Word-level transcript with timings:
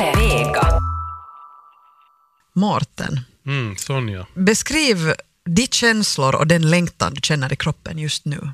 Yle 0.00 0.12
Vega. 0.16 0.80
Mårten, 2.54 3.20
Mm, 3.46 3.76
Sonja. 3.76 4.26
beskriv 4.34 5.14
de 5.44 5.66
känslor 5.66 6.34
och 6.34 6.46
den 6.46 6.70
längtan 6.70 7.14
du 7.14 7.20
känner 7.22 7.52
i 7.52 7.56
kroppen 7.56 7.98
just 7.98 8.24
nu. 8.24 8.52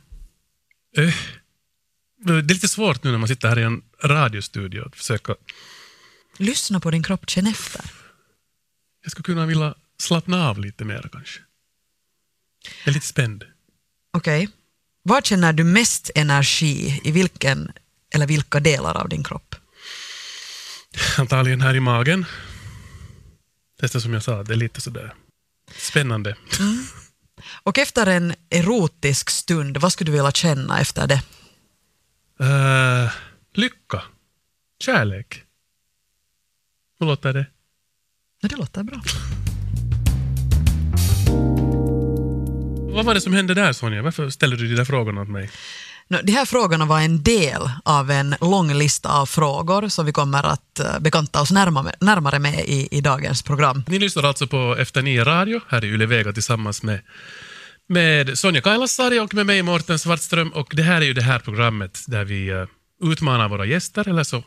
Eh, 0.96 1.14
det 2.18 2.32
är 2.32 2.42
lite 2.42 2.68
svårt 2.68 3.04
nu 3.04 3.10
när 3.10 3.18
man 3.18 3.28
sitter 3.28 3.48
här 3.48 3.58
i 3.58 3.62
en 3.62 3.82
radiostudio 4.04 4.86
att 4.86 4.96
försöka... 4.96 5.34
Lyssna 6.38 6.80
på 6.80 6.90
din 6.90 7.02
kropp, 7.02 7.30
känn 7.30 7.46
efter. 7.46 7.80
Jag 9.02 9.10
skulle 9.10 9.24
kunna 9.24 9.46
vilja 9.46 9.74
slappna 9.98 10.48
av 10.48 10.58
lite 10.58 10.84
mer 10.84 11.08
kanske. 11.12 11.40
Jag 12.84 12.88
är 12.88 12.92
lite 12.94 13.06
spänd. 13.06 13.44
Okej. 14.12 14.48
Var 15.02 15.20
känner 15.20 15.52
du 15.52 15.64
mest 15.64 16.10
energi? 16.14 17.00
I 17.04 17.10
vilken 17.10 17.72
eller 18.14 18.26
vilka 18.26 18.60
delar 18.60 18.96
av 18.96 19.08
din 19.08 19.24
kropp? 19.24 19.54
Antagligen 21.18 21.60
här 21.60 21.74
i 21.76 21.80
magen. 21.80 22.26
Det 23.80 23.94
är 23.94 23.98
som 23.98 24.12
jag 24.12 24.22
sa, 24.22 24.42
det 24.42 24.52
är 24.52 24.56
lite 24.56 24.80
sådär 24.80 25.14
spännande. 25.76 26.36
Och 27.62 27.78
efter 27.78 28.06
en 28.06 28.34
erotisk 28.50 29.30
stund, 29.30 29.76
vad 29.76 29.92
skulle 29.92 30.08
du 30.08 30.12
vilja 30.12 30.30
känna 30.30 30.80
efter 30.80 31.06
det? 31.06 31.22
Eh, 32.40 33.12
lycka. 33.54 34.02
Kärlek. 34.80 35.42
Hur 36.98 37.06
låter 37.06 37.32
det? 37.32 37.46
Det 38.42 38.56
låter 38.56 38.82
bra. 38.82 39.02
Vad 42.94 43.04
var 43.04 43.14
det 43.14 43.20
som 43.20 43.32
hände 43.32 43.54
där 43.54 43.72
Sonja? 43.72 44.02
Varför 44.02 44.30
ställer 44.30 44.56
du 44.56 44.68
de 44.68 44.74
där 44.74 44.84
frågorna 44.84 45.20
åt 45.20 45.28
mig? 45.28 45.50
De 46.08 46.32
här 46.32 46.44
frågorna 46.44 46.84
var 46.84 47.00
en 47.00 47.22
del 47.22 47.62
av 47.84 48.10
en 48.10 48.34
lång 48.40 48.74
lista 48.74 49.08
av 49.08 49.26
frågor 49.26 49.88
som 49.88 50.06
vi 50.06 50.12
kommer 50.12 50.42
att 50.42 50.80
eh, 50.80 50.98
bekanta 51.00 51.40
oss 51.40 51.50
närmare, 51.50 51.92
närmare 52.00 52.38
med 52.38 52.60
i, 52.60 52.88
i 52.90 53.00
dagens 53.00 53.42
program. 53.42 53.82
Ni 53.86 53.98
lyssnar 53.98 54.22
alltså 54.22 54.46
på 54.46 54.76
Efter 54.78 55.02
nio 55.02 55.24
radio 55.24 55.60
här 55.68 55.84
i 55.84 55.88
Yle 55.88 56.06
Vega 56.06 56.32
tillsammans 56.32 56.82
med, 56.82 57.00
med 57.88 58.38
Sonja 58.38 58.60
Kailasari 58.60 59.20
och 59.20 59.34
med 59.34 59.46
mig 59.46 59.62
Mårten 59.62 59.98
Svartström. 59.98 60.48
Och 60.48 60.72
det 60.76 60.82
här 60.82 61.00
är 61.00 61.04
ju 61.04 61.14
det 61.14 61.22
här 61.22 61.38
programmet 61.38 62.04
där 62.06 62.24
vi 62.24 62.48
eh, 62.48 62.66
utmanar 63.02 63.48
våra 63.48 63.66
gäster, 63.66 64.08
eller 64.08 64.24
så 64.24 64.44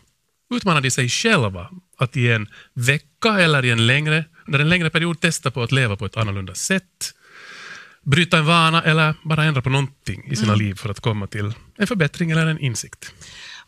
utmanar 0.53 0.81
de 0.81 0.91
sig 0.91 1.09
själva 1.09 1.69
att 1.97 2.17
i 2.17 2.31
en 2.31 2.47
vecka 2.73 3.39
eller 3.39 3.65
i 3.65 3.69
en 3.69 3.87
längre, 3.87 4.25
under 4.47 4.59
en 4.59 4.69
längre 4.69 4.89
period 4.89 5.19
testa 5.19 5.51
på 5.51 5.63
att 5.63 5.71
leva 5.71 5.95
på 5.95 6.05
ett 6.05 6.17
annorlunda 6.17 6.55
sätt. 6.55 7.13
Bryta 8.05 8.37
en 8.37 8.45
vana 8.45 8.83
eller 8.83 9.15
bara 9.23 9.43
ändra 9.43 9.61
på 9.61 9.69
någonting 9.69 10.23
i 10.31 10.35
sina 10.35 10.55
liv 10.55 10.75
för 10.75 10.89
att 10.89 10.99
komma 10.99 11.27
till 11.27 11.53
en 11.77 11.87
förbättring 11.87 12.31
eller 12.31 12.45
en 12.45 12.59
insikt. 12.59 13.13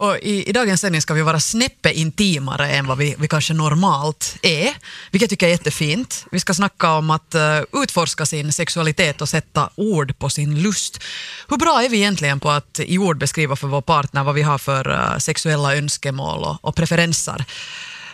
Och 0.02 0.18
i, 0.18 0.50
I 0.50 0.52
dagens 0.52 0.82
sändning 0.82 1.02
ska 1.02 1.14
vi 1.14 1.22
vara 1.22 1.40
snäppe 1.40 1.94
intimare 1.94 2.70
än 2.70 2.88
vad 2.88 2.98
vi, 2.98 3.16
vi 3.18 3.28
kanske 3.28 3.54
normalt 3.54 4.38
är, 4.42 4.70
vilket 5.12 5.22
jag 5.22 5.30
tycker 5.30 5.46
är 5.46 5.52
jättefint. 5.52 6.26
Vi 6.32 6.40
ska 6.40 6.54
snacka 6.54 6.92
om 6.92 7.10
att 7.10 7.36
eh, 7.36 7.60
utforska 7.74 8.26
sin 8.26 8.52
sexualitet 8.52 9.22
och 9.22 9.30
sätta 9.30 9.70
ord 9.76 10.20
på 10.20 10.30
sin 10.30 10.62
lust. 10.62 11.04
Hur 11.50 11.58
bra 11.58 11.84
är 11.84 11.90
vi 11.90 11.98
egentligen 11.98 12.40
på 12.40 12.50
att 12.50 12.80
i 12.80 12.98
ord 12.98 13.18
beskriva 13.18 13.56
för 13.56 13.68
vår 13.68 13.82
partner 13.82 14.24
vad 14.24 14.36
vi 14.36 14.42
har 14.42 14.58
för 14.58 14.92
eh, 14.92 15.18
sexuella 15.18 15.76
önskemål 15.76 16.44
och, 16.44 16.66
och 16.66 16.76
preferenser? 16.76 17.46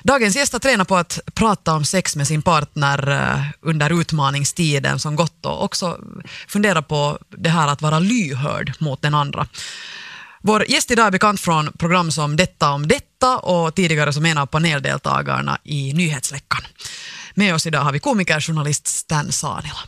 Dagens 0.07 0.35
gäst 0.35 0.53
har 0.53 0.59
tränat 0.59 0.87
på 0.87 0.95
att 0.95 1.19
prata 1.33 1.73
om 1.73 1.85
sex 1.85 2.15
med 2.15 2.27
sin 2.27 2.41
partner 2.41 3.11
eh, 3.11 3.41
under 3.61 4.01
utmaningstiden 4.01 4.99
som 4.99 5.15
gått 5.15 5.45
och 5.45 5.63
också 5.63 5.99
fundera 6.47 6.81
på 6.81 7.19
det 7.29 7.49
här 7.49 7.67
att 7.67 7.81
vara 7.81 7.99
lyhörd 7.99 8.73
mot 8.79 9.01
den 9.01 9.13
andra. 9.13 9.47
Vår 10.41 10.65
gäst 10.69 10.91
idag 10.91 11.07
är 11.07 11.11
bekant 11.11 11.41
från 11.41 11.71
program 11.71 12.11
som 12.11 12.35
Detta 12.35 12.69
om 12.69 12.87
detta 12.87 13.37
och 13.37 13.75
tidigare 13.75 14.13
som 14.13 14.25
en 14.25 14.37
av 14.37 14.45
paneldeltagarna 14.45 15.57
i 15.63 15.93
Nyhetsveckan. 15.93 16.61
Med 17.33 17.55
oss 17.55 17.65
idag 17.65 17.81
har 17.81 17.91
vi 17.91 17.99
komikerjournalist 17.99 18.87
Stan 18.87 19.31
Sanila. 19.31 19.79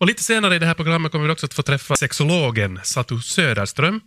Och 0.00 0.06
lite 0.06 0.22
senare 0.22 0.56
i 0.56 0.58
det 0.58 0.66
här 0.66 0.74
programmet 0.74 1.12
kommer 1.12 1.26
vi 1.26 1.32
också 1.32 1.46
att 1.46 1.54
få 1.54 1.62
träffa 1.62 1.96
sexologen 1.96 2.80
Satu 2.82 3.20
Söderström. 3.20 4.00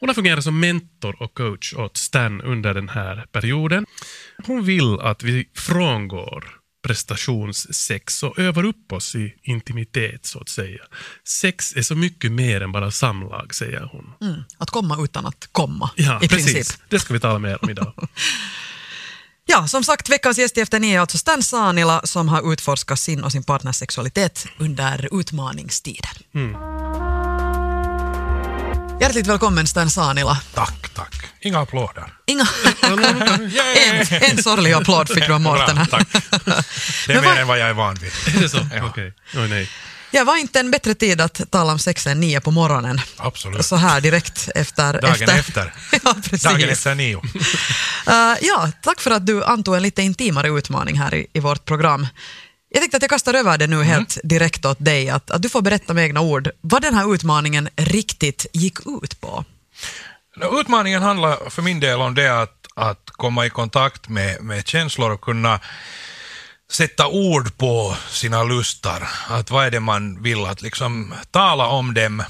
Hon 0.00 0.08
har 0.08 0.14
fungerat 0.14 0.44
som 0.44 0.60
mentor 0.60 1.22
och 1.22 1.34
coach 1.34 1.74
åt 1.74 1.96
Stan 1.96 2.40
under 2.40 2.74
den 2.74 2.88
här 2.88 3.26
perioden. 3.32 3.86
Hon 4.46 4.64
vill 4.64 5.00
att 5.00 5.22
vi 5.22 5.48
frångår 5.54 6.44
prestationssex 6.86 8.22
och 8.22 8.38
övar 8.38 8.64
upp 8.64 8.92
oss 8.92 9.14
i 9.14 9.34
intimitet 9.42 10.26
så 10.26 10.40
att 10.40 10.48
säga. 10.48 10.82
Sex 11.28 11.76
är 11.76 11.82
så 11.82 11.94
mycket 11.94 12.32
mer 12.32 12.60
än 12.60 12.72
bara 12.72 12.90
samlag, 12.90 13.54
säger 13.54 13.88
hon. 13.92 14.12
Mm. 14.30 14.42
Att 14.58 14.70
komma 14.70 15.04
utan 15.04 15.26
att 15.26 15.48
komma, 15.52 15.90
Ja, 15.96 16.20
i 16.22 16.28
precis. 16.28 16.54
princip. 16.54 16.80
Det 16.88 16.98
ska 16.98 17.14
vi 17.14 17.20
tala 17.20 17.38
mer 17.38 17.64
om 17.64 17.70
idag. 17.70 17.92
Ja, 19.48 19.68
som 19.68 19.84
sagt, 19.84 20.08
veckans 20.08 20.38
gäst 20.38 20.58
i 20.58 20.60
Efter 20.60 20.80
nio 20.80 20.96
är 20.96 21.00
alltså 21.00 21.18
Stan 21.18 21.42
Sanila 21.42 22.00
som 22.04 22.28
har 22.28 22.52
utforskat 22.52 22.98
sin 23.00 23.24
och 23.24 23.32
sin 23.32 23.42
partners 23.44 23.76
sexualitet 23.76 24.46
under 24.58 25.20
utmaningstiden. 25.20 26.14
Hjärtligt 29.00 29.26
välkommen 29.26 29.66
Stan 29.66 29.90
Sanila. 29.90 30.40
Tack, 30.54 30.88
tack. 30.94 31.14
Inga 31.40 31.60
applåder. 31.60 32.04
Inga... 32.26 32.42
en, 32.82 34.30
en 34.30 34.42
sorglig 34.42 34.72
applåd 34.72 35.08
fick 35.08 35.26
du 35.26 35.34
av 35.34 35.40
Mårten. 35.40 35.86
Tack. 35.90 36.08
Det 37.06 37.12
är 37.12 37.20
mer 37.20 37.36
än 37.36 37.48
vad 37.48 37.58
jag 37.58 37.68
är 37.68 37.72
van 37.72 37.94
vid. 37.94 38.36
är 38.36 38.40
det 38.40 38.48
så? 38.48 38.66
Ja. 38.74 38.86
Okej. 38.86 39.12
Oj, 39.34 39.48
nej. 39.48 39.70
Ja, 40.10 40.24
var 40.24 40.36
inte 40.36 40.60
en 40.60 40.70
bättre 40.70 40.94
tid 40.94 41.20
att 41.20 41.50
tala 41.50 41.72
om 41.72 41.78
sex 41.78 42.06
än 42.06 42.20
nio 42.20 42.40
på 42.40 42.50
morgonen? 42.50 43.00
Absolut. 43.16 43.66
Så 43.66 43.76
här 43.76 44.00
direkt 44.00 44.48
efter... 44.54 45.00
Dagen 45.00 45.28
efter. 45.28 45.74
ja, 46.04 46.14
precis. 46.14 46.42
Dagen 46.42 46.68
efter 46.68 46.94
nio. 46.94 47.22
Eh, 48.06 48.36
ja, 48.42 48.70
tack 48.82 49.00
för 49.00 49.10
att 49.10 49.26
du 49.26 49.44
antog 49.44 49.76
en 49.76 49.82
lite 49.82 50.02
intimare 50.02 50.48
utmaning 50.48 50.98
här 50.98 51.14
i, 51.14 51.26
i 51.32 51.40
vårt 51.40 51.64
program. 51.64 52.06
Jag 52.76 52.82
tänkte 52.82 52.96
att 52.96 53.02
jag 53.02 53.10
kastar 53.10 53.34
över 53.34 53.58
det 53.58 53.66
nu 53.66 53.76
Mm. 53.76 53.88
helt 53.88 54.18
direkt 54.22 54.64
åt 54.64 54.84
dig, 54.84 55.10
att, 55.10 55.30
att 55.30 55.42
du 55.42 55.48
får 55.48 55.62
berätta 55.62 55.94
med 55.94 56.04
egna 56.04 56.20
ord 56.20 56.50
vad 56.60 56.82
den 56.82 56.94
här 56.94 57.14
utmaningen 57.14 57.68
riktigt 57.76 58.46
gick 58.52 58.78
ut 59.02 59.20
på. 59.20 59.44
Utmaningen 60.52 61.02
handlar 61.02 61.50
för 61.50 61.62
min 61.62 61.80
del 61.80 62.00
om 62.00 62.14
det 62.14 62.42
att, 62.42 62.66
att 62.74 63.10
komma 63.10 63.46
i 63.46 63.50
kontakt 63.50 64.08
med, 64.08 64.42
med 64.42 64.66
känslor 64.66 65.10
och 65.10 65.20
kunna 65.20 65.60
sätta 66.70 67.06
ord 67.08 67.56
på 67.56 67.96
sina 68.08 68.42
lustar. 68.42 69.08
Att 69.28 69.50
vad 69.50 69.66
är 69.66 69.70
det 69.70 69.80
man 69.80 70.22
vill 70.22 70.44
att 70.44 70.62
liksom 70.62 71.14
tala 71.30 71.66
om 71.66 71.94
dem 71.94 72.20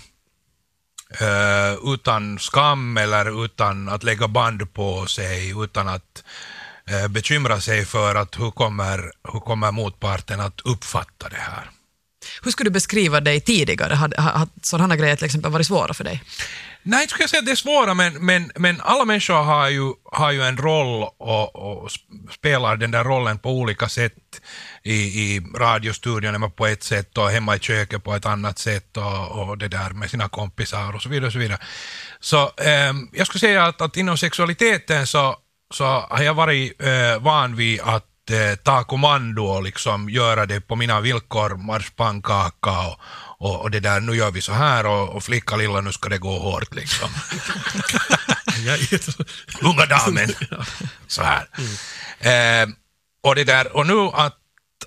eh, 1.20 1.92
utan 1.94 2.38
skam 2.38 2.96
eller 2.96 3.44
utan 3.44 3.88
att 3.88 4.02
lägga 4.02 4.28
band 4.28 4.74
på 4.74 5.06
sig, 5.06 5.54
utan 5.64 5.88
att 5.88 6.24
bekymra 7.10 7.60
sig 7.60 7.84
för 7.84 8.14
att 8.14 8.38
hur 8.38 8.50
kommer, 8.50 9.12
hur 9.32 9.40
kommer 9.40 9.72
motparten 9.72 10.40
att 10.40 10.60
uppfatta 10.60 11.28
det 11.28 11.36
här. 11.40 11.70
Hur 12.42 12.50
skulle 12.50 12.70
du 12.70 12.74
beskriva 12.74 13.20
dig 13.20 13.40
tidigare? 13.40 13.94
Har, 13.94 14.14
har, 14.18 14.48
sådana 14.62 14.96
grejer 14.96 15.16
till 15.16 15.24
exempel 15.24 15.52
varit 15.52 15.66
svåra 15.66 15.94
för 15.94 16.04
dig? 16.04 16.22
Nej, 16.82 17.02
inte 17.02 17.10
skulle 17.10 17.22
jag 17.22 17.30
säga 17.30 17.40
att 17.40 17.46
det 17.46 17.52
är 17.52 17.56
svåra, 17.56 17.94
men, 17.94 18.26
men, 18.26 18.52
men 18.56 18.80
alla 18.80 19.04
människor 19.04 19.34
har 19.34 19.68
ju, 19.68 19.92
har 20.12 20.32
ju 20.32 20.42
en 20.42 20.56
roll 20.56 21.08
och, 21.18 21.56
och 21.56 21.88
sp- 21.88 22.32
spelar 22.32 22.76
den 22.76 22.90
där 22.90 23.04
rollen 23.04 23.38
på 23.38 23.50
olika 23.50 23.88
sätt. 23.88 24.12
I, 24.82 24.94
i 24.94 25.40
radiostudion 25.58 26.34
är 26.34 26.38
man 26.38 26.50
på 26.50 26.66
ett 26.66 26.82
sätt 26.82 27.18
och 27.18 27.30
hemma 27.30 27.56
i 27.56 27.58
köket 27.58 28.04
på 28.04 28.14
ett 28.14 28.26
annat 28.26 28.58
sätt 28.58 28.96
och, 28.96 29.48
och 29.48 29.58
det 29.58 29.68
där 29.68 29.90
med 29.90 30.10
sina 30.10 30.28
kompisar 30.28 30.94
och 30.94 31.02
så 31.02 31.08
vidare. 31.08 31.26
Och 31.26 31.32
så 31.32 31.38
vidare. 31.38 31.58
så 32.20 32.50
ehm, 32.56 33.08
jag 33.12 33.26
skulle 33.26 33.40
säga 33.40 33.64
att, 33.64 33.80
att 33.80 33.96
inom 33.96 34.18
sexualiteten 34.18 35.06
så, 35.06 35.36
så 35.74 35.84
har 35.84 36.22
jag 36.22 36.34
varit 36.34 36.82
eh, 36.82 37.18
van 37.20 37.56
vid 37.56 37.80
att 37.80 38.30
eh, 38.30 38.56
ta 38.62 38.84
kommando 38.84 39.42
och 39.42 39.62
liksom 39.62 40.10
göra 40.10 40.46
det 40.46 40.60
på 40.60 40.76
mina 40.76 41.00
villkor, 41.00 41.56
marschpannkaka 41.56 42.86
och, 42.88 43.00
och, 43.38 43.60
och 43.60 43.70
det 43.70 43.80
där, 43.80 44.00
nu 44.00 44.16
gör 44.16 44.30
vi 44.30 44.40
så 44.42 44.52
här 44.52 44.86
och, 44.86 45.08
och 45.08 45.24
flicka 45.24 45.56
lilla, 45.56 45.80
nu 45.80 45.92
ska 45.92 46.08
det 46.08 46.18
gå 46.18 46.38
hårt 46.38 46.74
liksom. 46.74 47.08
Unga 49.62 49.86
damen. 49.86 50.28
Så 51.06 51.22
här. 51.22 51.48
Eh, 52.20 52.68
och, 53.22 53.34
det 53.34 53.44
där, 53.44 53.76
och 53.76 53.86
nu 53.86 54.10
att, 54.14 54.36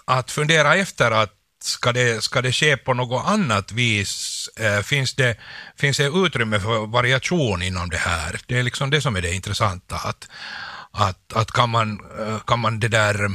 att 0.06 0.32
fundera 0.32 0.75
efter 0.75 1.12
att 1.12 1.34
ska 1.64 1.92
det, 1.94 2.24
ska 2.24 2.42
det 2.42 2.52
ske 2.52 2.78
på 2.78 2.94
något 2.94 3.26
annat 3.26 3.72
vis? 3.72 4.50
Eh, 4.56 4.82
finns, 4.82 5.14
det, 5.14 5.38
finns 5.78 5.98
det 5.98 6.06
utrymme 6.06 6.60
för 6.60 6.88
variation 6.88 7.62
inom 7.62 7.90
det 7.90 7.98
här? 7.98 8.40
Det 8.48 8.60
är 8.60 8.64
liksom 8.64 8.90
det 8.90 9.02
som 9.02 9.16
är 9.16 9.22
det 9.22 9.34
intressanta. 9.34 9.96
Att, 9.96 10.30
att, 10.92 11.34
att 11.34 11.52
kan, 11.52 11.70
man, 11.70 12.00
eh, 12.20 12.40
kan 12.40 12.60
man 12.60 12.80
det 12.80 12.88
där 12.88 13.30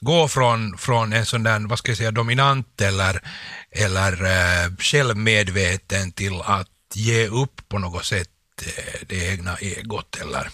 gå 0.00 0.28
från, 0.28 0.78
från 0.78 1.12
en 1.12 1.26
sån 1.26 1.42
där, 1.42 1.68
vad 1.68 1.78
ska 1.78 1.90
jag 1.90 1.98
säga, 1.98 2.10
dominant 2.10 2.80
eller, 2.80 3.20
eller 3.70 4.12
eh, 4.12 4.76
självmedveten 4.78 6.12
till 6.12 6.40
att 6.44 6.68
ge 6.94 7.28
upp 7.28 7.68
på 7.68 7.78
något 7.78 8.04
sätt 8.04 8.28
eh, 8.66 9.06
det 9.08 9.28
egna 9.28 9.56
egot 9.56 10.16
eller 10.16 10.50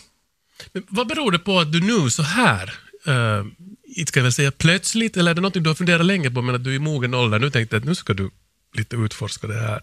Men 0.73 0.87
vad 0.89 1.07
beror 1.07 1.33
det 1.33 1.39
på 1.39 1.61
att 1.61 1.73
du 1.73 1.81
nu 1.81 2.11
så 2.11 2.23
här, 2.23 2.79
Eh, 3.07 3.15
uh, 3.15 3.47
inte 3.85 4.09
ska 4.09 4.21
jag 4.21 4.25
väl 4.25 4.33
säga 4.33 4.51
plötsligt, 4.51 5.17
eller 5.17 5.31
är 5.31 5.35
det 5.35 5.41
något 5.41 5.55
du 5.55 5.69
har 5.69 5.75
funderat 5.75 6.07
länge 6.07 6.31
på 6.31 6.43
men 6.43 6.55
att 6.55 6.65
du 6.65 6.71
är 6.71 6.75
i 6.75 6.79
mogen 6.79 7.15
ålder 7.15 7.39
nu 7.39 7.51
tänkte 7.51 7.77
att 7.77 7.85
nu 7.85 7.95
ska 7.95 8.15
du 8.15 8.31
lite 8.77 8.97
utforska 8.97 9.47
det 9.47 9.61
här, 9.61 9.81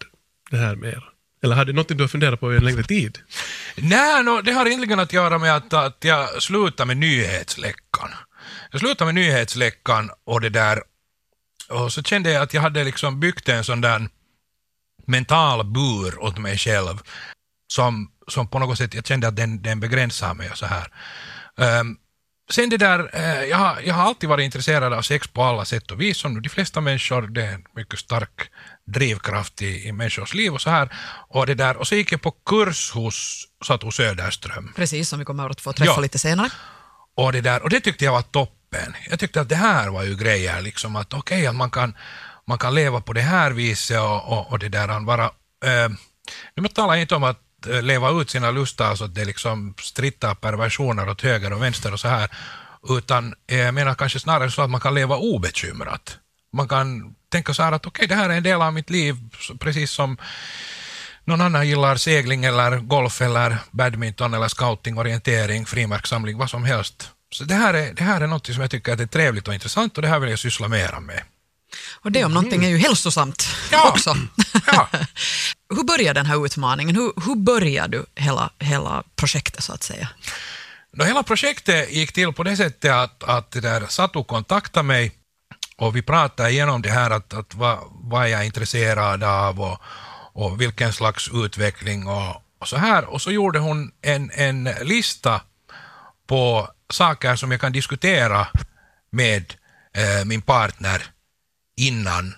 det 0.50 0.56
här 0.56 0.76
mer? 0.76 1.04
Eller 1.42 1.56
har 1.56 1.64
det 1.64 1.72
något 1.72 1.88
du 1.88 2.00
har 2.00 2.08
funderat 2.08 2.40
på 2.40 2.54
i 2.54 2.56
en 2.56 2.64
längre 2.64 2.82
tid? 2.82 3.18
Nej, 3.76 4.24
no, 4.24 4.42
det 4.42 4.52
har 4.52 4.66
egentligen 4.66 5.00
att 5.00 5.12
göra 5.12 5.38
med 5.38 5.56
att, 5.56 5.72
att 5.72 6.04
jag 6.04 6.42
slutade 6.42 6.86
med 6.86 6.96
nyhetsläckan. 6.96 8.10
Jag 8.70 8.80
slutade 8.80 9.12
med 9.12 9.14
nyhetsläckan 9.14 10.10
och 10.24 10.40
det 10.40 10.48
där 10.48 10.82
och 11.68 11.92
så 11.92 12.02
kände 12.02 12.30
jag 12.30 12.42
att 12.42 12.54
jag 12.54 12.62
hade 12.62 12.84
liksom 12.84 13.20
byggt 13.20 13.48
en 13.48 13.64
sån 13.64 13.80
där 13.80 14.08
mental 15.06 15.64
bur 15.64 16.22
åt 16.22 16.38
mig 16.38 16.58
själv 16.58 16.98
som, 17.72 18.10
som 18.28 18.48
på 18.48 18.58
något 18.58 18.78
sätt, 18.78 18.94
jag 18.94 19.06
kände 19.06 19.28
att 19.28 19.36
den, 19.36 19.62
den 19.62 19.80
begränsar 19.80 20.34
mig 20.34 20.50
så 20.54 20.66
här. 20.66 20.92
Um, 21.80 21.98
sen 22.50 22.68
det 22.70 22.76
där, 22.76 22.98
uh, 23.16 23.44
jag, 23.44 23.56
har, 23.56 23.80
jag 23.84 23.94
har 23.94 24.02
alltid 24.02 24.28
varit 24.28 24.44
intresserad 24.44 24.92
av 24.92 25.02
sex 25.02 25.28
på 25.28 25.42
alla 25.42 25.64
sätt 25.64 25.90
och 25.90 26.00
vis, 26.00 26.18
som 26.18 26.42
de 26.42 26.48
flesta 26.48 26.80
människor, 26.80 27.22
det 27.22 27.42
är 27.46 27.52
en 27.52 27.64
mycket 27.76 27.98
stark 27.98 28.50
drivkraft 28.86 29.62
i, 29.62 29.88
i 29.88 29.92
människors 29.92 30.34
liv 30.34 30.54
och 30.54 30.60
så 30.60 30.70
här. 30.70 30.88
Och, 31.28 31.46
det 31.46 31.54
där, 31.54 31.76
och 31.76 31.88
så 31.88 31.94
gick 31.94 32.12
jag 32.12 32.22
på 32.22 32.30
kurs 32.30 32.92
hos 32.92 33.46
Satu 33.66 33.90
Söderström. 33.90 34.72
Precis, 34.76 35.08
som 35.08 35.18
vi 35.18 35.24
kommer 35.24 35.50
att 35.50 35.60
få 35.60 35.72
träffa 35.72 35.92
Ja. 35.92 36.00
lite 36.00 36.18
senare. 36.18 36.50
Och 37.16 37.32
det, 37.32 37.40
där, 37.40 37.62
och 37.62 37.70
det 37.70 37.80
tyckte 37.80 38.04
jag 38.04 38.12
var 38.12 38.22
toppen. 38.22 38.94
Jag 39.10 39.18
tyckte 39.20 39.40
att 39.40 39.48
det 39.48 39.56
här 39.56 39.88
var 39.88 40.02
ju 40.02 40.16
grejer, 40.16 40.60
liksom 40.60 40.96
att 40.96 41.14
okej, 41.14 41.46
att 41.46 41.54
man 41.56 41.70
kan, 41.70 41.94
man 42.46 42.58
kan 42.58 42.74
leva 42.74 43.00
på 43.00 43.12
det 43.12 43.20
här 43.20 43.50
viset 43.50 44.00
och, 44.00 44.32
och, 44.32 44.50
och 44.50 44.58
det 44.58 44.68
där, 44.68 45.04
vara... 45.06 45.24
Eh, 45.64 45.88
nu 46.56 46.68
talar 46.68 46.94
jag 46.94 47.02
inte 47.02 47.14
om 47.14 47.24
att 47.24 47.36
eh, 47.36 47.47
Eh, 47.66 47.82
leva 47.82 48.10
ut 48.10 48.30
sina 48.30 48.50
lustar 48.50 48.94
så 48.94 49.04
att 49.04 49.14
det 49.14 49.24
liksom 49.24 49.74
strittar 49.78 50.34
perversioner 50.34 51.08
åt 51.08 51.22
höger 51.22 51.52
och 51.52 51.62
vänster 51.62 51.92
och 51.92 52.00
så 52.00 52.08
här, 52.08 52.30
utan 52.88 53.34
eh, 53.46 53.58
jag 53.58 53.74
menar 53.74 53.94
kanske 53.94 54.20
snarare 54.20 54.50
så 54.50 54.62
att 54.62 54.70
man 54.70 54.80
kan 54.80 54.94
leva 54.94 55.16
obekymrat. 55.16 56.18
Man 56.52 56.68
kan 56.68 57.14
tänka 57.28 57.54
så 57.54 57.62
här 57.62 57.72
att 57.72 57.86
okej, 57.86 58.06
det 58.06 58.14
här 58.14 58.30
är 58.30 58.36
en 58.36 58.42
del 58.42 58.62
av 58.62 58.72
mitt 58.72 58.90
liv, 58.90 59.16
precis 59.58 59.90
som 59.90 60.16
någon 61.24 61.40
annan 61.40 61.68
gillar 61.68 61.96
segling 61.96 62.44
eller 62.44 62.78
golf 62.78 63.20
eller 63.22 63.56
badminton 63.70 64.34
eller 64.34 64.48
scouting, 64.48 64.98
orientering, 64.98 65.66
frimärkssamling, 65.66 66.38
vad 66.38 66.50
som 66.50 66.64
helst. 66.64 67.10
Så 67.32 67.44
det 67.44 67.54
här 67.54 67.74
är, 67.74 67.94
det 67.94 68.04
här 68.04 68.20
är 68.20 68.26
något 68.26 68.46
som 68.46 68.60
jag 68.60 68.70
tycker 68.70 68.92
att 68.92 69.00
är 69.00 69.06
trevligt 69.06 69.48
och 69.48 69.54
intressant 69.54 69.96
och 69.96 70.02
det 70.02 70.08
här 70.08 70.18
vill 70.18 70.30
jag 70.30 70.38
syssla 70.38 70.68
mera 70.68 71.00
med. 71.00 71.22
Och 72.02 72.12
det 72.12 72.24
om 72.24 72.34
någonting 72.34 72.64
är 72.64 72.68
ju 72.68 72.78
hälsosamt 72.78 73.48
Ja. 73.72 73.88
också. 73.90 74.16
Ja. 74.66 74.88
hur 75.76 75.84
börjar 75.84 76.14
den 76.14 76.26
här 76.26 76.46
utmaningen? 76.46 76.96
Hur, 76.96 77.12
hur 77.26 77.34
börjar 77.34 77.88
du 77.88 78.06
hela, 78.14 78.50
hela 78.58 79.02
projektet 79.16 79.64
så 79.64 79.72
att 79.72 79.82
säga? 79.82 80.08
Då 80.92 81.04
hela 81.04 81.22
projektet 81.22 81.92
gick 81.92 82.12
till 82.12 82.32
på 82.32 82.42
det 82.42 82.56
sättet 82.56 82.92
att, 82.92 83.24
att 83.24 83.50
där 83.50 83.86
Satu 83.88 84.24
kontaktade 84.24 84.82
mig 84.82 85.12
och 85.76 85.96
vi 85.96 86.02
pratade 86.02 86.50
igenom 86.50 86.82
det 86.82 86.90
här 86.90 87.10
att, 87.10 87.34
att 87.34 87.54
vad, 87.54 87.78
vad 87.90 88.30
jag 88.30 88.40
är 88.40 88.44
intresserad 88.44 89.24
av 89.24 89.60
och, 89.60 89.78
och 90.32 90.60
vilken 90.60 90.92
slags 90.92 91.30
utveckling 91.34 92.06
och, 92.06 92.42
och 92.58 92.68
så 92.68 92.76
här. 92.76 93.04
Och 93.04 93.22
så 93.22 93.30
gjorde 93.30 93.58
hon 93.58 93.92
en, 94.02 94.30
en 94.34 94.64
lista 94.82 95.40
på 96.26 96.68
saker 96.90 97.36
som 97.36 97.50
jag 97.50 97.60
kan 97.60 97.72
diskutera 97.72 98.46
med 99.10 99.54
eh, 99.94 100.24
min 100.24 100.42
partner 100.42 101.02
innan 101.78 102.34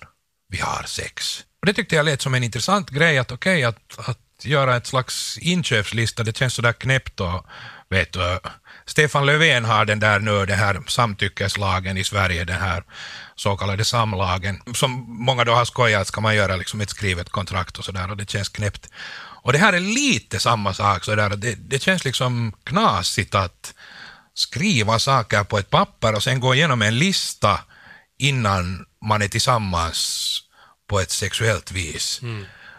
vi 0.48 0.58
har 0.58 0.82
sex. 0.82 1.44
Och 1.60 1.66
det 1.66 1.72
tyckte 1.72 1.96
jag 1.96 2.04
lät 2.04 2.22
som 2.22 2.34
en 2.34 2.44
intressant 2.44 2.90
grej, 2.90 3.18
att 3.18 3.32
okej, 3.32 3.64
att, 3.64 4.08
att 4.08 4.44
göra 4.44 4.76
ett 4.76 4.86
slags 4.86 5.38
inköpslista, 5.38 6.22
det 6.22 6.36
känns 6.36 6.54
sådär 6.54 6.72
knäppt 6.72 7.20
och 7.20 7.46
vet 7.90 8.12
du, 8.12 8.38
Stefan 8.86 9.26
Löfven 9.26 9.64
har 9.64 9.84
den 9.84 10.00
där 10.00 10.20
nu, 10.20 10.46
den 10.46 10.58
här 10.58 10.82
samtyckeslagen 10.86 11.96
i 11.96 12.04
Sverige, 12.04 12.44
den 12.44 12.60
här 12.60 12.84
så 13.34 13.56
kallade 13.56 13.84
samlagen, 13.84 14.62
som 14.74 14.90
många 15.08 15.44
då 15.44 15.52
har 15.52 15.64
skojat, 15.64 16.06
ska 16.06 16.20
man 16.20 16.36
göra 16.36 16.56
liksom 16.56 16.80
ett 16.80 16.90
skrivet 16.90 17.30
kontrakt 17.30 17.78
och 17.78 17.84
sådär, 17.84 18.10
och 18.10 18.16
det 18.16 18.30
känns 18.30 18.48
knäppt. 18.48 18.88
Och 19.42 19.52
det 19.52 19.58
här 19.58 19.72
är 19.72 19.80
lite 19.80 20.38
samma 20.38 20.74
sak, 20.74 21.04
så 21.04 21.14
där, 21.14 21.30
det, 21.30 21.54
det 21.54 21.82
känns 21.82 22.04
liksom 22.04 22.52
knasigt 22.64 23.34
att 23.34 23.74
skriva 24.34 24.98
saker 24.98 25.44
på 25.44 25.58
ett 25.58 25.70
papper 25.70 26.14
och 26.14 26.22
sen 26.22 26.40
gå 26.40 26.54
igenom 26.54 26.82
en 26.82 26.98
lista 26.98 27.60
innan 28.18 28.86
man 29.04 29.22
är 29.22 29.28
tillsammans 29.28 30.40
på 30.88 31.00
ett 31.00 31.10
sexuellt 31.10 31.72
vis. 31.72 32.20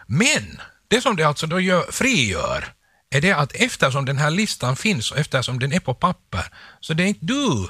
Men 0.06 0.60
det 0.88 1.00
som 1.00 1.16
det 1.16 1.24
alltså 1.24 1.46
då 1.46 1.60
gör, 1.60 1.92
frigör 1.92 2.72
är 3.10 3.20
det 3.20 3.32
att 3.32 3.52
eftersom 3.54 4.04
den 4.04 4.18
här 4.18 4.30
listan 4.30 4.76
finns 4.76 5.10
och 5.10 5.18
eftersom 5.18 5.58
den 5.58 5.72
är 5.72 5.80
på 5.80 5.94
papper 5.94 6.44
så 6.80 6.94
det 6.94 7.02
är 7.02 7.06
inte 7.06 7.26
du 7.26 7.68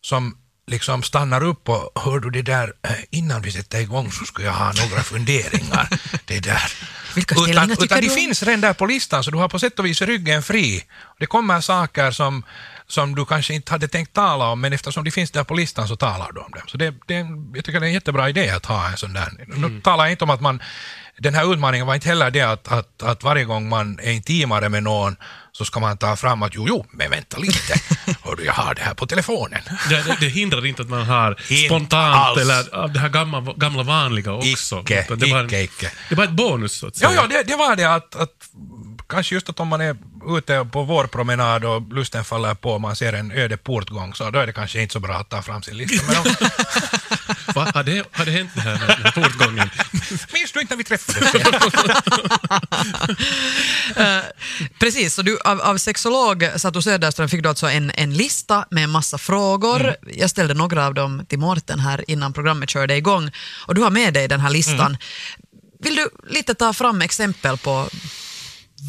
som 0.00 0.38
liksom 0.66 1.02
stannar 1.02 1.44
upp 1.44 1.68
och 1.68 2.02
hör 2.02 2.20
du 2.20 2.30
det 2.30 2.42
där 2.42 2.72
eh, 2.82 2.90
innan 3.10 3.42
vi 3.42 3.52
sätter 3.52 3.80
igång 3.80 4.12
så 4.12 4.24
skulle 4.24 4.46
jag 4.46 4.54
ha 4.54 4.72
några 4.72 5.02
funderingar. 5.02 5.88
det 6.24 6.40
där. 6.40 6.72
Vilka 7.14 7.34
utan, 7.34 7.70
utan 7.70 7.88
du 7.88 8.00
de 8.00 8.08
om? 8.08 8.14
finns 8.14 8.42
redan 8.42 8.60
där 8.60 8.72
på 8.72 8.86
listan 8.86 9.24
så 9.24 9.30
du 9.30 9.38
har 9.38 9.48
på 9.48 9.58
sätt 9.58 9.78
och 9.78 9.86
vis 9.86 10.02
ryggen 10.02 10.42
fri. 10.42 10.84
Det 11.18 11.26
kommer 11.26 11.60
saker 11.60 12.10
som, 12.10 12.44
som 12.88 13.14
du 13.14 13.24
kanske 13.24 13.54
inte 13.54 13.72
hade 13.72 13.88
tänkt 13.88 14.12
tala 14.12 14.44
om 14.44 14.60
men 14.60 14.72
eftersom 14.72 15.04
de 15.04 15.10
finns 15.10 15.30
där 15.30 15.44
på 15.44 15.54
listan 15.54 15.88
så 15.88 15.96
talar 15.96 16.32
du 16.32 16.40
om 16.40 16.50
dem. 16.50 16.62
Så 16.66 16.76
det, 16.76 16.94
det, 17.06 17.26
jag 17.54 17.64
tycker 17.64 17.80
det 17.80 17.86
är 17.86 17.88
en 17.88 17.94
jättebra 17.94 18.28
idé 18.28 18.50
att 18.50 18.66
ha 18.66 18.88
en 18.90 18.96
sån 18.96 19.12
där. 19.12 19.32
Nu 19.46 19.80
talar 19.80 20.04
jag 20.04 20.10
inte 20.12 20.24
om 20.24 20.30
att 20.30 20.40
man 20.40 20.60
den 21.18 21.34
här 21.34 21.52
utmaningen 21.52 21.86
var 21.86 21.94
inte 21.94 22.08
heller 22.08 22.30
det 22.30 22.42
att, 22.42 22.68
att, 22.72 23.02
att 23.02 23.22
varje 23.22 23.44
gång 23.44 23.68
man 23.68 23.98
är 24.02 24.12
intimare 24.12 24.68
med 24.68 24.82
någon 24.82 25.16
så 25.52 25.64
ska 25.64 25.80
man 25.80 25.98
ta 25.98 26.16
fram 26.16 26.42
att 26.42 26.54
jo, 26.54 26.64
jo, 26.68 26.86
men 26.90 27.10
vänta 27.10 27.38
lite, 27.38 27.74
hördu, 28.24 28.44
jag 28.44 28.52
har 28.52 28.74
det 28.74 28.82
här 28.82 28.94
på 28.94 29.06
telefonen. 29.06 29.60
Det, 29.88 30.02
det, 30.02 30.16
det 30.20 30.28
hindrar 30.28 30.66
inte 30.66 30.82
att 30.82 30.88
man 30.88 31.06
har 31.06 31.30
Inte 31.50 31.66
spontant 31.66 32.16
alls. 32.16 32.40
eller 32.40 32.74
av 32.74 32.92
det 32.92 33.00
här 33.00 33.08
gamla, 33.08 33.40
gamla 33.56 33.82
vanliga 33.82 34.32
också. 34.32 34.80
Icke, 34.80 35.06
det, 35.16 35.30
en- 35.30 35.46
icke, 35.46 35.62
icke. 35.62 35.92
det 36.08 36.14
bara 36.14 36.24
ett 36.24 36.30
bonus 36.30 36.72
så 36.72 36.86
att 36.86 36.96
säga. 36.96 37.10
Ja, 37.14 37.22
ja 37.22 37.26
det, 37.26 37.42
det 37.42 37.56
var 37.56 37.76
det 37.76 37.84
att, 37.84 38.16
att 38.16 38.30
kanske 39.08 39.34
just 39.34 39.48
att 39.48 39.60
om 39.60 39.68
man 39.68 39.80
är 39.80 39.96
ute 40.26 40.68
på 40.72 40.82
vårpromenad 40.82 41.64
och 41.64 41.92
lusten 41.92 42.24
faller 42.24 42.54
på 42.54 42.70
och 42.70 42.80
man 42.80 42.96
ser 42.96 43.12
en 43.12 43.32
öde 43.32 43.56
portgång 43.56 44.14
så 44.14 44.30
då 44.30 44.38
är 44.38 44.46
det 44.46 44.52
kanske 44.52 44.82
inte 44.82 44.92
så 44.92 45.00
bra 45.00 45.14
att 45.14 45.28
ta 45.28 45.42
fram 45.42 45.62
sin 45.62 45.76
lista. 45.76 46.06
Men 46.06 46.16
om, 46.16 46.24
Va, 47.54 47.70
har, 47.74 47.82
det, 47.82 48.06
har 48.12 48.24
det 48.24 48.30
hänt 48.30 48.50
det 48.54 48.60
här 48.60 48.72
med 48.72 48.96
här 48.96 49.12
portgången? 49.12 49.70
minns 50.32 50.52
du 50.52 50.60
inte 50.60 50.74
när 50.74 50.76
vi 50.76 50.84
träffades? 50.84 51.32
Precis, 54.78 55.14
så 55.14 55.22
du, 55.22 55.38
av, 55.38 55.60
av 55.60 55.76
sexolog 55.76 56.50
Satu 56.56 56.82
Söderström 56.82 57.28
fick 57.28 57.42
du 57.42 57.48
alltså 57.48 57.66
en, 57.66 57.90
en 57.94 58.14
lista 58.14 58.66
med 58.70 58.84
en 58.84 58.90
massa 58.90 59.18
frågor. 59.18 59.80
Mm. 59.80 59.94
Jag 60.12 60.30
ställde 60.30 60.54
några 60.54 60.86
av 60.86 60.94
dem 60.94 61.26
till 61.28 61.38
Mårten 61.38 61.80
här 61.80 62.10
innan 62.10 62.32
programmet 62.32 62.70
körde 62.70 62.96
igång 62.96 63.30
och 63.66 63.74
du 63.74 63.80
har 63.80 63.90
med 63.90 64.14
dig 64.14 64.28
den 64.28 64.40
här 64.40 64.50
listan. 64.50 64.86
Mm. 64.86 64.96
Vill 65.80 65.96
du 65.96 66.08
lite 66.28 66.54
ta 66.54 66.72
fram 66.72 67.02
exempel 67.02 67.58
på 67.58 67.88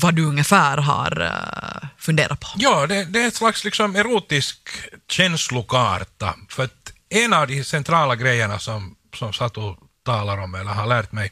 vad 0.01 0.13
du 0.13 0.25
ungefär 0.25 0.77
har 0.77 1.21
uh, 1.21 1.89
funderat 1.97 2.39
på? 2.39 2.47
Ja, 2.55 2.87
det, 2.87 3.05
det 3.05 3.23
är 3.23 3.27
ett 3.27 3.35
slags 3.35 3.63
liksom 3.63 3.95
erotisk 3.95 4.69
känslokarta. 5.09 6.35
För 6.49 6.63
att 6.63 6.93
en 7.09 7.33
av 7.33 7.47
de 7.47 7.63
centrala 7.63 8.15
grejerna 8.15 8.59
som, 8.59 8.95
som 9.15 9.33
Satu 9.33 9.75
talar 10.05 10.37
om, 10.37 10.55
eller 10.55 10.71
har 10.71 10.87
lärt 10.87 11.11
mig, 11.11 11.31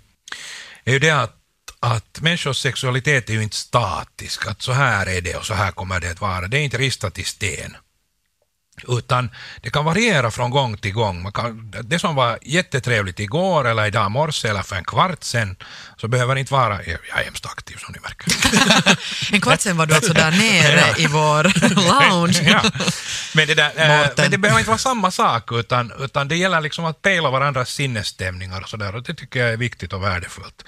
är 0.83 0.93
ju 0.93 0.99
det 0.99 1.11
att, 1.11 1.35
att 1.79 2.21
människors 2.21 2.57
sexualitet 2.57 3.29
är 3.29 3.33
ju 3.33 3.43
inte 3.43 3.55
statisk, 3.55 4.47
att 4.47 4.61
så 4.61 4.71
här 4.71 5.05
är 5.05 5.21
det 5.21 5.35
och 5.35 5.45
så 5.45 5.53
här 5.53 5.71
kommer 5.71 5.99
det 5.99 6.11
att 6.11 6.21
vara. 6.21 6.47
Det 6.47 6.57
är 6.57 6.61
inte 6.61 6.77
ristat 6.77 7.19
i 7.19 7.23
sten. 7.23 7.75
Utan 8.83 9.29
det 9.61 9.69
kan 9.69 9.85
variera 9.85 10.31
från 10.31 10.51
gång 10.51 10.77
till 10.77 10.93
gång. 10.93 11.31
Kan, 11.31 11.73
det 11.83 11.99
som 11.99 12.15
var 12.15 12.39
jättetrevligt 12.41 13.19
igår 13.19 13.67
eller 13.67 13.85
idag 13.85 14.11
morse 14.11 14.47
eller 14.47 14.61
för 14.61 14.75
en 14.75 14.83
kvart 14.83 15.23
sen, 15.23 15.55
så 15.97 16.07
behöver 16.07 16.35
det 16.35 16.39
inte 16.39 16.53
vara... 16.53 16.83
Jag 16.83 17.19
är 17.19 17.23
hemskt 17.23 17.45
aktiv 17.45 17.77
som 17.77 17.93
ni 17.93 17.99
märker. 17.99 18.25
En 19.31 19.41
kvart 19.41 19.61
sen 19.61 19.77
var 19.77 19.85
du 19.85 19.95
alltså 19.95 20.13
där 20.13 20.31
nere 20.31 20.93
i 20.97 21.07
vår 21.07 21.43
lounge. 21.75 22.49
ja. 22.49 22.61
men, 23.33 23.47
det 23.47 23.55
där, 23.55 23.71
eh, 23.75 24.09
men 24.17 24.31
det 24.31 24.37
behöver 24.37 24.59
inte 24.59 24.69
vara 24.69 24.77
samma 24.77 25.11
sak, 25.11 25.51
utan, 25.51 25.91
utan 25.99 26.27
det 26.27 26.35
gäller 26.35 26.61
liksom 26.61 26.85
att 26.85 27.01
pejla 27.01 27.29
varandras 27.29 27.69
sinnesstämningar 27.69 28.61
och 28.61 28.69
sådär, 28.69 28.95
och 28.95 29.03
det 29.03 29.13
tycker 29.13 29.39
jag 29.39 29.53
är 29.53 29.57
viktigt 29.57 29.93
och 29.93 30.03
värdefullt. 30.03 30.63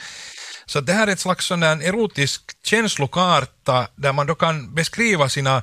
Så 0.66 0.82
det 0.82 0.94
här 0.94 1.08
är 1.08 1.12
ett 1.12 1.20
slags 1.20 1.46
sån 1.46 1.64
erotisk 1.64 2.42
känslokarta 2.64 3.88
där 3.96 4.14
man 4.14 4.28
då 4.28 4.36
kan 4.36 4.76
beskriva 4.76 5.30
sina 5.30 5.58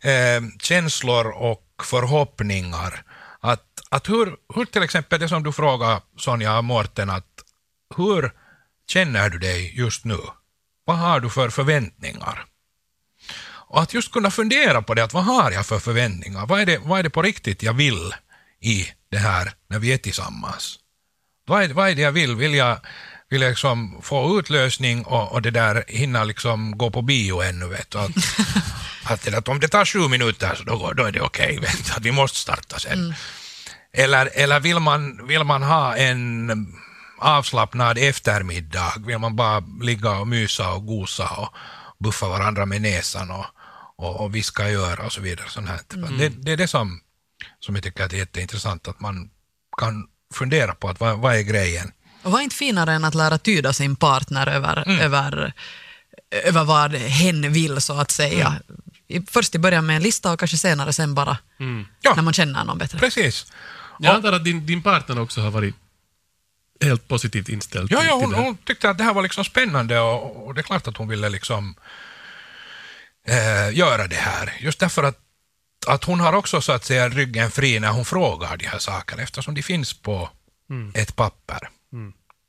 eh, 0.00 0.42
känslor 0.62 1.26
och 1.26 1.65
förhoppningar. 1.82 3.02
Att, 3.40 3.64
att 3.90 4.08
hur, 4.08 4.36
hur 4.54 4.64
till 4.64 4.82
exempel 4.82 5.20
det 5.20 5.28
som 5.28 5.42
du 5.42 5.52
frågar 5.52 6.00
Sonja 6.16 6.58
och 6.58 6.64
Mårten, 6.64 7.10
att 7.10 7.44
hur 7.96 8.32
känner 8.88 9.30
du 9.30 9.38
dig 9.38 9.78
just 9.78 10.04
nu? 10.04 10.18
Vad 10.84 10.98
har 10.98 11.20
du 11.20 11.30
för 11.30 11.50
förväntningar? 11.50 12.44
Och 13.68 13.82
att 13.82 13.94
just 13.94 14.12
kunna 14.12 14.30
fundera 14.30 14.82
på 14.82 14.94
det, 14.94 15.04
att 15.04 15.14
vad 15.14 15.24
har 15.24 15.50
jag 15.50 15.66
för 15.66 15.78
förväntningar? 15.78 16.46
Vad 16.46 16.60
är 16.60 16.66
det, 16.66 16.78
vad 16.78 16.98
är 16.98 17.02
det 17.02 17.10
på 17.10 17.22
riktigt 17.22 17.62
jag 17.62 17.72
vill 17.72 18.14
i 18.60 18.86
det 19.10 19.18
här 19.18 19.52
när 19.68 19.78
vi 19.78 19.92
är 19.92 19.98
tillsammans? 19.98 20.78
Vad 21.46 21.62
är, 21.62 21.68
vad 21.68 21.90
är 21.90 21.94
det 21.94 22.02
jag 22.02 22.12
vill? 22.12 22.36
Vill 22.36 22.54
jag, 22.54 22.78
vill 23.30 23.40
liksom 23.40 23.98
få 24.02 24.38
utlösning 24.38 25.04
och, 25.04 25.32
och 25.32 25.42
det 25.42 25.50
där 25.50 25.84
hinna 25.88 26.24
liksom 26.24 26.78
gå 26.78 26.90
på 26.90 27.02
bio 27.02 27.42
ännu? 27.42 27.66
Vet 27.66 27.90
du? 27.90 27.98
Att, 27.98 28.10
att, 29.04 29.22
det, 29.22 29.38
att 29.38 29.48
om 29.48 29.60
det 29.60 29.68
tar 29.68 29.84
sju 29.84 30.08
minuter 30.08 30.54
så 30.54 30.64
då, 30.64 30.76
går- 30.76 30.94
då 30.94 31.04
är 31.04 31.12
det 31.12 31.20
okej, 31.20 31.58
vet 31.62 31.96
att 31.96 32.02
vi 32.02 32.12
måste 32.12 32.38
starta 32.38 32.78
sen. 32.78 33.14
Eller, 33.92 34.30
eller 34.34 34.60
vill, 34.60 34.78
man, 34.80 35.26
vill 35.26 35.44
man 35.44 35.62
ha 35.62 35.96
en 35.96 36.50
avslappnad 37.18 37.98
eftermiddag? 37.98 38.92
Vill 39.06 39.18
man 39.18 39.36
bara 39.36 39.62
ligga 39.82 40.10
och 40.10 40.28
mysa 40.28 40.72
och 40.72 40.86
gosa 40.86 41.28
och 41.28 41.48
buffa 41.98 42.28
varandra 42.28 42.66
med 42.66 42.82
näsan 42.82 43.30
och, 43.30 43.44
och, 43.98 44.20
och 44.20 44.34
viska 44.34 44.68
i 44.70 44.74
öra 44.74 45.06
och 45.06 45.12
så 45.12 45.20
vidare. 45.20 45.48
Sånt 45.48 45.68
här. 45.68 45.80
Det, 46.18 46.28
det 46.28 46.52
är 46.52 46.56
det 46.56 46.68
som 46.68 47.00
som 47.60 47.74
jag 47.74 47.84
tycker 47.84 48.04
att 48.04 48.12
är 48.12 48.16
jätteintressant, 48.16 48.88
att 48.88 49.00
man 49.00 49.30
kan 49.78 50.06
fundera 50.34 50.74
på 50.74 50.88
att 50.88 51.00
vad, 51.00 51.18
vad 51.18 51.36
är 51.36 51.42
grejen? 51.42 51.92
Och 52.26 52.32
vad 52.32 52.40
är 52.40 52.44
inte 52.44 52.56
finare 52.56 52.92
än 52.92 53.04
att 53.04 53.14
lära 53.14 53.38
tyda 53.38 53.72
sin 53.72 53.96
partner 53.96 54.46
över, 54.46 54.82
Mm. 54.88 55.00
över, 55.00 55.52
över 56.30 56.64
vad 56.64 56.94
hen 56.94 57.52
vill 57.52 57.80
så 57.80 58.00
att 58.00 58.10
säga. 58.10 58.54
Mm. 59.08 59.26
Först 59.26 59.54
i 59.54 59.58
början 59.58 59.86
med 59.86 59.96
en 59.96 60.02
lista 60.02 60.32
och 60.32 60.38
kanske 60.38 60.56
senare 60.56 60.92
sen 60.92 61.14
bara 61.14 61.38
Ja. 62.00 62.14
när 62.14 62.22
man 62.22 62.32
känner 62.32 62.64
någon 62.64 62.78
bättre. 62.78 62.98
Precis. 62.98 63.52
Jag 63.98 64.14
antar 64.14 64.32
att 64.32 64.44
din, 64.44 64.66
din 64.66 64.82
partner 64.82 65.18
också 65.20 65.40
har 65.40 65.50
varit 65.50 65.74
helt 66.84 67.08
positivt 67.08 67.48
inställd 67.48 67.92
Ja, 67.92 68.04
ja 68.04 68.14
hon, 68.14 68.34
hon 68.34 68.56
tyckte 68.56 68.90
att 68.90 68.98
det 68.98 69.04
här 69.04 69.14
var 69.14 69.22
liksom 69.22 69.44
spännande 69.44 70.00
och, 70.00 70.46
och 70.46 70.54
det 70.54 70.60
är 70.60 70.62
klart 70.62 70.88
att 70.88 70.96
hon 70.96 71.08
ville 71.08 71.28
liksom 71.28 71.74
eh, 73.28 73.76
göra 73.78 74.06
det 74.06 74.16
här. 74.16 74.52
Just 74.60 74.78
därför 74.78 75.02
att, 75.02 75.18
att 75.86 76.04
hon 76.04 76.20
har 76.20 76.32
också 76.32 76.60
så 76.60 76.72
att 76.72 76.84
säga 76.84 77.08
ryggen 77.08 77.50
fri 77.50 77.80
när 77.80 77.88
hon 77.90 78.04
frågar 78.04 78.56
de 78.56 78.66
här 78.66 78.78
sakerna 78.78 79.22
eftersom 79.22 79.54
de 79.54 79.62
finns 79.62 79.94
på 79.94 80.30
ett 80.94 81.16
papper. 81.16 81.68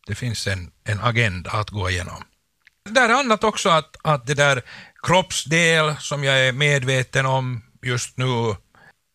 Det 0.08 0.16
finns 0.16 0.48
en, 0.48 0.72
en 0.84 1.00
agenda 1.00 1.52
att 1.52 1.70
gå 1.70 1.90
igenom. 1.90 2.24
Det 2.86 2.92
där 2.92 3.10
är 3.10 3.14
annat 3.14 3.44
också 3.44 3.70
att, 3.70 3.96
att 4.02 4.28
det 4.28 4.34
där 4.34 4.62
kroppsdel 5.04 5.96
som 6.00 6.24
jag 6.24 6.40
är 6.40 6.52
medveten 6.52 7.26
om 7.26 7.64
just 7.82 8.18
nu, 8.18 8.56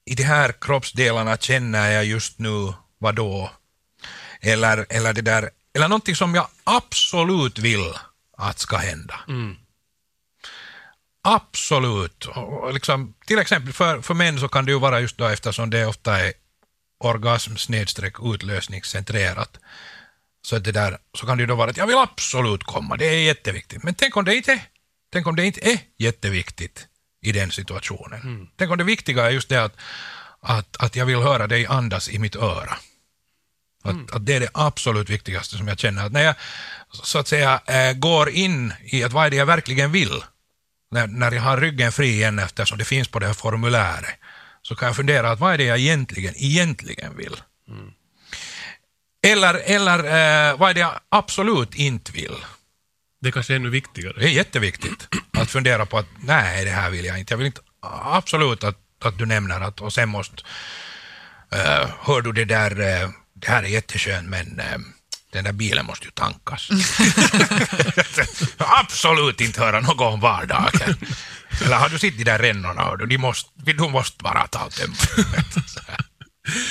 i 0.05 0.15
de 0.15 0.23
här 0.23 0.55
kroppsdelarna 0.61 1.37
känner 1.37 1.91
jag 1.91 2.05
just 2.05 2.39
nu 2.39 2.73
vad 2.99 3.15
då? 3.15 3.51
Eller, 4.41 4.87
eller 4.89 5.13
det 5.13 5.23
där, 5.23 5.51
eller 5.75 5.89
någonting 5.89 6.17
som 6.17 6.35
jag 6.35 6.47
absolut 6.65 7.59
vill 7.59 7.95
att 8.37 8.59
ska 8.59 8.77
hända. 8.77 9.21
Absolut. 11.25 12.25
Och, 12.25 12.63
och 12.63 12.75
liksom, 12.75 13.15
till 13.27 13.39
exempel 13.39 13.73
för, 13.73 14.03
för 14.03 14.15
män 14.15 14.41
så 14.41 14.49
kan 14.49 14.65
det 14.65 14.73
ju 14.73 14.79
vara 14.79 15.01
just 15.01 15.19
då 15.19 15.27
eftersom 15.27 15.71
det 15.71 15.87
ofta 15.87 16.21
är 16.21 16.33
orgasm 16.99 17.57
snedstreck 17.57 18.15
utlösningscentrerat. 18.23 19.59
Så, 20.45 20.59
det 20.59 20.73
där, 20.73 20.99
så 21.15 21.27
kan 21.27 21.37
det 21.37 21.41
ju 21.41 21.47
då 21.47 21.55
vara 21.55 21.71
att 21.71 21.77
jag 21.77 21.87
vill 21.87 21.97
absolut 21.97 22.65
komma, 22.65 22.97
det 22.97 23.07
är 23.07 23.19
jätteviktigt. 23.19 23.83
Men 23.83 23.95
tänk 23.95 24.17
om 24.17 24.25
det 24.25 24.37
inte 24.37 24.61
tänk 25.13 25.27
om 25.27 25.37
det 25.37 25.47
inte 25.47 25.71
är 25.71 25.79
jätteviktigt 25.99 26.87
i 27.23 27.33
den 27.33 27.51
situationen. 27.51 28.49
Tänk 28.57 28.71
om 28.71 28.79
det 28.79 28.85
viktiga 28.85 29.27
är 29.27 29.31
just 29.31 29.49
det 29.49 29.65
att, 29.65 29.77
att, 30.41 30.77
att 30.77 30.97
jag 30.97 31.07
vill 31.07 31.17
höra 31.17 31.47
dig 31.47 31.67
andas 31.67 32.09
i 32.09 32.19
mitt 32.19 32.37
öra. 32.37 32.77
Att, 33.85 34.11
att 34.13 34.27
det 34.27 34.35
är 34.35 34.41
det 34.41 34.51
absolut 34.55 35.11
viktigaste 35.11 35.57
som 35.57 35.69
jag 35.69 35.79
känner. 35.79 36.07
Att 36.07 36.13
när 36.13 36.23
jag 36.23 36.35
så 36.93 37.19
att 37.19 37.29
säga 37.29 37.61
eh, 37.67 37.93
går 37.93 38.31
in 38.31 38.73
i 38.85 39.05
att 39.05 39.13
vad 39.13 39.27
är 39.27 39.31
det 39.31 39.37
jag 39.37 39.47
verkligen 39.47 39.93
vill, 39.93 40.25
när, 40.91 41.07
när 41.07 41.33
jag 41.33 41.43
har 41.43 41.57
ryggen 41.57 41.93
fri 41.93 42.09
igen 42.09 42.39
eftersom 42.39 42.79
det 42.79 42.85
finns 42.85 43.09
på 43.09 43.19
det 43.19 43.27
här 43.27 43.35
formuläret, 43.35 44.19
så 44.63 44.75
kan 44.75 44.87
jag 44.87 44.97
fundera 44.97 45.31
att 45.31 45.41
vad 45.41 45.55
är 45.55 45.59
det 45.59 45.65
jag 45.65 45.79
egentligen, 45.79 46.35
egentligen 46.37 47.17
vill. 47.17 47.37
Eller, 49.27 49.55
eller 49.55 49.99
eh, 49.99 50.57
vad 50.59 50.71
är 50.71 50.75
det 50.75 50.81
jag 50.81 51.01
absolut 51.09 51.75
inte 51.75 52.13
vill. 52.13 52.37
Det 53.23 53.33
kanske 53.33 53.53
är 53.53 53.57
ännu 53.57 53.71
viktigare. 53.71 54.15
Det 54.19 54.25
är 54.25 54.31
jätteviktigt 54.31 55.09
att 55.39 55.51
fundera 55.51 55.87
på 55.87 55.99
att 55.99 56.07
nej, 56.21 56.65
det 56.65 56.71
här 56.71 56.91
vill 56.91 57.05
jag 57.05 57.19
inte. 57.19 57.33
Jag 57.33 57.39
vill 57.39 57.47
inte 57.47 57.61
absolut 58.05 58.65
att, 58.65 58.79
att 59.05 59.19
du 59.19 59.27
nämner 59.27 59.61
att 59.61 59.81
och 59.81 59.93
sen 59.93 60.09
måste, 60.09 60.43
uh, 61.55 61.91
hör 62.01 62.21
du 62.21 62.33
det 62.33 62.45
där, 62.45 62.81
eh, 62.81 63.11
det 63.35 63.49
här 63.49 63.63
är 63.63 63.69
jätteskönt 63.69 64.29
men 64.29 64.61
eh, 64.61 64.79
den 65.33 65.45
där 65.45 65.53
bilen 65.53 65.87
måste 65.87 66.05
ju 66.05 66.11
tankas. 66.11 66.69
absolut 68.59 69.41
inte 69.41 69.61
höra 69.61 69.81
något 69.81 70.01
om 70.01 70.21
vardagen. 70.21 70.97
Eller 71.65 71.77
har 71.77 71.89
du 71.89 71.99
sett 71.99 72.19
de 72.19 72.25
där 72.25 72.39
rännorna, 72.39 72.97
du, 72.97 73.07
de 73.07 73.19
måste, 73.19 73.51
de 73.73 73.93
måste 73.93 74.23
bara 74.23 74.47
ta 74.47 74.65
och 74.65 74.73
tömma. 74.75 74.95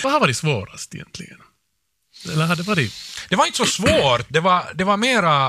Vad 0.03 0.13
har 0.13 0.19
varit 0.19 0.37
svårast 0.37 0.95
egentligen? 0.95 1.37
Eller 2.25 2.45
hade 2.45 2.63
det 2.63 2.67
varit... 2.67 2.93
Det 3.29 3.35
var 3.35 3.45
inte 3.45 3.57
så 3.57 3.65
svårt, 3.65 4.25
det 4.29 4.39
var, 4.39 4.71
det 4.75 4.83
var 4.83 4.97
mera 4.97 5.45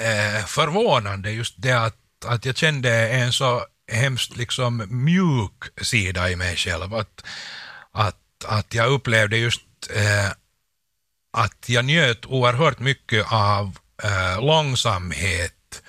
eh, 0.00 0.44
förvånande 0.46 1.30
just 1.30 1.54
det 1.56 1.72
att, 1.72 1.96
att 2.26 2.44
jag 2.44 2.56
kände 2.56 3.08
en 3.08 3.32
så 3.32 3.64
hemskt 3.92 4.36
liksom 4.36 4.86
mjuk 5.04 5.64
sida 5.82 6.30
i 6.30 6.36
mig 6.36 6.56
själv. 6.56 6.94
Att, 6.94 7.24
att, 7.92 8.44
att 8.46 8.74
jag 8.74 8.92
upplevde 8.92 9.36
just 9.36 9.60
eh, 9.94 10.30
att 11.32 11.68
jag 11.68 11.84
njöt 11.84 12.26
oerhört 12.26 12.78
mycket 12.78 13.32
av 13.32 13.78
eh, 14.02 14.44
långsamhet 14.44 15.82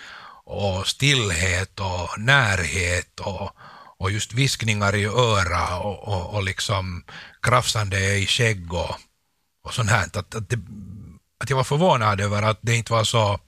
och 0.45 0.87
stillhet 0.87 1.79
och 1.79 2.19
närhet 2.19 3.19
och, 3.19 3.51
och 3.97 4.11
just 4.11 4.33
viskningar 4.33 4.95
i 4.95 5.05
öra 5.05 5.77
och, 5.77 6.07
och, 6.07 6.33
och 6.33 6.43
liksom 6.43 7.03
krafsande 7.41 8.15
i 8.17 8.27
skägg 8.27 8.73
och, 8.73 8.95
och 9.63 9.73
sånt 9.73 9.89
här. 9.89 10.03
Att, 10.03 10.17
att, 10.17 10.49
det, 10.49 10.59
att 11.43 11.49
jag 11.49 11.57
var 11.57 11.63
förvånad 11.63 12.21
över 12.21 12.41
att 12.41 12.59
det 12.61 12.75
inte 12.75 12.91
var 12.91 13.03
så 13.03 13.39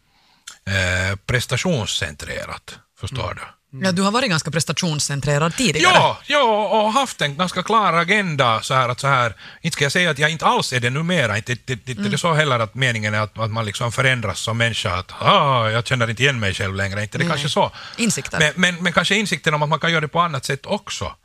eh, 0.65 1.15
prestationscentrerat, 1.25 2.79
förstår 2.99 3.33
du? 3.33 3.41
Ja, 3.81 3.91
du 3.91 4.01
har 4.01 4.11
varit 4.11 4.29
ganska 4.29 4.51
prestationscentrerad 4.51 5.55
tidigare. 5.55 5.93
Ja, 5.93 6.17
ja, 6.27 6.67
och 6.67 6.93
haft 6.93 7.21
en 7.21 7.37
ganska 7.37 7.63
klar 7.63 7.93
agenda 7.93 8.61
så 8.61 8.73
här 8.73 8.89
att 8.89 8.99
så 8.99 9.07
här, 9.07 9.35
inte 9.61 9.75
ska 9.75 9.85
jag 9.85 9.91
säga 9.91 10.09
att 10.09 10.19
jag 10.19 10.29
inte 10.29 10.45
alls 10.45 10.73
är 10.73 10.79
det 10.79 10.89
numera, 10.89 11.37
inte, 11.37 11.51
inte, 11.51 11.73
inte 11.73 11.91
Mm. 11.91 12.03
det 12.03 12.15
är 12.15 12.17
så 12.17 12.33
heller 12.33 12.59
att 12.59 12.75
meningen 12.75 13.13
är 13.13 13.19
att, 13.19 13.39
att 13.39 13.51
man 13.51 13.65
liksom 13.65 13.91
förändras 13.91 14.39
som 14.39 14.57
människa, 14.57 14.95
att 14.95 15.11
ah, 15.19 15.69
jag 15.69 15.87
känner 15.87 16.09
inte 16.09 16.23
igen 16.23 16.39
mig 16.39 16.53
själv 16.53 16.75
längre, 16.75 17.01
inte 17.01 17.17
det 17.17 17.23
Nej, 17.23 17.31
kanske 17.31 17.49
så. 17.49 17.71
Insikter. 17.97 18.39
Men, 18.39 18.53
men, 18.55 18.83
men 18.83 18.93
kanske 18.93 19.15
insikten 19.15 19.53
om 19.53 19.63
att 19.63 19.69
man 19.69 19.79
kan 19.79 19.91
göra 19.91 20.01
det 20.01 20.07
på 20.07 20.19
annat 20.19 20.45
sätt 20.45 20.65
också. 20.65 21.15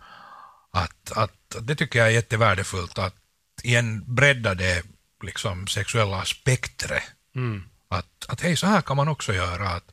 Att, 0.72 1.12
att, 1.14 1.30
det 1.60 1.74
tycker 1.74 1.98
jag 1.98 2.08
är 2.08 2.12
jättevärdefullt, 2.12 2.98
att 2.98 3.14
igen 3.64 4.14
bredda 4.14 4.54
det 4.54 4.82
liksom, 5.24 5.66
sexuella 5.66 6.24
spektret. 6.24 7.02
Att, 7.88 8.26
att 8.28 8.40
hej, 8.40 8.56
så 8.56 8.66
här 8.66 8.80
kan 8.80 8.96
man 8.96 9.08
också 9.08 9.34
göra. 9.34 9.68
Att, 9.68 9.92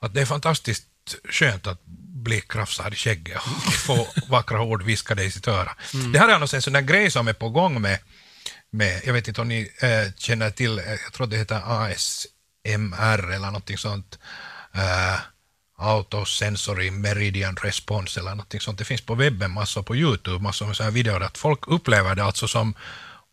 att 0.00 0.14
det 0.14 0.20
är 0.20 0.26
fantastiskt 0.26 0.88
skönt 1.28 1.66
att 1.66 1.84
bli 2.24 2.40
krafsad 2.40 2.92
i 2.92 2.96
skägget 2.96 3.36
och 3.36 3.72
få 3.86 4.06
vackra 4.28 4.62
ord 4.62 4.82
viskade 4.82 5.24
i 5.24 5.30
sitt 5.30 5.48
öra. 5.48 5.76
Det 6.12 6.18
här 6.18 6.28
är 6.28 6.34
annars 6.34 6.54
en 6.54 6.62
sån 6.62 6.72
där 6.72 6.80
grej 6.80 7.10
som 7.10 7.28
är 7.28 7.32
på 7.32 7.48
gång 7.48 7.80
med, 7.80 7.98
med 8.70 9.02
jag 9.04 9.12
vet 9.12 9.28
inte 9.28 9.40
om 9.40 9.48
ni 9.48 9.72
eh, 9.80 10.12
känner 10.16 10.50
till, 10.50 10.78
eh, 10.78 10.84
jag 11.04 11.12
tror 11.12 11.26
det 11.26 11.36
heter 11.36 11.62
ASMR 11.64 13.32
eller 13.32 13.46
någonting 13.46 13.78
sånt. 13.78 14.18
Eh, 14.74 15.20
Autosensory 15.78 16.90
Meridian 16.90 17.56
Response 17.56 18.20
eller 18.20 18.30
någonting 18.30 18.60
sånt. 18.60 18.78
Det 18.78 18.84
finns 18.84 19.00
på 19.00 19.14
webben 19.14 19.50
massor 19.50 19.82
på 19.82 19.96
Youtube, 19.96 20.42
massor 20.42 20.66
med 20.66 20.76
sådana 20.76 20.90
här 20.90 20.94
videor 20.94 21.22
att 21.22 21.38
folk 21.38 21.66
upplever 21.68 22.14
det 22.14 22.24
alltså 22.24 22.48
som 22.48 22.74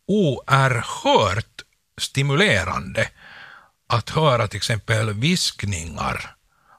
oerhört 0.06 1.62
stimulerande 2.00 3.08
att 3.88 4.10
höra 4.10 4.48
till 4.48 4.56
exempel 4.56 5.12
viskningar. 5.12 6.34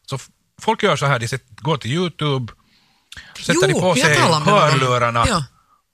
Så 0.05 0.19
folk 0.61 0.83
gör 0.83 0.95
så 0.95 1.05
här, 1.05 1.19
de 1.19 1.37
går 1.61 1.77
till 1.77 1.91
Youtube, 1.91 2.53
sätter 3.37 3.53
Jo, 3.53 3.67
de 3.67 3.81
på 3.81 3.95
sig 3.95 4.15
hörlurarna 4.15 5.25
Ja. 5.27 5.43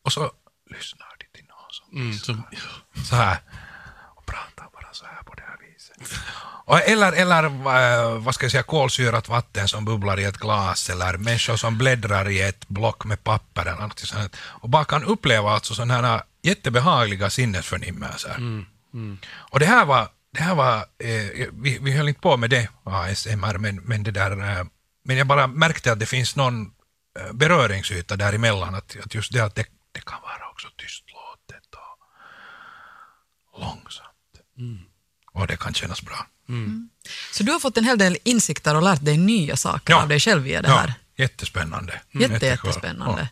och 0.06 0.14
så 0.14 0.32
lyssnar 0.72 1.08
de 1.20 1.38
till 1.38 1.48
någon 1.48 1.72
som 1.72 1.98
Mm, 2.02 2.14
som, 2.18 2.44
så 3.10 3.16
här 3.16 3.38
och 4.16 4.26
pratar 4.26 4.70
bara 4.74 4.94
så 4.94 5.06
här 5.06 5.24
på 5.24 5.34
det 5.34 5.42
här 5.42 5.58
viset. 5.74 6.20
Eller, 6.78 7.12
eller 7.12 7.44
eh, 7.44 8.20
vad 8.20 8.36
ska 8.36 8.46
jag 8.46 8.52
säga, 8.52 8.64
kolsyrat 8.64 9.30
vatten 9.30 9.68
som 9.68 9.86
bubblar 9.86 10.20
i 10.20 10.24
ett 10.24 10.38
glas 10.38 10.90
eller 10.90 11.18
människor 11.18 11.56
som 11.56 11.78
bläddrar 11.78 12.30
i 12.30 12.42
ett 12.42 12.68
block 12.68 13.06
med 13.06 13.24
papper 13.24 13.62
eller 13.62 13.82
något 13.82 14.00
sånt. 14.00 14.36
Och 14.42 14.70
bara 14.70 14.86
kan 14.86 15.04
uppleva 15.04 15.52
alltså 15.52 15.74
sådana 15.74 15.94
här 15.94 16.22
jättebehagliga 16.44 17.30
sinnesförnimmelser. 17.30 18.36
Och 19.32 19.60
det 19.60 19.66
här 19.66 19.86
var, 19.86 20.08
det 20.34 20.42
här 20.42 20.56
var 20.56 20.78
eh, 20.78 21.48
vi, 21.54 21.80
vi 21.82 21.92
höll 21.92 22.08
inte 22.10 22.22
på 22.22 22.38
med 22.38 22.50
det, 22.50 22.70
ASMR, 22.84 23.58
men, 23.58 23.76
men 23.76 24.04
det 24.04 24.12
där, 24.12 24.32
eh, 24.32 24.66
men 25.04 25.18
jag 25.18 25.28
bara 25.28 25.48
märkte 25.48 25.92
att 25.92 26.00
det 26.00 26.06
finns 26.06 26.36
någon 26.36 26.62
eh, 27.20 27.34
beröringsyta 27.34 28.16
däremellan, 28.16 28.76
att, 28.76 28.96
att 29.06 29.16
just 29.16 29.34
det 29.34 29.40
att 29.40 29.56
det, 29.56 29.66
det 29.92 30.06
kan 30.06 30.22
vara 30.22 30.50
också 30.52 30.68
tystlåtet 30.78 31.76
och 33.52 33.60
långsamt. 33.60 34.34
Och 35.34 35.48
det 35.48 35.58
kan 35.58 35.74
kännas 35.74 36.02
bra. 36.02 36.28
Så 37.32 37.44
du 37.44 37.52
har 37.52 37.60
fått 37.60 37.78
en 37.78 37.84
hel 37.84 37.98
del 37.98 38.18
insikter 38.24 38.76
och 38.76 38.82
lärt 38.84 39.06
dig 39.06 39.18
nya 39.18 39.56
saker 39.56 39.94
Ja. 39.94 40.02
av 40.02 40.08
dig 40.08 40.20
själv 40.20 40.44
via 40.44 40.62
det 40.62 40.68
Ja, 40.68 40.76
här. 40.78 40.94
jättespännande. 41.18 41.94
Jätte, 42.12 42.34
Jätteskön. 42.34 42.50
jättespännande. 42.50 43.28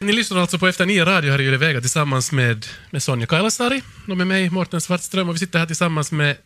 Ni 0.00 0.12
lyssnar 0.12 0.38
alltså 0.40 0.58
på 0.58 0.66
Efter 0.68 0.86
nio 0.86 1.04
radio 1.04 1.30
här 1.30 1.40
i 1.40 1.44
Yle 1.44 1.56
Vega 1.56 1.80
tillsammans 1.80 2.32
med, 2.32 2.66
med 2.90 3.02
Sonja 3.02 3.26
Kailasari 3.26 3.82
och 4.08 4.16
med 4.16 4.26
mig, 4.26 4.50
Mårten 4.50 4.80
Svartström. 4.80 5.28
Och 5.28 5.34
vi 5.34 5.38
sitter 5.38 5.58
här 5.58 5.66
tillsammans 5.66 6.12
med 6.12 6.36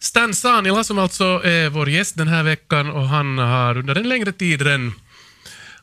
Stan 0.00 0.34
Sanila 0.34 0.84
som 0.84 0.98
alltså 0.98 1.24
är 1.44 1.68
vår 1.68 1.88
gäst 1.90 2.16
den 2.16 2.28
här 2.28 2.42
veckan 2.42 2.90
och 2.90 3.08
han 3.08 3.38
har 3.38 3.78
under 3.78 3.94
en 3.94 4.08
längre 4.08 4.32
tid 4.32 4.62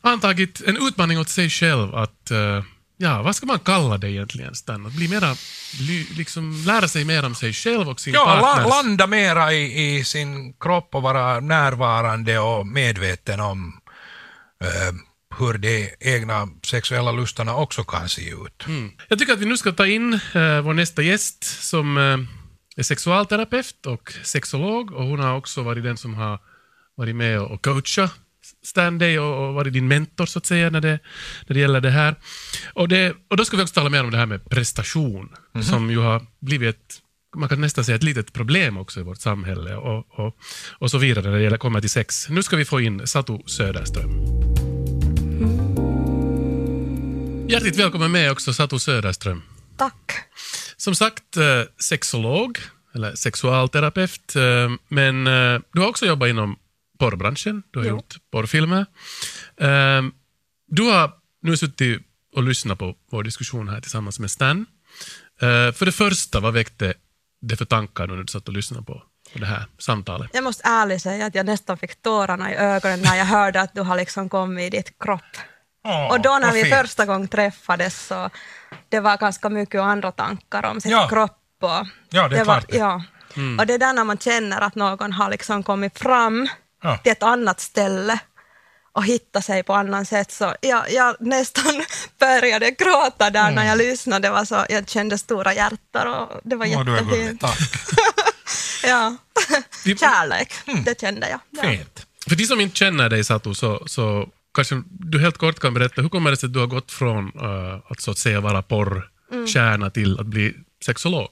antagit 0.02 0.62
en 0.66 0.88
utmaning 0.88 1.20
åt 1.20 1.30
sig 1.30 1.50
själv 1.50 1.96
att, 1.96 2.32
eh, 2.32 2.64
ja, 2.98 3.22
vad 3.22 3.36
ska 3.36 3.46
man 3.46 3.60
kalla 3.60 3.98
det 3.98 4.12
egentligen 4.12 4.56
Stan? 4.56 4.86
Att 4.86 4.94
bli 4.94 5.08
mera, 5.08 5.36
liksom 6.18 6.64
lära 6.66 6.88
sig 6.88 7.06
mer 7.06 7.26
om 7.26 7.36
sig 7.36 7.54
själv 7.54 7.90
och 7.90 8.00
sin 8.00 8.14
Ja, 8.14 8.36
la, 8.36 8.42
partners... 8.42 8.70
landa 8.70 9.08
mera 9.08 9.54
i, 9.54 9.96
i 9.98 10.04
sin 10.04 10.54
kropp 10.54 10.96
och 10.96 11.02
vara 11.02 11.40
närvarande 11.40 12.40
och 12.40 12.68
medveten 12.68 13.40
om 13.40 13.82
eh, 14.64 14.94
hur 15.40 15.58
de 15.58 15.90
egna 16.00 16.48
sexuella 16.64 17.12
lustarna 17.12 17.56
också 17.56 17.84
kan 17.84 18.10
se 18.10 18.30
ut. 18.30 18.66
Jag 19.08 19.20
tycker 19.20 19.34
att 19.34 19.40
vi 19.40 19.46
nu 19.46 19.58
ska 19.58 19.72
ta 19.72 19.88
in 19.88 20.14
eh, 20.14 20.62
vår 20.62 20.74
nästa 20.74 21.02
gäst 21.02 21.44
som 21.64 21.98
eh, 21.98 22.18
är 22.78 22.84
sexualterapeut 22.84 23.86
och 23.86 24.14
sexolog 24.24 24.92
och 24.92 25.04
hon 25.04 25.20
har 25.20 25.36
också 25.36 25.64
varit 25.64 25.84
den 25.84 25.98
som 25.98 26.14
har 26.14 26.40
varit 26.96 27.16
med 27.16 27.40
och 27.40 27.62
coachat 27.62 28.12
Stanley 28.64 29.18
och, 29.18 29.48
och 29.48 29.54
varit 29.54 29.74
din 29.74 29.88
mentor 29.88 30.26
så 30.26 30.40
att 30.40 30.46
säga 30.46 30.70
när 30.70 30.82
det, 30.82 31.00
när 31.48 31.54
det 31.54 31.60
gäller 31.60 31.82
det 31.82 31.90
här. 31.90 32.16
Och, 32.74 32.88
det, 32.88 33.16
och 33.30 33.38
då 33.38 33.46
ska 33.46 33.58
vi 33.58 33.64
också 33.64 33.74
tala 33.74 33.90
mer 33.90 34.04
om 34.04 34.12
det 34.12 34.18
här 34.18 34.26
med 34.26 34.50
prestation 34.50 35.30
som 35.62 35.92
ju 35.92 35.98
har 35.98 36.26
blivit 36.40 36.76
ett 36.76 37.02
man 37.36 37.50
kan 37.50 37.62
nästan 37.62 37.86
säga 37.86 37.96
ett 37.96 38.04
litet 38.04 38.34
problem 38.34 38.78
också 38.78 39.00
i 39.00 39.04
vårt 39.04 39.18
samhälle 39.18 39.76
och, 39.76 40.20
och, 40.20 40.38
och 40.80 40.92
så 40.92 40.98
vidare 40.98 41.30
när 41.30 41.38
det 41.38 41.44
gäller 41.44 41.58
kommer 41.58 41.82
till 41.82 41.90
sex. 41.90 42.30
Nu 42.30 42.44
ska 42.44 42.56
vi 42.56 42.66
få 42.66 42.82
in 42.82 43.08
Satu 43.08 43.38
Söderström. 43.46 44.10
Hjärtligt 47.50 47.80
välkommen 47.80 48.12
med 48.12 48.32
också 48.32 48.54
Satu 48.54 48.80
Söderström. 48.80 49.42
Tack. 49.78 50.12
Som 50.78 50.96
sagt, 50.96 51.38
eh, 51.38 51.62
sexolog, 51.80 52.58
eller 52.96 53.16
sexualterapeut, 53.16 54.36
eh, 54.36 54.72
men 54.88 55.28
eh, 55.28 55.60
du 55.74 55.82
har 55.82 55.88
också 55.88 56.06
jobbat 56.06 56.30
inom 56.30 56.56
porrbranschen, 56.98 57.64
du 57.72 57.80
har 57.80 57.86
Jo. 57.86 57.92
gjort 57.96 58.16
porrfilmer. 58.32 58.86
Eh, 59.62 60.02
Du 60.70 60.84
har 60.84 61.12
nu 61.42 61.58
suttit 61.58 62.02
och 62.36 62.44
lyssnat 62.44 62.80
på 62.80 62.96
vår 63.12 63.24
diskussion 63.24 63.68
här 63.70 63.82
tillsammans 63.82 64.20
med 64.20 64.32
Stan. 64.32 64.66
Eh, 65.42 65.72
För 65.74 65.86
det 65.86 65.92
första, 65.92 66.40
vad 66.40 66.54
väckte 66.54 66.94
det 67.42 67.56
för 67.58 67.66
tankar 67.66 68.08
när 68.08 68.16
du 68.16 68.28
satt 68.28 68.48
och 68.48 68.54
lyssnade 68.54 68.84
på 68.84 69.04
det 69.34 69.46
här 69.46 69.66
samtalet? 69.78 70.30
Jag 70.34 70.44
måste 70.44 70.64
ärligt 70.68 71.02
säga 71.02 71.26
att 71.26 71.36
jag 71.36 71.46
nästan 71.46 71.78
fick 71.78 72.02
tårarna 72.02 72.52
i 72.54 72.56
ögonen 72.56 73.02
när 73.02 73.16
jag 73.16 73.26
hörde 73.26 73.62
att 73.62 73.74
du 73.76 73.82
har 73.82 73.96
liksom 73.98 74.30
kommit 74.30 74.74
i 74.74 74.78
ditt 74.78 75.00
kropp. 75.00 75.22
Åh, 75.84 76.12
och 76.12 76.22
då 76.22 76.38
när 76.42 76.52
vi 76.54 76.64
fint. 76.64 76.76
första 76.76 77.06
gången 77.06 77.28
träffades 77.28 78.08
så 78.08 78.30
det 78.90 79.00
var 79.00 79.18
ganska 79.18 79.50
mycket 79.50 79.82
andra 79.82 80.12
tankar 80.12 80.66
om 80.66 80.82
sin 80.82 80.92
Ja. 80.92 81.08
kropp. 81.10 81.40
Och 81.62 81.88
Ja, 82.10 82.28
det 82.28 82.36
är 82.36 82.46
var, 82.46 82.62
klart 82.62 82.68
det. 82.70 82.78
ja. 82.78 83.04
Och 83.60 83.68
det 83.68 83.74
är 83.74 83.78
där 83.80 83.94
när 83.94 84.04
man 84.04 84.18
känner 84.18 84.62
att 84.62 84.76
någon 84.76 85.14
har 85.14 85.30
liksom 85.30 85.64
kommit 85.64 86.00
fram 86.00 86.48
Ja. 86.88 86.98
till 86.98 87.12
ett 87.12 87.24
annat 87.24 87.60
ställe 87.60 88.20
och 88.92 89.06
hittat 89.06 89.46
sig 89.46 89.64
på 89.64 89.74
annat 89.74 90.08
sätt. 90.08 90.32
Så 90.32 90.56
jag, 90.62 90.92
jag 90.92 91.16
nästan 91.20 91.84
började 92.20 92.72
gråta 92.72 93.30
där 93.30 93.52
när 93.52 93.66
jag 93.66 93.78
lyssnade. 93.78 94.28
Det 94.28 94.32
var 94.32 94.46
så, 94.46 94.66
jag 94.70 94.90
kände 94.90 95.18
stora 95.18 95.54
hjärtan 95.54 96.14
och 96.14 96.42
det 96.44 96.56
var 96.56 96.66
gullig, 96.66 96.94
jättefint. 96.94 97.44
Ja. 98.84 99.16
Kärlek, 99.84 100.54
det 100.86 101.02
kände 101.02 101.30
jag. 101.30 101.40
Ja. 101.50 101.62
Fint. 101.62 102.06
För 102.28 102.36
de 102.36 102.46
som 102.46 102.62
inte 102.62 102.76
känner 102.76 103.10
dig 103.10 103.24
Satu, 103.24 103.54
så, 103.54 103.84
så 103.88 104.30
kanske 104.54 104.84
du 104.90 105.20
helt 105.20 105.38
kort 105.38 105.60
kan 105.60 105.74
berätta, 105.74 106.02
hur 106.02 106.10
kommer 106.10 106.32
det 106.32 106.38
sig 106.38 106.48
att 106.48 106.54
du 106.54 106.60
har 106.60 106.68
gått 106.68 106.92
från 106.92 107.32
eh, 107.42 107.92
att 107.92 108.02
så 108.02 108.12
att 108.12 108.18
säga 108.18 108.42
vara 108.42 108.62
porrkärna 108.62 109.90
till 109.90 110.20
att 110.20 110.26
bli 110.26 110.54
sexolog? 110.86 111.30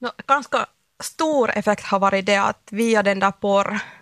Nå, 0.00 0.12
ganska 0.28 0.66
stor 1.02 1.50
effekt 1.50 1.84
har 1.84 1.98
varit 1.98 2.26
det 2.26 2.36
att 2.36 2.68
via 2.70 3.02
den 3.02 3.20
där 3.20 3.30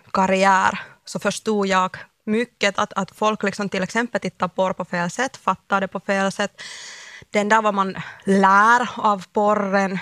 porrkarriär 0.09 0.79
så 1.05 1.19
förstod 1.19 1.67
jag 1.67 1.97
mycket 2.25 2.79
att, 2.79 2.93
att 2.93 3.11
folk 3.11 3.43
liksom 3.43 3.69
till 3.69 3.83
exempel 3.83 4.21
tittar 4.21 4.47
porr 4.47 4.73
på 4.73 4.85
fel 4.85 5.09
sätt, 5.09 5.37
fattar 5.37 5.81
det 5.81 5.87
på 5.87 5.99
fel 5.99 6.31
sätt. 6.31 6.61
Den 7.31 7.49
där 7.49 7.61
vad 7.61 7.73
man 7.73 7.95
lär 8.25 8.89
av 8.97 9.25
porren 9.33 9.99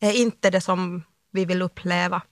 är 0.00 0.12
inte 0.12 0.50
det 0.50 0.60
som 0.60 1.02
vi 1.32 1.44
vill 1.44 1.62
uppleva 1.62 2.22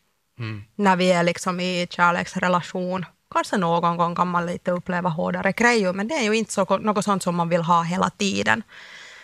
när 0.76 0.96
vi 0.96 1.12
är 1.12 1.22
liksom 1.22 1.60
i 1.60 1.86
kärleksrelation. 1.90 3.06
Kanske 3.30 3.56
någon 3.56 3.96
gång 3.96 4.14
kan 4.16 4.28
man 4.28 4.46
lite 4.46 4.70
uppleva 4.70 5.08
hårdare 5.08 5.52
grejer, 5.52 5.92
men 5.92 6.08
det 6.08 6.14
är 6.14 6.22
ju 6.22 6.36
inte 6.36 6.52
så, 6.52 6.78
något 6.78 7.04
sånt 7.04 7.22
som 7.22 7.36
man 7.36 7.48
vill 7.48 7.62
ha 7.62 7.82
hela 7.82 8.10
tiden. 8.10 8.62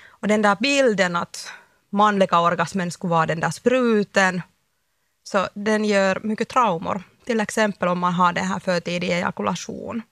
Och 0.08 0.28
den 0.28 0.42
där 0.42 0.56
bilden 0.60 1.16
att 1.16 1.52
manliga 1.90 2.40
orgasmen 2.40 2.90
skulle 2.90 3.10
vara 3.10 3.26
den 3.26 3.40
där 3.40 3.50
spruten, 3.50 4.42
så 5.22 5.48
den 5.54 5.84
gör 5.84 6.20
mycket 6.22 6.48
traumor. 6.48 7.02
Till 7.30 7.40
exempel 7.40 7.88
om 7.88 7.98
man 7.98 8.12
har 8.12 8.32
den 8.32 8.44
här 8.44 8.58
förtidig 8.58 9.10
ejakulation. 9.10 10.02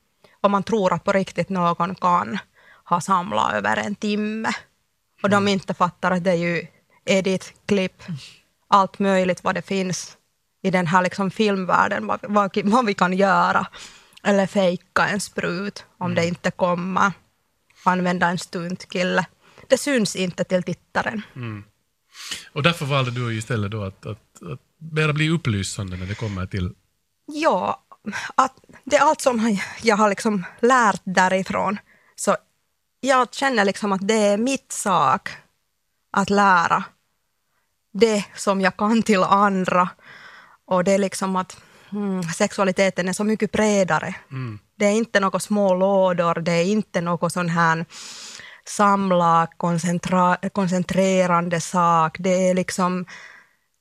Om 0.41 0.53
man 0.53 0.63
tror 0.63 0.93
att 0.93 1.05
på 1.05 1.13
riktigt 1.13 1.49
någon 1.49 1.95
kan 1.95 2.39
ha 2.85 3.01
samlat 3.01 3.53
över 3.53 3.77
en 3.77 3.95
timme. 3.95 4.53
Och 5.23 5.31
de 5.31 5.49
inte 5.49 5.75
fattar 5.75 6.11
att 6.11 6.25
det 6.25 6.31
är 6.31 6.35
ju 6.35 6.67
edit, 7.05 7.55
klipp, 7.67 8.03
allt 8.69 8.99
möjligt 8.99 9.45
vad 9.45 9.55
det 9.55 9.63
finns 9.63 10.17
i 10.63 10.71
den 10.71 10.87
här 10.87 11.03
liksom 11.03 11.31
filmvärlden, 11.31 12.07
vad, 12.07 12.21
vad, 12.23 12.59
vad 12.65 12.87
vi 12.87 12.95
kan 12.95 13.13
göra. 13.13 13.67
Eller 14.23 14.47
fejka 14.47 15.09
en 15.09 15.21
sprut 15.21 15.85
om 15.99 16.15
det 16.15 16.27
inte 16.27 16.51
kommer. 16.51 17.13
Använda 17.85 18.27
en 18.27 18.39
stuntkille. 18.39 19.27
Det 19.69 19.79
syns 19.79 20.17
inte 20.17 20.45
till 20.45 20.63
tittaren. 20.63 21.23
Och 22.53 22.63
därför 22.63 22.87
valde 22.87 23.11
du 23.11 23.35
istället 23.39 23.71
då 23.71 23.83
att, 23.83 24.07
att, 24.07 24.43
att 24.43 25.15
bli 25.15 25.31
upplysande 25.31 25.97
när 25.97 26.07
det 26.07 26.15
kommer 26.15 26.47
till... 26.47 26.75
Ja, 27.33 27.83
att 28.35 28.55
det 28.85 28.97
är 28.97 29.01
allt 29.01 29.21
som 29.21 29.59
jag 29.83 29.97
har 29.97 30.09
liksom 30.09 30.47
lärt 30.61 31.01
därifrån. 31.05 31.79
Så 32.17 32.37
jag 33.01 33.35
känner 33.35 33.65
liksom 33.65 33.93
att 33.93 34.09
det 34.09 34.15
är 34.15 34.39
mitt 34.39 34.73
sak 34.73 35.31
att 36.11 36.31
lära 36.31 36.85
det 37.93 38.25
som 38.35 38.61
jag 38.61 38.77
kan 38.77 39.03
till 39.03 39.23
andra. 39.23 39.89
Och 40.65 40.85
det 40.85 40.93
är 40.93 40.99
liksom 40.99 41.37
att 41.37 41.57
mm, 41.93 42.23
sexualiteten 42.23 43.09
är 43.09 43.13
så 43.13 43.25
mycket 43.25 43.53
bredare. 43.53 44.15
Det 44.77 44.87
är 44.87 44.93
inte 44.93 45.21
några 45.21 45.39
små 45.41 45.75
lådor, 45.75 46.41
det 46.41 46.53
är 46.53 46.65
inte 46.65 47.01
något 47.01 47.33
sån 47.33 47.49
här 47.49 47.85
samla, 48.65 49.47
koncentrerande 50.53 51.61
sak. 51.61 52.17
Det 52.19 52.49
är 52.51 52.55
liksom 52.55 53.07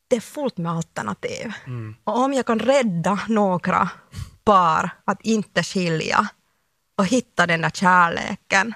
det 0.07 0.15
är 0.15 0.19
fullt 0.21 0.57
med 0.57 0.71
alternativ. 0.71 1.53
Och 2.03 2.19
om 2.19 2.33
jag 2.33 2.45
kan 2.45 2.59
rädda 2.59 3.19
några 3.27 3.89
par 4.43 4.89
att 5.05 5.21
inte 5.21 5.63
skilja 5.63 6.27
och 6.97 7.05
hitta 7.05 7.47
den 7.47 7.61
där 7.61 7.69
kärleken 7.69 8.73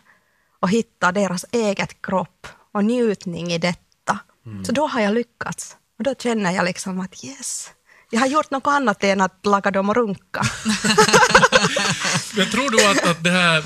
och 0.60 0.70
hitta 0.70 1.12
deras 1.12 1.46
eget 1.52 2.02
kropp 2.02 2.48
och 2.74 2.86
njutning 2.86 3.52
i 3.52 3.58
detta, 3.58 4.20
så 4.66 4.72
då 4.72 4.88
har 4.88 5.02
jag 5.02 5.14
lyckats. 5.14 5.78
Och 5.98 6.04
då 6.04 6.16
känner 6.16 6.52
jag 6.52 6.66
liksom 6.66 7.00
att 7.00 7.24
yes, 7.24 7.72
jag 8.10 8.20
har 8.20 8.28
gjort 8.28 8.52
något 8.52 8.68
annat 8.68 9.04
än 9.04 9.22
att 9.22 9.46
laga 9.46 9.72
dem 9.72 9.90
och 9.90 9.96
runka. 9.96 10.42
Men 12.36 12.50
tror 12.50 12.70
du 12.70 12.86
att, 12.86 13.10
att 13.10 13.24
det 13.24 13.32
här... 13.32 13.64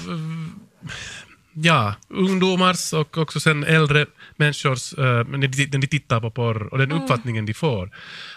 mm, 1.55 1.63
Ja, 1.63 1.95
ungdomars 2.09 2.93
och 2.93 3.17
också 3.17 3.39
sen 3.39 3.63
äldre 3.63 4.05
människors, 4.35 4.93
eh, 4.93 5.03
när, 5.27 5.47
de, 5.47 5.65
när 5.65 5.79
de 5.79 5.87
tittar 5.87 6.21
på 6.21 6.31
porr 6.31 6.73
och 6.73 6.77
den 6.77 6.91
uppfattningen 6.91 7.45
de 7.45 7.53
får, 7.53 7.89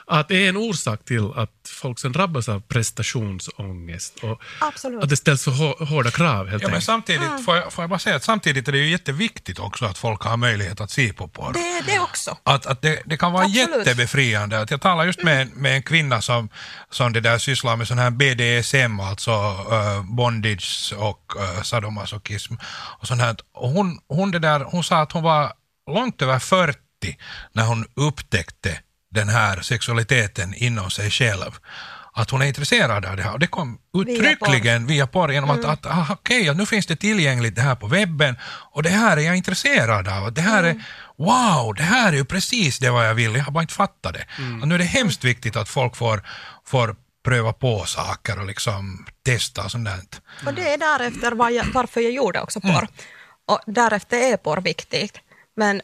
att 0.08 0.28
det 0.28 0.44
är 0.44 0.48
en 0.48 0.56
orsak 0.56 1.04
till 1.04 1.30
att 1.36 1.50
folk 1.68 1.98
sen 1.98 2.12
drabbas 2.12 2.48
av 2.48 2.60
prestationsångest 2.60 4.18
och 4.22 4.40
Absolut. 4.60 5.02
att 5.02 5.08
det 5.08 5.16
ställs 5.16 5.42
så 5.42 5.50
hå- 5.50 5.84
hårda 5.84 6.10
krav 6.10 6.48
helt 6.48 6.62
Ja, 6.62 6.68
men 6.68 6.82
samtidigt, 6.82 7.44
får, 7.44 7.56
jag, 7.56 7.72
får 7.72 7.82
jag 7.82 7.90
bara 7.90 7.98
säga 7.98 8.16
att 8.16 8.24
samtidigt 8.24 8.68
är 8.68 8.72
det 8.72 8.78
ju 8.78 8.90
jätteviktigt 8.90 9.58
också 9.58 9.84
att 9.84 9.98
folk 9.98 10.22
har 10.22 10.36
möjlighet 10.36 10.80
att 10.80 10.90
se 10.90 11.12
på 11.12 11.28
porr. 11.28 11.52
Det 11.52 11.58
är 11.58 11.82
det 11.82 12.00
också. 12.00 12.36
Att, 12.42 12.66
att 12.66 12.82
det, 12.82 13.02
det 13.06 13.16
kan 13.16 13.32
vara 13.32 13.44
Absolut. 13.44 13.76
jättebefriande. 13.86 14.60
Att 14.60 14.70
jag 14.70 14.80
talade 14.80 15.06
just 15.06 15.22
med, 15.22 15.42
en- 15.42 15.48
med 15.48 15.74
en 15.76 15.82
kvinna 15.82 16.20
som, 16.22 16.48
som 16.90 17.12
det 17.12 17.20
där 17.20 17.38
sysslar 17.38 17.76
med 17.76 17.88
sån 17.88 17.98
här 17.98 18.10
BDSM, 18.10 19.00
alltså 19.00 19.30
eh, 19.72 20.02
bondage 20.02 20.92
och 20.96 21.32
uh, 21.36 21.62
sadomasochism. 21.62 22.54
Och 23.00 23.06
sånt 23.06 23.20
här. 23.20 23.36
Och 23.54 23.68
hon, 23.70 23.98
hon, 24.08 24.30
det 24.30 24.38
där, 24.38 24.60
hon 24.60 24.84
sa 24.84 25.00
att 25.00 25.12
hon 25.12 25.22
var 25.22 25.52
långt 25.90 26.22
över 26.22 26.38
40 26.38 26.78
när 27.52 27.64
hon 27.66 27.86
upptäckte 27.94 28.80
den 29.10 29.28
här 29.28 29.60
sexualiteten 29.60 30.54
inom 30.54 30.90
sig 30.90 31.10
själv. 31.10 31.58
Att 32.12 32.30
hon 32.30 32.42
är 32.42 32.46
intresserad 32.46 33.04
av 33.04 33.16
det 33.16 33.22
här. 33.22 33.32
Och 33.32 33.38
det 33.38 33.46
kom 33.46 33.78
uttryckligen 33.98 34.86
via 34.86 35.06
porr 35.06 35.32
genom 35.32 35.50
att, 35.50 35.64
att 35.64 35.86
ah, 35.86 36.06
okej, 36.10 36.54
nu 36.54 36.66
finns 36.66 36.86
det 36.86 36.96
tillgängligt 36.96 37.54
det 37.54 37.62
här 37.62 37.74
på 37.74 37.86
webben 37.86 38.36
och 38.42 38.82
det 38.82 38.88
här 38.88 39.16
är 39.16 39.20
jag 39.20 39.36
intresserad 39.36 40.08
av. 40.08 40.32
Det 40.32 40.40
här 40.40 40.64
är, 40.64 40.84
wow, 41.16 41.74
det 41.74 41.82
här 41.82 42.12
är 42.12 42.16
ju 42.16 42.24
precis 42.24 42.78
det 42.78 42.90
vad 42.90 43.08
jag 43.08 43.14
vill, 43.14 43.34
jag 43.34 43.44
har 43.44 43.52
bara 43.52 43.62
inte 43.62 43.74
fattat 43.74 44.14
det. 44.14 44.26
Och 44.62 44.68
nu 44.68 44.74
är 44.74 44.78
det 44.78 44.84
hemskt 44.84 45.24
viktigt 45.24 45.56
att 45.56 45.68
folk 45.68 45.96
får, 45.96 46.22
får 46.66 46.96
pröva 47.24 47.52
på 47.52 47.84
saker 47.84 48.38
och 48.38 48.46
liksom 48.46 49.06
testa 49.24 49.64
och 49.64 49.70
sånt 49.70 49.84
där. 49.84 50.00
Och 50.46 50.54
det 50.54 50.72
är 50.72 50.78
därefter 50.78 51.32
var 51.32 51.50
jag, 51.50 51.66
varför 51.74 52.00
jag 52.00 52.12
gjorde 52.12 52.40
också 52.40 52.60
porr. 52.60 52.88
Och 53.46 53.60
därefter 53.66 54.32
är 54.32 54.36
porr 54.36 54.60
viktigt. 54.60 55.20
Men 55.56 55.80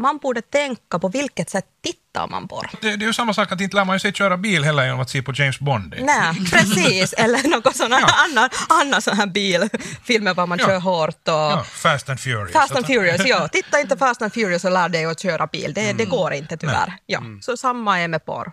man 0.00 0.18
borde 0.18 0.42
tänka 0.42 0.98
på 0.98 1.08
vilket 1.08 1.50
sätt 1.50 1.64
tittar 1.84 2.26
man 2.28 2.48
porr. 2.48 2.70
Det, 2.80 2.96
det 2.96 3.04
är 3.04 3.06
ju 3.06 3.12
samma 3.12 3.34
sak 3.34 3.52
att 3.52 3.60
inte 3.60 3.76
lär 3.76 3.84
man 3.84 4.00
sig 4.00 4.12
köra 4.12 4.36
bil 4.36 4.64
heller 4.64 4.84
genom 4.84 5.00
att 5.00 5.10
se 5.10 5.22
på 5.22 5.32
James 5.34 5.58
Bond. 5.58 5.94
Nej, 6.00 6.34
precis. 6.50 7.12
Eller 7.18 7.48
något 7.48 7.76
sån 7.76 7.92
här 7.92 8.00
Ja. 8.00 8.08
annan, 8.30 8.48
annan 8.68 9.02
sån 9.02 9.16
här 9.16 9.26
bilfilmer 9.26 10.34
var 10.34 10.46
man 10.46 10.58
Ja. 10.58 10.66
kör 10.66 10.78
hårt 10.80 11.28
och... 11.28 11.34
Ja, 11.34 11.64
Fast 11.68 12.08
and 12.08 12.20
Furious. 12.20 12.52
Fast 12.52 12.76
and 12.76 12.86
Furious, 12.86 13.26
ja. 13.26 13.48
Titta 13.48 13.80
inte 13.80 13.96
Fast 13.96 14.22
and 14.22 14.32
Furious 14.34 14.64
och 14.64 14.70
lär 14.72 14.88
dig 14.88 15.04
att 15.04 15.20
köra 15.20 15.46
bil. 15.46 15.72
Det, 15.74 15.92
det 15.92 16.04
går 16.04 16.32
inte 16.32 16.56
tyvärr. 16.56 16.94
Ja. 17.06 17.20
Så 17.42 17.56
samma 17.56 18.00
är 18.00 18.08
med 18.08 18.24
porr. 18.24 18.52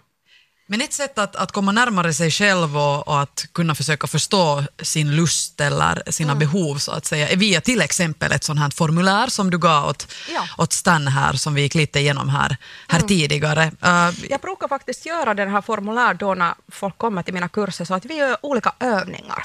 Men 0.70 0.82
ett 0.82 0.94
sätt 0.94 1.18
att, 1.18 1.36
att 1.36 1.52
komma 1.52 1.72
närmare 1.72 2.14
sig 2.14 2.32
själv 2.32 2.78
och, 2.78 3.08
och 3.08 3.22
att 3.22 3.46
kunna 3.52 3.76
försöka 3.76 4.08
förstå 4.08 4.64
sin 4.82 5.16
lust 5.16 5.62
eller 5.62 6.04
sina 6.12 6.32
Mm. 6.32 6.40
behov 6.40 6.78
så 6.78 6.92
att 6.92 7.06
säga 7.06 7.30
är 7.30 7.36
via 7.38 7.62
till 7.62 7.82
exempel 7.82 8.32
ett 8.32 8.44
sånt 8.44 8.60
här 8.60 8.70
formulär 8.70 9.28
som 9.28 9.50
du 9.50 9.58
gav 9.58 9.90
åt, 9.90 10.14
Ja. 10.34 10.48
åt 10.58 10.74
Stan 10.74 11.08
här 11.08 11.34
som 11.34 11.54
vi 11.54 11.62
gick 11.62 11.76
lite 11.76 12.00
igenom 12.00 12.30
här, 12.30 12.58
här 12.88 12.98
Mm. 13.00 13.08
tidigare. 13.08 13.66
Uh, 13.86 14.26
Jag 14.30 14.40
brukar 14.42 14.68
faktiskt 14.68 15.06
göra 15.06 15.34
den 15.34 15.50
här 15.52 15.62
formulär 15.62 16.14
då 16.14 16.34
när 16.36 16.54
folk 16.72 16.98
kommer 16.98 17.24
till 17.24 17.34
mina 17.34 17.50
kurser 17.50 17.86
så 17.86 17.94
att 17.94 18.06
vi 18.06 18.14
gör 18.16 18.38
olika 18.42 18.74
övningar. 18.80 19.44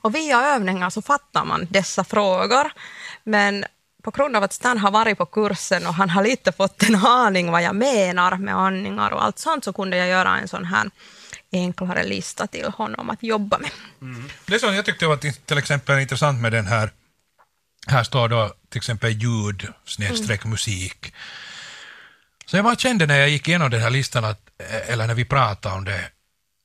Och 0.00 0.14
via 0.14 0.40
övningar 0.54 0.90
så 0.90 1.02
fattar 1.02 1.44
man 1.44 1.66
dessa 1.70 2.04
frågor. 2.04 2.72
Men 3.24 3.64
på 4.04 4.10
grund 4.10 4.36
av 4.36 4.42
att 4.42 4.52
Stan 4.52 4.78
har 4.78 4.90
varit 4.90 5.18
på 5.18 5.26
kursen 5.26 5.86
och 5.86 5.94
han 5.94 6.10
har 6.10 6.22
lite 6.22 6.52
fått 6.52 6.82
en 6.82 6.94
aning 6.94 7.50
vad 7.50 7.62
jag 7.62 7.76
menar 7.76 8.36
med 8.36 8.56
andningar 8.56 9.10
och 9.10 9.24
allt 9.24 9.38
sånt 9.38 9.64
så 9.64 9.72
kunde 9.72 9.96
jag 9.96 10.08
göra 10.08 10.38
en 10.38 10.48
sån 10.48 10.64
här 10.64 10.90
enklare 11.52 12.04
lista 12.04 12.46
till 12.46 12.66
honom 12.66 13.10
att 13.10 13.22
jobba 13.22 13.58
med. 13.58 13.70
Det 14.46 14.58
som 14.58 14.74
jag 14.74 14.84
tyckte 14.84 15.06
var 15.06 15.16
till 15.46 15.58
exempel 15.58 15.98
intressant 15.98 16.40
med 16.40 16.52
den 16.52 16.66
här, 16.66 16.90
här 17.86 18.04
står 18.04 18.28
då 18.28 18.54
till 18.68 18.78
exempel 18.78 19.10
ljud 19.10 19.68
snedstreck 19.84 20.44
musik. 20.44 21.14
Så 22.46 22.56
jag 22.56 22.64
bara 22.64 22.76
kände 22.76 23.06
när 23.06 23.18
jag 23.18 23.28
gick 23.28 23.48
igenom 23.48 23.70
den 23.70 23.80
här 23.80 23.90
listan, 23.90 24.24
att, 24.24 24.40
eller 24.88 25.06
när 25.06 25.14
vi 25.14 25.24
pratade 25.24 25.74
om 25.74 25.84
det, 25.84 26.10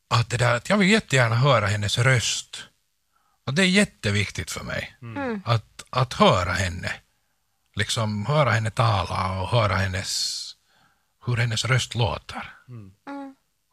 att, 0.10 0.30
det 0.30 0.38
där, 0.38 0.56
att 0.56 0.70
jag 0.70 0.78
vill 0.78 0.90
jättegärna 0.90 1.36
höra 1.36 1.68
hennes 1.68 1.98
röst. 1.98 2.64
Och 3.46 3.54
det 3.54 3.62
är 3.62 3.68
jätteviktigt 3.68 4.52
för 4.52 4.64
mig, 4.64 4.98
att, 5.46 5.84
att 5.90 6.14
höra 6.14 6.54
henne. 6.54 6.92
Liksom 7.80 8.26
höra 8.26 8.52
henne 8.52 8.72
tala 8.72 9.42
och 9.42 9.48
höra 9.50 9.76
hennes, 9.76 10.42
hur 11.26 11.38
hennes 11.38 11.66
röst 11.66 11.96
låter. 11.96 12.54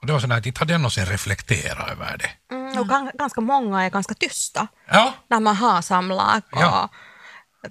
Och 0.01 0.07
det 0.07 0.13
var 0.13 0.21
sådär 0.21 0.37
att 0.39 0.47
inte 0.47 0.59
hade 0.59 0.73
jag 0.73 0.81
någonsin 0.81 1.07
reflekterat 1.07 1.91
över 1.91 2.17
det. 2.19 2.55
Mm, 2.55 2.79
och 2.79 2.87
gan- 2.87 3.11
ganska 3.19 3.41
många 3.41 3.83
är 3.85 3.91
ganska 3.91 4.15
tysta 4.15 4.67
Ja, 4.89 5.15
när 5.31 5.41
man 5.41 5.57
har 5.57 5.83
samlag. 5.83 6.43
Och 6.53 6.61
Ja. 6.63 6.89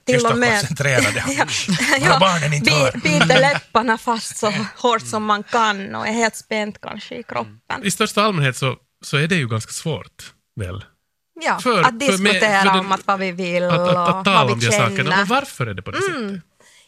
till 0.06 0.14
Tysta 0.16 0.28
och 0.28 0.34
och 0.34 0.40
med, 0.40 0.60
koncentrerade. 0.60 1.24
ja, 1.28 1.46
Våra 2.10 2.20
barnen 2.20 2.54
inte 2.54 2.72
bi- 2.72 2.78
hör. 2.78 2.92
biter 2.92 3.40
läpparna 3.42 3.98
fast 3.98 4.38
så 4.38 4.52
hårt 4.78 5.02
som 5.08 5.26
man 5.26 5.44
kan 5.44 5.96
och 5.96 6.08
är 6.08 6.12
helt 6.12 6.36
spänt 6.36 6.82
kanske 6.82 7.16
i 7.16 7.24
kroppen. 7.24 7.84
I 7.84 7.92
största 7.92 8.24
allmänhet 8.24 8.58
så, 8.58 8.76
så 9.04 9.18
är 9.18 9.28
det 9.28 9.36
ju 9.36 9.48
ganska 9.48 9.72
svårt, 9.72 10.34
väl? 10.56 10.86
Ja, 11.42 11.60
För- 11.60 11.82
att 11.82 11.88
för 11.88 11.92
med- 11.92 12.00
diskutera 12.00 12.62
för 12.74 12.80
om 12.80 12.92
att 12.92 13.08
vad 13.08 13.20
vi 13.20 13.32
vill 13.32 13.64
Att, 13.64 13.72
att, 13.80 13.96
och 13.96 14.10
att 14.20 14.26
tala 14.26 14.54
om 14.54 14.60
de 14.60 14.72
sakerna. 14.72 15.10
Men 15.10 15.26
varför 15.26 15.68
är 15.68 15.74
det 15.74 15.82
på 15.82 15.92
det 15.92 16.02
sättet? 16.02 16.42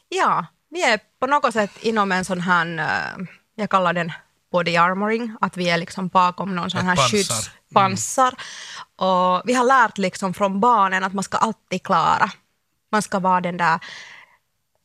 Ja, 0.10 0.46
vi 0.70 0.84
är 0.84 1.00
på 1.20 1.28
något 1.28 1.54
sätt 1.54 1.72
inom 1.82 2.12
en 2.12 2.26
sån 2.26 2.42
här, 2.42 2.78
eh, 2.80 3.26
jag 3.56 3.70
kallar 3.70 3.94
den 3.94 4.12
body 4.52 4.76
armoring, 4.78 5.36
att 5.42 5.58
vi 5.58 5.70
är 5.70 5.78
liksom 5.78 6.08
bakom 6.08 6.56
någon 6.56 6.72
sån 6.72 6.86
här 6.86 6.96
pansar. 6.96 7.18
skyddspansar. 7.18 8.34
Och 8.96 9.42
vi 9.46 9.54
har 9.54 9.66
lärt 9.66 9.98
liksom 9.98 10.34
från 10.34 10.60
barnen 10.60 11.04
att 11.04 11.14
man 11.14 11.24
ska 11.24 11.38
alltid 11.38 11.84
klara. 11.84 12.32
Man 12.92 13.02
ska 13.02 13.20
vara 13.20 13.42
den 13.42 13.58
där 13.58 13.80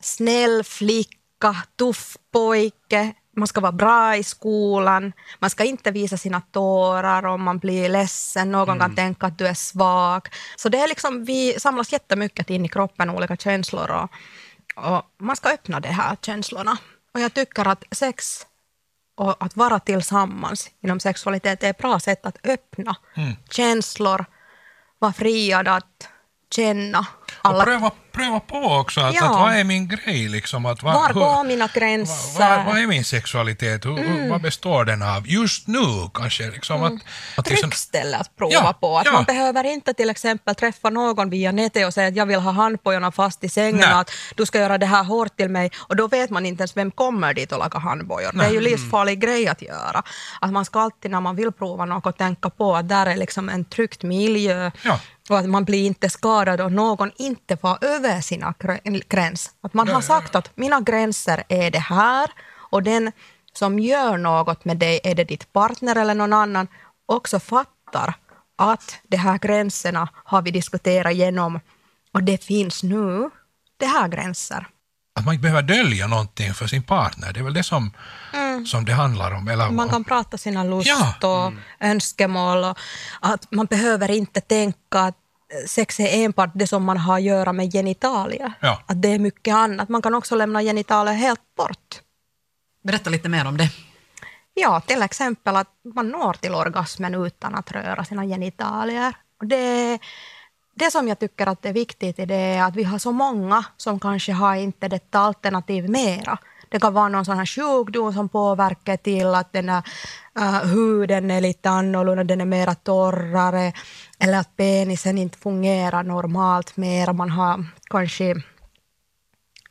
snäll 0.03 0.65
flicka, 0.65 1.57
tuff 1.79 2.17
pojke, 2.33 3.13
man 3.37 3.49
ska 3.49 3.61
vara 3.61 3.73
bra 3.73 4.17
i 4.17 4.23
skolan, 4.23 5.13
man 5.39 5.51
ska 5.51 5.65
inte 5.65 5.91
visa 5.91 6.17
sina 6.17 6.41
tårar 6.41 7.27
om 7.27 7.43
man 7.43 7.59
blir 7.59 7.89
ledsen, 7.89 8.53
någon 8.53 8.79
kan 8.79 8.95
tänka 8.95 9.27
att 9.27 9.39
du 9.39 9.47
är 9.47 9.55
svag. 9.55 10.29
Så 10.57 10.69
det 10.69 10.79
är 10.79 10.89
liksom, 10.89 11.25
vi 11.25 11.61
samlas 11.61 11.93
jättemycket 11.93 12.51
in 12.51 12.65
i 12.65 12.69
kroppen, 12.69 13.11
olika 13.11 13.37
känslor 13.37 13.91
och, 13.91 14.11
och 14.87 15.03
man 15.19 15.37
ska 15.37 15.49
öppna 15.49 15.81
de 15.81 15.89
här 15.89 16.17
känslorna. 16.23 16.77
Och 17.15 17.21
jag 17.21 17.35
tycker 17.35 17.69
att 17.69 17.85
sex 17.91 18.47
och 19.17 19.45
att 19.45 19.57
vara 19.57 19.81
tillsammans 19.81 20.71
inom 20.83 21.01
sexualitet 21.01 21.63
är 21.63 21.71
ett 21.71 21.79
bra 21.79 22.01
sätt 22.01 22.27
att 22.27 22.47
öppna 22.47 22.97
känslor, 23.51 24.25
vara 24.99 25.13
friad 25.13 25.69
att 25.69 26.09
känna 26.55 26.99
Och 26.99 27.49
alla 27.51 27.65
pröva, 27.65 27.91
pröva 28.13 28.41
på 28.41 28.57
också, 28.57 29.01
att, 29.01 29.15
Ja. 29.15 29.25
att 29.25 29.33
vad 29.41 29.55
är 29.57 29.65
min 29.65 29.89
grej 29.89 30.29
liksom? 30.29 30.67
Att, 30.67 30.83
vad, 30.83 30.95
Var 30.95 31.07
hur- 31.09 31.15
går 31.15 31.45
mina 31.45 31.65
vad, 31.67 31.73
gränser? 31.75 32.57
vad, 32.57 32.67
vad 32.67 32.79
är 32.79 32.87
min 32.87 33.05
sexualitet? 33.05 33.85
Hur, 33.85 33.97
hur, 33.99 34.31
vad 34.31 34.43
består 34.43 34.85
den 34.85 35.03
av? 35.03 35.29
Just 35.29 35.67
nu 35.69 36.11
kanske? 36.15 36.51
Liksom, 36.51 36.83
att, 36.83 36.93
att 37.37 37.51
liksom, 37.51 37.71
Tryggt 37.71 37.79
ställe 37.79 38.17
att 38.17 38.37
prova 38.37 38.53
Ja, 38.53 38.75
på. 38.81 38.99
Att 38.99 39.07
ja. 39.07 39.13
Man 39.13 39.25
behöver 39.25 39.65
inte 39.65 39.95
till 39.95 40.11
exempel 40.11 40.55
träffa 40.55 40.91
någon 40.91 41.31
via 41.31 41.53
nätet 41.53 41.87
och 41.87 41.95
säga 41.95 42.09
att 42.09 42.17
jag 42.17 42.27
vill 42.27 42.41
ha 42.41 42.53
handbojorna 42.53 43.13
fast 43.13 43.45
i 43.45 43.49
sängen 43.49 43.77
Nej. 43.81 43.95
och 43.95 44.01
att 44.01 44.11
du 44.37 44.47
ska 44.47 44.59
göra 44.59 44.79
det 44.79 44.87
här 44.87 45.05
hårt 45.05 45.37
till 45.37 45.49
mig 45.49 45.71
och 45.79 45.97
då 45.97 46.09
vet 46.09 46.31
man 46.31 46.47
inte 46.47 46.61
ens 46.63 46.77
vem 46.77 46.91
kommer 46.91 47.35
dit 47.35 47.53
och 47.53 47.59
lagar 47.59 47.81
handbojor. 47.81 48.31
Det 48.35 48.45
är 48.45 48.51
ju 48.51 48.61
livsfarlig 48.61 49.21
grej 49.21 49.49
att 49.49 49.63
göra. 49.63 50.03
Att 50.41 50.53
man 50.53 50.65
ska 50.65 50.81
alltid 50.81 51.11
när 51.11 51.21
man 51.21 51.37
vill 51.37 51.53
prova 51.53 51.85
något 51.85 52.19
tänka 52.19 52.51
på 52.51 52.77
att 52.77 52.89
där 52.89 53.07
är 53.07 53.17
liksom 53.17 53.49
en 53.49 53.65
tryggt 53.65 54.03
miljö 54.03 54.71
Ja. 54.83 54.99
Och 55.33 55.39
att 55.39 55.49
man 55.49 55.65
blir 55.65 55.87
inte 55.87 56.11
skadad 56.11 56.61
och 56.61 56.73
någon 56.73 57.11
inte 57.19 57.57
får 57.57 57.85
över 57.85 58.21
sina 58.21 58.55
grä- 58.59 59.03
gräns. 59.09 59.51
Att 59.63 59.75
man 59.75 59.89
har 59.89 60.01
sagt 60.01 60.35
att 60.35 60.51
mina 60.57 60.81
gränser 60.81 61.43
är 61.49 61.71
det 61.71 61.79
här 61.79 62.31
och 62.71 62.83
den 62.83 63.13
som 63.53 63.79
gör 63.79 64.17
något 64.17 64.65
med 64.65 64.77
dig, 64.77 65.01
är 65.05 65.15
det 65.15 65.25
ditt 65.25 65.53
partner 65.53 65.97
eller 65.97 66.15
någon 66.15 66.33
annan, 66.33 66.69
också 67.07 67.41
fattar 67.41 68.15
att 68.59 68.97
de 69.09 69.17
här 69.17 69.39
gränserna 69.39 70.09
har 70.15 70.43
vi 70.43 70.51
diskuterat 70.51 71.13
igenom 71.13 71.61
och 72.15 72.23
det 72.23 72.45
finns 72.45 72.83
nu, 72.83 73.31
det 73.77 73.87
här 73.87 74.09
gränser. 74.09 74.67
att 75.19 75.25
man 75.25 75.35
inte 75.35 75.43
behöver 75.43 75.63
dölja 75.63 76.07
någonting 76.07 76.55
för 76.55 76.67
sin 76.67 76.83
partner. 76.83 77.33
Det 77.33 77.41
är 77.41 77.45
väl 77.45 77.55
det 77.55 77.63
som, 77.63 77.91
som 78.67 78.85
det 78.85 78.93
handlar 78.93 79.31
om. 79.35 79.49
Eller, 79.49 79.65
Mm. 79.65 79.77
Man 79.77 79.89
kan 79.89 80.05
prata 80.05 80.39
sina 80.39 80.65
lust 80.65 80.89
Ja. 80.89 81.15
och 81.29 81.53
önskemål 81.81 82.65
och 82.65 82.77
att 83.21 83.53
man 83.53 83.67
behöver 83.67 84.11
inte 84.11 84.41
tänka 84.41 85.01
att 85.01 85.17
sex 85.67 86.01
är 86.01 86.25
enbart 86.25 86.51
det 86.55 86.67
som 86.67 86.85
man 86.85 86.97
har 86.97 87.15
att 87.15 87.23
göra 87.23 87.53
med 87.53 87.73
genitalier. 87.73 88.53
Ja. 88.61 88.83
Att 88.87 89.03
det 89.03 89.09
är 89.09 89.19
mycket 89.19 89.55
annat. 89.55 89.89
Man 89.89 90.03
kan 90.03 90.15
också 90.15 90.35
lämna 90.37 90.63
genitalier 90.63 91.15
helt 91.15 91.55
bort. 91.57 92.01
berätta 92.85 93.11
lite 93.11 93.29
mer 93.29 93.47
om 93.47 93.57
det. 93.57 93.69
Ja, 94.55 94.81
till 94.81 95.03
exempel 95.03 95.57
att 95.57 95.69
man 95.95 96.09
når 96.09 96.33
till 96.33 96.55
orgasmen 96.55 97.15
utan 97.15 97.55
att 97.55 97.73
röra 97.73 98.05
sina 98.05 98.25
genitalier. 98.25 99.15
Och 99.41 99.47
det, 99.47 99.99
det 100.75 100.91
som 100.91 101.09
jag 101.09 101.19
tycker 101.19 101.47
att 101.47 101.67
är 101.67 101.73
viktigt 101.73 102.19
i 102.19 102.27
det 102.27 102.35
är 102.35 102.63
att 102.63 102.77
vi 102.77 102.85
har 102.85 102.99
så 102.99 103.13
många 103.13 103.65
som 103.77 104.01
kanske 104.01 104.33
har 104.33 104.55
inte 104.55 104.89
detta 104.89 105.19
alternativ 105.19 105.91
mera. 105.91 106.39
Det 106.73 106.81
kan 106.81 106.95
vara 106.95 107.09
någon 107.09 107.25
sån 107.25 107.39
här 107.39 107.47
sjukdom 107.47 108.13
som 108.13 108.29
påverkar 108.29 108.97
till 108.97 109.35
att 109.35 109.53
den 109.53 109.69
här, 109.69 109.83
uh, 110.39 110.65
huden 110.65 111.31
är 111.31 111.41
lite 111.41 111.71
annorlunda, 111.71 112.25
den 112.25 112.41
är 112.41 112.45
mera 112.45 112.75
torrare 112.75 113.73
eller 114.19 114.39
att 114.39 114.57
penisen 114.57 115.19
inte 115.19 115.39
fungerar 115.39 116.03
normalt 116.03 116.77
mera. 116.77 117.13
Man 117.13 117.31
har 117.31 117.65
kanske 117.91 118.35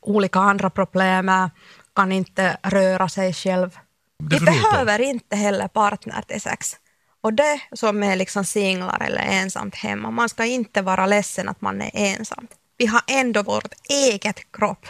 olika 0.00 0.38
andra 0.38 0.70
problem, 0.70 1.30
kan 1.94 2.12
inte 2.12 2.56
röra 2.62 3.08
sig 3.08 3.32
själv. 3.32 3.78
Vi 4.18 4.40
behöver 4.40 5.00
inte 5.00 5.36
heller 5.36 5.68
partner 5.68 6.22
till 6.22 6.40
sex. 6.40 6.76
Och 7.20 7.32
det 7.32 7.60
som 7.72 8.02
är 8.02 8.16
liksom 8.16 8.44
singlar 8.44 9.02
eller 9.02 9.22
ensamt 9.22 9.74
hemma, 9.74 10.10
man 10.10 10.28
ska 10.28 10.44
inte 10.44 10.82
vara 10.82 11.06
ledsen 11.06 11.48
att 11.48 11.60
man 11.60 11.82
är 11.82 11.90
ensam. 11.94 12.46
Vi 12.76 12.86
har 12.86 13.02
ändå 13.08 13.42
vårt 13.42 13.72
eget 13.88 14.52
kropp, 14.52 14.86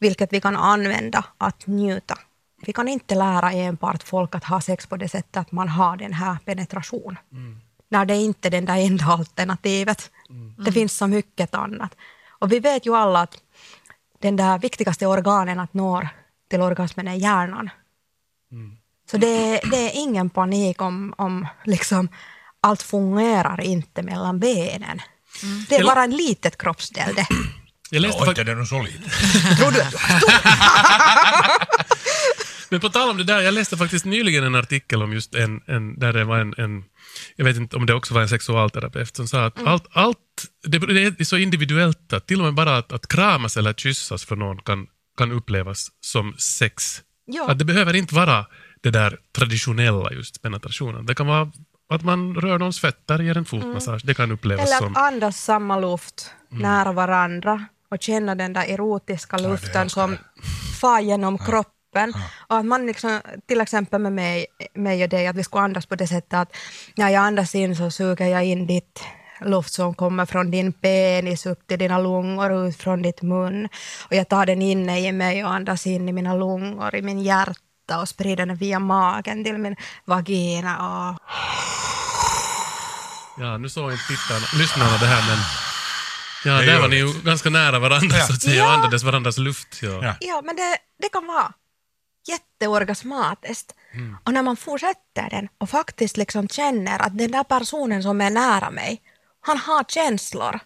vilket 0.00 0.32
vi 0.32 0.40
kan 0.40 0.56
använda 0.56 1.24
att 1.38 1.66
njuta. 1.66 2.18
Vi 2.66 2.72
kan 2.72 2.88
inte 2.88 3.14
lära 3.14 3.52
enbart 3.52 4.02
folk 4.02 4.34
att 4.34 4.44
ha 4.44 4.60
sex 4.60 4.86
på 4.86 4.96
det 4.96 5.08
sättet 5.08 5.36
att 5.36 5.52
man 5.52 5.68
har 5.68 5.96
den 5.96 6.12
här 6.12 6.36
penetration. 6.44 7.18
När 7.88 8.04
det 8.04 8.14
är 8.14 8.20
inte 8.20 8.48
är 8.48 8.50
det 8.50 8.60
där 8.60 8.86
enda 8.86 9.04
alternativet. 9.04 10.10
Det 10.64 10.72
finns 10.72 10.96
så 10.96 11.06
mycket 11.06 11.54
annat. 11.54 11.96
Och 12.28 12.52
vi 12.52 12.60
vet 12.60 12.86
ju 12.86 12.96
alla 12.96 13.20
att 13.20 13.36
den 14.18 14.36
där 14.36 14.58
viktigaste 14.58 15.06
organen 15.06 15.60
att 15.60 15.74
nå 15.74 16.08
till 16.50 16.60
orgasmen 16.60 17.08
är 17.08 17.14
hjärnan. 17.14 17.70
Så 19.10 19.16
det, 19.16 19.60
det 19.70 19.76
är 19.76 20.02
ingen 20.02 20.30
panik 20.30 20.82
om, 20.82 21.14
om 21.18 21.46
liksom 21.64 22.08
allt 22.60 22.82
fungerar 22.82 23.60
inte 23.60 24.02
mellan 24.02 24.38
benen. 24.38 25.00
Det 25.68 25.76
är 25.76 25.84
bara 25.84 26.04
en 26.04 26.16
litet 26.16 26.58
kroppsdel 26.58 27.14
det. 27.14 27.26
Jag 27.90 28.00
läste 28.00 28.22
Ja, 28.24 28.30
inte 28.30 28.54
nog 28.54 28.66
så 28.66 28.82
lite. 28.82 29.10
Tror 29.56 29.70
du? 29.70 29.82
Men 32.70 32.80
på 32.80 32.88
tal 32.88 33.10
om 33.10 33.16
det 33.16 33.24
där, 33.24 33.40
jag 33.40 33.54
läste 33.54 33.76
faktiskt 33.76 34.04
nyligen 34.04 34.44
en 34.44 34.54
artikel 34.54 35.02
om 35.02 35.12
just 35.12 35.34
en, 35.34 35.60
en 35.66 35.98
där 35.98 36.12
det 36.12 36.24
var 36.24 36.38
en, 36.38 36.54
en, 36.58 36.84
jag 37.36 37.44
vet 37.44 37.56
inte 37.56 37.76
om 37.76 37.86
det 37.86 37.94
också 37.94 38.14
var 38.14 38.20
en 38.20 38.28
sexualterapeut 38.28 39.16
som 39.16 39.28
sa 39.28 39.44
att 39.44 39.66
allt, 39.66 39.86
allt 39.92 40.18
det, 40.62 40.78
det 40.78 41.20
är 41.20 41.24
så 41.24 41.36
individuellt 41.36 42.12
att 42.12 42.26
till 42.26 42.38
och 42.40 42.44
med 42.44 42.54
bara 42.54 42.76
att, 42.76 42.92
att 42.92 43.08
kramas 43.08 43.56
eller 43.56 43.72
kyssas 43.72 44.24
för 44.24 44.36
någon 44.36 44.58
kan, 44.58 44.86
kan 45.18 45.32
upplevas 45.32 45.88
som 46.00 46.34
sex. 46.38 47.02
Ja. 47.24 47.50
Att 47.50 47.58
det 47.58 47.64
behöver 47.64 47.94
inte 47.94 48.14
vara 48.14 48.46
det 48.80 48.90
där 48.90 49.18
traditionella 49.36 50.12
just 50.12 50.42
penetrationen. 50.42 51.06
Det 51.06 51.14
kan 51.14 51.26
vara 51.26 51.52
att 51.90 52.02
man 52.02 52.34
rör 52.34 52.58
någons 52.58 52.80
fötter, 52.80 53.18
ger 53.18 53.36
en 53.36 53.44
fotmassage. 53.44 54.02
Det 54.04 54.14
kan 54.14 54.32
upplevas 54.32 54.66
Eller 54.66 54.78
som... 54.78 54.96
att 54.96 55.12
andas 55.12 55.44
samma 55.44 55.78
luft 55.78 56.30
nära 56.48 56.92
varandra 56.92 57.66
och 57.90 58.02
känna 58.02 58.34
den 58.34 58.52
där 58.52 58.64
erotiska 58.64 59.38
luften 59.38 59.82
älskar 59.82 59.88
som 59.88 60.16
far 60.80 61.00
genom 61.00 61.38
kroppen 61.38 61.80
kroppen. 61.90 62.14
Och 62.48 62.56
att 62.56 62.66
man 62.66 62.86
liksom, 62.86 63.20
till 63.48 63.60
exempel 63.60 64.00
med 64.00 64.12
mig, 64.12 64.46
mig 64.74 65.02
och 65.02 65.08
dig, 65.08 65.26
att 65.26 65.36
vi 65.36 65.44
skulle 65.44 65.62
andas 65.62 65.86
på 65.86 65.96
det 65.96 66.06
sättet 66.06 66.34
att 66.34 66.56
när 66.96 67.08
jag 67.08 67.22
andas 67.22 67.54
in 67.54 67.76
så 67.76 67.90
suger 67.90 68.26
jag 68.26 68.44
in 68.44 68.66
ditt 68.66 69.04
luft 69.40 69.72
som 69.72 69.94
kommer 69.94 70.26
från 70.26 70.50
din 70.50 70.72
penis 70.72 71.46
upp 71.46 71.66
till 71.66 71.78
dina 71.78 71.98
lungor 71.98 72.68
ut 72.68 72.76
från 72.76 73.02
ditt 73.02 73.22
mun. 73.22 73.68
Och 74.08 74.16
jag 74.16 74.28
tar 74.28 74.46
den 74.46 74.62
inne 74.62 75.00
i 75.00 75.12
mig 75.12 75.44
och 75.44 75.52
andas 75.52 75.86
in 75.86 76.08
i 76.08 76.12
mina 76.12 76.34
lungor, 76.34 76.94
i 76.94 77.02
min 77.02 77.20
hjärta 77.20 78.00
och 78.00 78.08
sprider 78.08 78.46
den 78.46 78.56
via 78.56 78.78
magen 78.78 79.44
till 79.44 79.58
min 79.58 79.76
vagina. 80.04 80.76
Och... 80.76 81.18
Ja, 83.38 83.58
nu 83.58 83.68
såg 83.68 83.92
inte 83.92 84.04
tittarna, 84.08 84.46
lyssnarna 84.58 84.98
det 84.98 85.06
här 85.06 85.28
men... 85.28 85.69
Ja, 86.44 86.52
Det 86.52 86.66
där 86.66 86.80
var 86.80 86.88
ni 86.88 86.96
ju 86.96 87.12
ganska 87.24 87.50
nära 87.50 87.78
varandra 87.78 88.16
Ja. 88.18 88.26
så 88.26 88.32
att 88.32 88.42
säga 88.42 88.54
Ja. 88.56 88.66
och 88.66 88.72
andades 88.72 89.02
varandras 89.02 89.38
luft. 89.38 89.78
Ja. 89.82 90.00
Ja. 90.04 90.14
Ja, 90.20 90.42
men 90.44 90.56
det, 90.56 90.76
det 91.02 91.08
kan 91.08 91.26
vara 91.26 91.52
jätteorgasmatiskt. 92.60 93.74
Och 94.24 94.32
när 94.32 94.42
man 94.42 94.56
fortsätter 94.56 95.30
den 95.30 95.48
och 95.58 95.70
faktiskt 95.70 96.16
liksom 96.16 96.48
känner 96.48 97.02
att 97.02 97.18
den 97.18 97.30
där 97.30 97.44
personen 97.44 98.02
som 98.02 98.20
är 98.20 98.30
nära 98.30 98.70
mig, 98.70 99.00
han 99.46 99.58
har 99.58 99.84
känslor. 99.84 100.60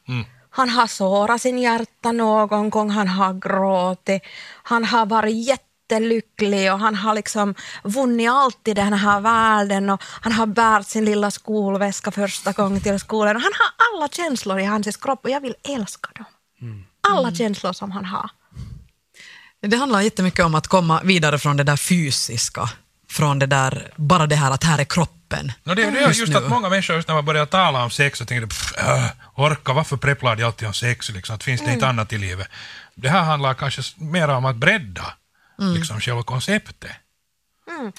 Han 0.50 0.68
har 0.70 0.86
sårat 0.86 1.40
sin 1.42 1.58
hjärta 1.58 2.12
någon 2.12 2.70
gång, 2.70 2.90
han 2.90 3.08
har 3.08 3.32
gråtit, 3.34 4.22
han 4.62 4.84
har 4.84 5.06
varit 5.06 5.46
jättelycklig 5.90 6.72
och 6.72 6.78
han 6.78 6.94
har 6.94 7.14
liksom 7.14 7.54
vunnit 7.84 8.30
allt 8.30 8.68
i 8.68 8.74
den 8.74 8.92
här 8.92 9.20
världen 9.20 9.90
och 9.90 10.02
han 10.20 10.32
har 10.32 10.46
bärt 10.46 10.86
sin 10.86 11.04
lilla 11.04 11.30
skolväska 11.30 12.10
första 12.10 12.52
gången 12.52 12.80
till 12.80 12.98
skolan. 12.98 13.36
Och 13.36 13.42
han 13.42 13.52
har 13.58 13.96
alla 13.96 14.08
känslor 14.08 14.60
i 14.60 14.64
hans 14.64 14.96
kropp 14.96 15.24
och 15.24 15.30
jag 15.30 15.40
vill 15.40 15.54
älska 15.68 16.10
dem. 16.14 16.26
Alla 17.08 17.32
känslor 17.32 17.72
som 17.72 17.90
han 17.90 18.04
har. 18.04 18.30
Det 19.60 19.76
handlar 19.76 20.00
jättemycket 20.00 20.44
om 20.44 20.54
att 20.54 20.66
komma 20.66 21.00
vidare 21.04 21.38
från 21.38 21.56
det 21.56 21.64
där 21.64 21.76
fysiska, 21.76 22.68
från 23.10 23.38
det 23.38 23.46
där, 23.46 23.92
bara 23.96 24.26
det 24.26 24.36
här 24.36 24.50
att 24.50 24.64
här 24.64 24.78
är 24.78 24.84
kroppen. 24.84 25.52
No, 25.64 25.74
det, 25.74 25.90
det 25.90 25.98
är 25.98 26.08
Just 26.08 26.20
just 26.20 26.34
att 26.34 26.48
många 26.48 26.68
människor, 26.68 26.96
just 26.96 27.08
när 27.08 27.14
man 27.14 27.24
börjar 27.24 27.46
tala 27.46 27.84
om 27.84 27.90
sex, 27.90 28.18
så 28.18 28.24
tänker 28.24 28.46
de, 28.46 28.82
äh, 28.90 29.10
orka, 29.34 29.72
varför 29.72 29.96
prepplar 29.96 30.36
de 30.36 30.44
alltid 30.44 30.68
om 30.68 30.74
sex? 30.74 31.10
Liksom, 31.10 31.34
att 31.34 31.44
finns 31.44 31.60
det 31.60 31.72
inte 31.72 31.88
annat 31.88 32.12
i 32.12 32.18
livet? 32.18 32.48
Det 32.94 33.08
här 33.08 33.22
handlar 33.22 33.54
kanske 33.54 33.82
mer 33.96 34.28
om 34.28 34.44
att 34.44 34.56
bredda 34.56 35.14
liksom, 35.58 36.00
själva 36.00 36.22
konceptet. 36.22 36.92
Mm. 37.66 37.92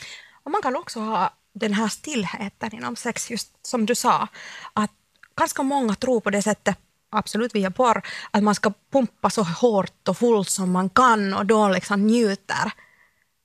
Och 0.43 0.51
man 0.51 0.61
kan 0.61 0.75
också 0.75 0.99
ha 0.99 1.33
den 1.53 1.73
här 1.73 1.87
stillheten 1.87 2.75
inom 2.75 2.95
sex, 2.95 3.31
just 3.31 3.67
som 3.67 3.85
du 3.85 3.95
sa. 3.95 4.27
Att 4.73 4.91
ganska 5.35 5.63
många 5.63 5.95
tror 5.95 6.19
på 6.19 6.29
det 6.29 6.41
sättet, 6.41 6.77
absolut 7.09 7.55
via 7.55 7.71
porr, 7.71 8.01
att 8.31 8.43
man 8.43 8.55
ska 8.55 8.73
pumpa 8.91 9.29
så 9.29 9.43
hårt 9.43 10.07
och 10.07 10.17
fullt 10.17 10.49
som 10.49 10.71
man 10.71 10.89
kan 10.89 11.33
och 11.33 11.45
då 11.45 11.69
liksom 11.69 12.07
njuter 12.07 12.71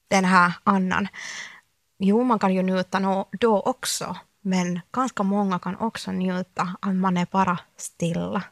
den 0.09 0.25
här 0.25 0.53
annan. 0.65 1.09
Jo, 1.99 2.25
man 2.25 2.39
kan 2.39 2.55
ju 2.55 2.63
njuta 2.63 3.25
då 3.33 3.61
också, 3.61 4.17
men 4.41 4.81
ganska 4.93 5.23
många 5.23 5.59
kan 5.59 5.77
också 5.77 6.13
njuta 6.13 6.77
att 6.81 6.95
man 6.95 7.17
är 7.17 7.27
bara 7.31 7.59
stilla. 7.77 8.43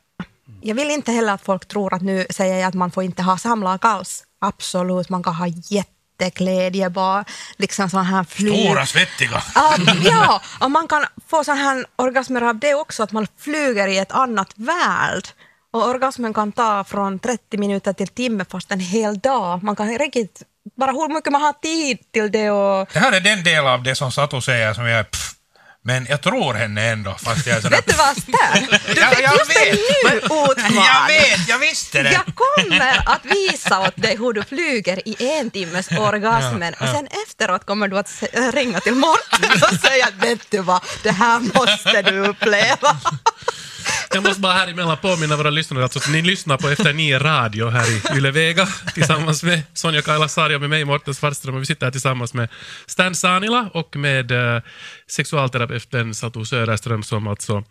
Jag 0.60 0.74
vill 0.74 0.90
inte 0.90 1.12
heller 1.12 1.32
att 1.32 1.42
folk 1.44 1.68
tror 1.68 1.94
att 1.94 2.02
nu 2.02 2.26
säger 2.30 2.58
jag 2.58 2.68
att 2.68 2.74
man 2.74 2.90
får 2.90 3.02
inte 3.02 3.22
ha 3.22 3.38
samlag 3.38 3.78
alls. 3.82 4.24
Absolut, 4.40 5.08
man 5.08 5.22
kan 5.22 5.34
ha 5.34 5.46
jätteglädje, 5.46 6.90
bara 6.90 7.24
liksom 7.56 7.90
sån 7.90 8.04
här 8.04 8.24
flyg... 8.24 8.64
Stora, 8.64 8.86
svettiga. 8.86 9.42
Ja, 10.04 10.40
och 10.60 10.70
man 10.70 10.88
kan 10.88 11.04
få 11.28 11.44
sån 11.44 11.58
här 11.58 11.84
orgasmer 11.96 12.42
av 12.42 12.58
det 12.58 12.74
också, 12.74 13.02
att 13.02 13.12
man 13.12 13.26
flyger 13.38 13.88
i 13.88 13.98
ett 13.98 14.12
annat 14.12 14.52
värld. 14.54 15.28
Och 15.72 15.88
orgasmen 15.88 16.34
kan 16.34 16.52
ta 16.52 16.84
från 16.84 17.18
30 17.18 17.58
minuter 17.58 17.92
till 17.92 18.08
timme, 18.08 18.44
fast 18.50 18.72
en 18.72 18.80
hel 18.80 19.18
dag. 19.18 19.62
Man 19.62 19.76
kan 19.76 19.98
riktigt, 19.98 20.42
bara 20.76 20.92
hur 20.92 21.14
mycket 21.14 21.32
man 21.32 21.42
har 21.42 21.52
tid 21.52 21.98
till 22.12 22.32
det 22.32 22.50
och... 22.50 22.88
Det 22.92 22.98
här 22.98 23.12
är 23.12 23.20
den 23.20 23.44
del 23.44 23.66
av 23.66 23.82
det 23.82 23.94
som 23.94 24.12
Satu 24.12 24.40
säger 24.40 24.74
som 24.74 24.86
jag 24.86 24.98
är 24.98 25.04
pff, 25.04 25.34
men 25.88 26.06
jag 26.10 26.20
tror 26.22 26.54
henne 26.54 26.82
ändå, 26.88 27.16
fast 27.24 27.46
jag 27.46 27.56
är 27.56 27.60
sådär... 27.60 27.76
Vet 27.76 27.86
du 27.86 27.94
vad, 27.94 28.16
Sten? 28.16 28.78
Du 28.94 29.00
Ja, 29.00 29.08
fick 29.10 29.24
jag 29.24 29.32
just 29.34 29.50
en 29.56 29.64
vet. 29.64 29.72
ny 29.74 30.16
utmaning. 30.16 30.84
Jag 30.84 31.06
vet, 31.08 31.48
jag 31.48 31.58
visste 31.58 32.02
det! 32.02 32.12
Jag 32.12 32.34
kommer 32.34 33.02
att 33.06 33.24
visa 33.24 33.80
åt 33.80 33.96
dig 33.96 34.16
hur 34.16 34.32
du 34.32 34.42
flyger 34.42 35.08
i 35.08 35.16
en 35.38 35.50
timmes 35.50 35.88
orgasmen 35.90 36.74
och 36.80 36.88
sen 36.88 37.08
efteråt 37.26 37.66
kommer 37.66 37.88
du 37.88 37.98
att 37.98 38.22
ringa 38.54 38.80
till 38.80 38.94
Morten 38.94 39.50
och 39.62 39.80
säga 39.80 40.06
att 40.06 40.24
vet 40.24 40.50
du 40.50 40.58
vad, 40.58 40.80
det 41.02 41.10
här 41.10 41.38
måste 41.40 42.02
du 42.02 42.18
uppleva. 42.18 42.96
Jag 44.14 44.22
måste 44.22 44.40
bara 44.40 44.52
här 44.52 44.68
emellan 44.68 44.96
påminna 44.96 45.36
våra 45.36 45.50
lyssnare 45.50 45.82
alltså 45.82 45.98
att 45.98 46.08
ni 46.08 46.22
lyssnar 46.22 46.56
på 46.56 46.68
Efter 46.68 46.92
nio 46.92 47.18
radio 47.18 47.68
här 47.68 47.90
i 47.90 48.16
Yle 48.18 48.30
Vega 48.30 48.66
tillsammans 48.94 49.42
med 49.42 49.62
Sonja 49.74 50.02
Kailasari 50.02 50.54
och 50.56 50.60
med 50.60 50.70
mig 50.70 50.84
Morten 50.84 51.14
Svartström 51.14 51.54
och 51.54 51.60
vi 51.62 51.66
sitter 51.66 51.86
här 51.86 51.90
tillsammans 51.90 52.34
med 52.34 52.48
Stan 52.86 53.14
Sanila 53.14 53.70
och 53.74 53.96
med 53.96 54.30
eh, 54.30 54.62
sexualterapeuten 55.10 56.14
Satu 56.14 56.44
Söderström 56.44 57.02
som 57.02 57.26
alltså 57.26 57.64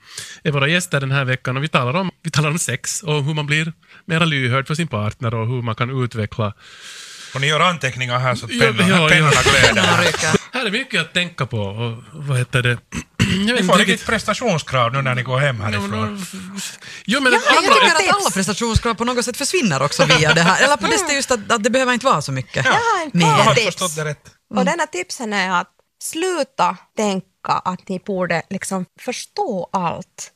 är 0.44 0.52
våra 0.52 0.68
gäster 0.68 1.00
den 1.00 1.12
här 1.12 1.26
veckan 1.26 1.58
och 1.58 1.64
vi 1.64 1.68
talar 1.68 1.94
om, 1.94 2.12
vi 2.24 2.32
talar 2.32 2.50
om 2.50 2.60
sex 2.60 3.04
och 3.04 3.24
hur 3.24 3.34
man 3.34 3.46
blir 3.46 3.74
mera 4.06 4.26
lyhörd 4.26 4.68
för 4.68 4.76
sin 4.76 4.88
partner 4.88 5.34
och 5.34 5.48
hur 5.48 5.62
man 5.62 5.76
kan 5.76 6.04
utveckla 6.04 6.54
Och 7.34 7.42
ni 7.42 7.48
gör 7.48 7.60
anteckningar 7.60 8.20
här 8.20 8.36
så 8.36 8.46
att 8.46 8.52
Ja, 8.52 8.66
pennorna, 8.66 8.90
ja, 8.90 9.02
ja. 9.02 9.10
pennorna 9.10 9.42
glöder. 9.44 10.38
Här 10.54 10.66
är 10.66 10.72
mycket 10.72 11.02
att 11.02 11.14
tänka 11.14 11.46
på 11.46 11.58
och 11.58 12.04
vad 12.14 12.38
heter 12.38 12.64
det? 12.64 12.78
Jag 13.48 13.54
vet 13.54 13.62
Ni 13.62 13.68
får 13.68 13.78
riktigt 13.78 14.06
prestationskrav 14.06 14.94
nu 14.94 15.02
när 15.02 15.16
ni 15.16 15.24
går 15.24 15.38
hem 15.40 15.62
härifrån. 15.62 16.26
Jo, 17.06 17.22
men 17.22 17.34
Ja, 17.34 17.40
andra, 17.40 17.54
Jag 17.54 17.64
tycker 17.64 17.98
tips. 17.98 18.10
att 18.10 18.22
alla 18.22 18.30
prestationskrav 18.30 18.94
på 18.94 19.06
något 19.06 19.26
sätt 19.26 19.38
försvinner 19.38 19.82
också 19.82 20.06
via 20.06 20.34
det 20.34 20.42
här. 20.42 20.64
Eller 20.64 20.78
på 20.78 20.88
det 20.88 21.14
just 21.14 21.32
att, 21.32 21.52
att 21.52 21.64
det 21.64 21.70
behöver 21.70 21.94
inte 21.94 22.06
vara 22.06 22.22
så 22.22 22.32
mycket. 22.32 22.66
Jag 22.66 22.72
har 22.74 23.04
en 23.06 23.12
mer. 23.14 23.26
Jag 23.28 23.34
har 23.34 23.54
tips. 23.54 23.66
förstått 23.66 23.96
det 23.96 24.06
rätt. 24.06 24.30
Och 24.50 24.66
den 24.66 24.80
här 24.80 24.86
tipsen 24.86 25.34
är 25.34 25.62
att 25.62 25.72
sluta 26.04 26.78
tänka 26.98 27.26
att 27.66 27.90
ni 27.90 28.00
borde 28.00 28.42
liksom 28.50 28.86
förstå 29.00 29.70
allt. 29.74 30.32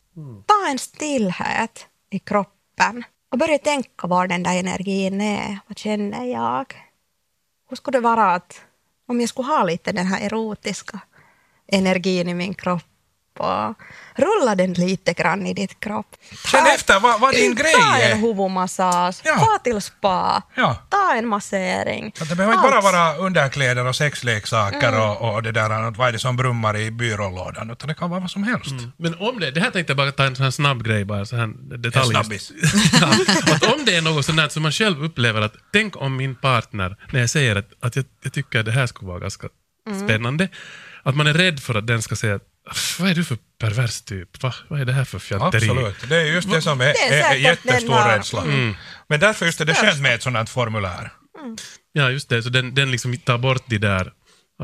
Ta 0.48 0.70
en 0.70 0.80
stillhet 0.80 1.86
i 2.12 2.20
kroppen 2.20 3.04
och 3.32 3.38
börja 3.38 3.58
tänka 3.58 4.08
var 4.08 4.28
den 4.28 4.44
där 4.44 4.56
energin 4.60 5.22
är. 5.22 5.60
Vad 5.68 5.78
känner 5.80 6.26
jag? 6.26 6.66
Hur 7.70 7.76
skulle 7.76 7.98
det 7.98 8.02
vara 8.02 8.34
att 8.36 8.62
om 9.08 9.20
jag 9.20 9.30
skulle 9.30 9.48
ha 9.48 9.64
lite 9.64 9.92
den 9.92 10.06
här 10.08 10.22
erotiska 10.26 11.00
energin 11.72 12.28
i 12.30 12.34
min 12.34 12.54
kropp 12.54 12.84
och 13.40 13.76
rulla 14.16 14.56
den 14.56 14.74
lite 14.74 15.14
grann 15.14 15.48
i 15.48 15.54
ditt 15.54 15.80
kropp. 15.80 16.06
Känn 16.52 16.66
efter 16.76 17.00
vad, 17.00 17.20
vad 17.22 17.34
din 17.34 17.56
grej 17.56 17.74
Ta 17.74 17.96
en 17.98 18.12
är. 18.12 18.16
huvudmassage, 18.22 19.16
Ja. 19.24 19.36
ta 19.40 19.58
till 19.64 19.82
spa, 19.82 20.42
Ja. 20.56 20.76
ta 20.90 21.14
en 21.16 21.28
massering. 21.28 22.14
Att 22.22 22.30
det 22.30 22.36
behöver 22.36 22.56
inte 22.58 22.70
bara 22.70 22.82
vara 22.82 23.16
underkläder 23.16 23.86
och 23.88 23.96
sexleksaker 23.96 24.88
Mm. 24.88 25.02
och, 25.02 25.34
och 25.34 25.44
det 25.44 25.52
där, 25.52 25.92
vad 25.92 26.08
är 26.08 26.12
det 26.12 26.20
som 26.20 26.36
brummar 26.38 26.78
i 26.78 26.92
byrålådan, 26.92 27.72
utan 27.72 27.88
det 27.88 27.94
kan 27.96 28.10
vara 28.10 28.20
vad 28.20 28.32
som 28.32 28.44
helst. 28.44 28.72
Men 28.98 29.16
om 29.20 29.40
det, 29.40 29.52
det 29.52 29.60
här 29.62 29.72
tänkte 29.72 29.92
jag 29.92 29.98
bara 29.98 30.12
ta 30.12 30.24
en 30.26 30.36
sån 30.36 30.44
här 30.44 30.52
snabb 30.52 30.84
grej 30.84 31.06
bara, 31.06 31.26
så 31.26 31.36
här 31.36 31.48
detalj. 31.78 32.06
En 32.06 32.24
snabbis. 32.24 32.52
ja, 33.02 33.08
att 33.56 33.64
om 33.74 33.86
det 33.86 33.96
är 33.96 34.02
något 34.02 34.26
sånt 34.26 34.38
där 34.38 34.50
som 34.50 34.64
man 34.64 34.72
själv 34.72 35.04
upplever 35.04 35.42
att, 35.42 35.54
tänk 35.74 36.02
om 36.02 36.16
min 36.18 36.36
partner, 36.36 36.96
när 37.12 37.20
jag 37.20 37.30
säger 37.30 37.56
att, 37.56 37.70
att 37.80 37.96
jag, 37.96 38.06
jag 38.24 38.34
tycker 38.34 38.60
att 38.60 38.66
det 38.66 38.72
här 38.72 38.88
skulle 38.88 39.08
vara 39.10 39.20
ganska 39.20 39.48
Mm. 39.88 40.08
spännande, 40.08 40.48
att 41.04 41.16
man 41.16 41.28
är 41.28 41.34
rädd 41.34 41.60
för 41.60 41.76
att 41.76 41.88
den 41.88 42.02
ska 42.02 42.16
säga 42.16 42.36
att, 42.36 42.42
vad 43.00 43.10
är 43.10 43.16
du 43.16 43.24
för 43.24 43.38
pervers 43.60 44.02
typ? 44.02 44.44
Va? 44.44 44.54
Vad 44.68 44.82
är 44.82 44.86
det 44.86 44.94
här 44.94 45.06
för 45.06 45.20
fjatteri? 45.20 45.70
Absolut, 45.70 46.10
det 46.10 46.16
är 46.16 46.26
just 46.26 46.52
det 46.52 46.62
som 46.62 46.82
är, 46.82 46.86
Det 46.86 47.22
är 47.22 47.36
jättestor 47.36 47.94
här- 47.94 48.18
rädsla. 48.18 48.44
Men 49.10 49.20
därför 49.20 49.46
just 49.46 49.62
är 49.62 49.66
det 49.66 49.74
skönt 49.74 50.02
med 50.02 50.16
ett 50.16 50.24
sådant 50.24 50.50
formulär. 50.50 51.12
Ja, 51.94 52.10
just 52.10 52.30
det. 52.30 52.44
Så 52.44 52.50
den, 52.50 52.76
den 52.76 52.92
liksom 52.92 53.18
tar 53.18 53.38
bort 53.38 53.64
de 53.68 53.78
där, 53.78 54.12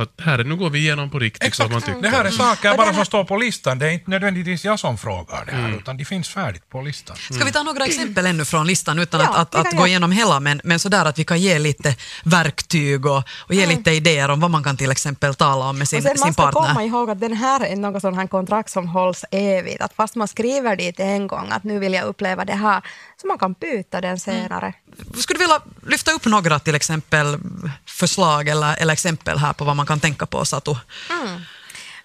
att 0.02 0.22
här, 0.22 0.44
nu 0.44 0.56
går 0.56 0.70
vi 0.70 0.80
igenom 0.80 1.10
på 1.10 1.20
riktigt 1.20 1.44
Exakt, 1.44 1.60
vad 1.60 1.72
man 1.72 1.82
tycker. 1.82 2.02
det 2.02 2.10
här 2.10 2.26
är 2.26 2.30
saker 2.30 2.78
bara 2.78 2.94
som 2.94 3.06
står 3.06 3.24
på 3.24 3.38
listan. 3.38 3.80
Det 3.80 3.88
är 3.88 3.92
inte 3.92 4.10
nödvändigtvis 4.12 4.66
jag 4.66 4.80
som 4.80 4.98
frågar 4.98 5.46
det 5.46 5.52
här, 5.52 5.78
utan 5.78 5.98
de 5.98 6.06
finns 6.06 6.30
färdigt 6.30 6.70
på 6.70 6.82
listan. 6.82 7.16
Ska 7.32 7.46
vi 7.46 7.52
ta 7.52 7.64
några 7.64 7.86
exempel 7.86 8.26
ännu 8.26 8.46
från 8.46 8.68
listan 8.68 9.00
utan 9.00 9.22
Ja, 9.22 9.28
att, 9.30 9.56
att, 9.56 9.68
att 9.68 9.78
gå 9.78 9.88
igenom 9.88 10.12
hela, 10.12 10.40
men, 10.40 10.62
men 10.64 10.80
sådär 10.80 11.06
att 11.06 11.20
vi 11.20 11.24
kan 11.24 11.40
ge 11.42 11.60
lite 11.60 11.96
verktyg 12.24 13.06
och, 13.06 13.24
och 13.40 13.54
ge 13.54 13.66
lite 13.66 13.92
idéer 13.92 14.30
om 14.30 14.40
vad 14.40 14.52
man 14.52 14.64
kan 14.64 14.78
till 14.78 14.92
exempel 14.92 15.36
tala 15.36 15.66
om 15.70 15.78
med 15.78 15.88
sin, 15.88 15.98
Och 15.98 16.04
sen 16.04 16.18
sin 16.18 16.20
man 16.26 16.34
ska 16.34 16.44
partner. 16.44 16.68
komma 16.68 16.84
ihåg 16.84 17.10
att 17.10 17.20
den 17.20 17.34
här 17.34 17.66
är 17.66 17.76
något 17.76 18.02
sån 18.02 18.16
här 18.18 18.28
kontrakt 18.28 18.70
som 18.70 18.88
hålls 18.88 19.26
evigt. 19.32 19.82
Att 19.82 19.94
fast 19.94 20.16
man 20.16 20.28
skriver 20.28 20.76
dit 20.76 21.00
en 21.00 21.28
gång 21.28 21.48
att 21.52 21.64
nu 21.64 21.80
vill 21.80 21.94
jag 21.94 22.06
uppleva 22.06 22.46
det 22.46 22.54
här, 22.54 22.82
så 23.22 23.28
man 23.28 23.38
kan 23.38 23.54
byta 23.54 24.02
den 24.02 24.20
senare. 24.20 24.74
Skulle 25.18 25.38
du 25.40 25.44
vilja 25.44 25.62
lyfta 25.88 26.12
upp 26.12 26.26
några 26.26 26.60
till 26.60 26.76
exempel 26.76 27.38
förslag 27.86 28.48
eller, 28.48 28.76
eller 28.82 28.94
exempel 28.94 29.38
här 29.38 29.54
på 29.54 29.64
vad 29.66 29.76
man 29.76 29.87
kan 29.88 30.00
tänka 30.00 30.26
på, 30.26 30.46
Satu? 30.46 30.76
Mm. 31.10 31.42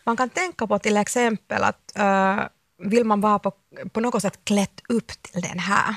Man 0.04 0.16
kan 0.16 0.30
tänka 0.30 0.66
på 0.66 0.78
till 0.78 0.96
exempel 0.96 1.62
att 1.62 1.92
uh, 1.98 2.44
vill 2.78 3.04
man 3.04 3.20
vara 3.20 3.38
på, 3.38 3.52
på 3.92 4.00
något 4.00 4.22
sätt 4.22 4.44
klätt 4.44 4.80
upp 4.88 5.08
till 5.22 5.42
den 5.42 5.58
här 5.58 5.94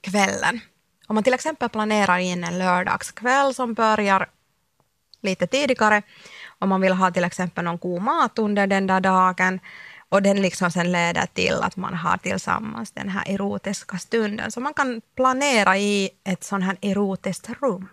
kvällen. 0.00 0.60
Om 1.06 1.14
man 1.14 1.24
till 1.24 1.34
exempel 1.34 1.68
planerar 1.68 2.18
in 2.18 2.44
en 2.44 2.58
lördagskväll 2.58 3.54
som 3.54 3.74
börjar 3.74 4.28
lite 5.22 5.46
tidigare 5.46 6.02
Om 6.58 6.68
man 6.68 6.80
vill 6.80 6.92
ha 6.92 7.10
till 7.10 7.24
exempel 7.24 7.64
någon 7.64 7.78
god 7.78 8.02
mat 8.02 8.38
under 8.38 8.66
den 8.66 8.86
där 8.86 9.00
dagen 9.00 9.60
och 10.08 10.22
den 10.22 10.42
liksom 10.42 10.70
sen 10.70 10.92
leder 10.92 11.26
till 11.26 11.54
att 11.62 11.76
man 11.76 11.94
har 11.94 12.16
tillsammans 12.16 12.92
den 12.92 13.08
här 13.08 13.24
erotiska 13.34 13.98
stunden. 13.98 14.52
Så 14.52 14.60
man 14.60 14.74
kan 14.74 15.00
planera 15.16 15.78
i 15.78 16.10
ett 16.24 16.44
sånt 16.44 16.64
här 16.64 16.76
erotiskt 16.82 17.48
rum. 17.60 17.88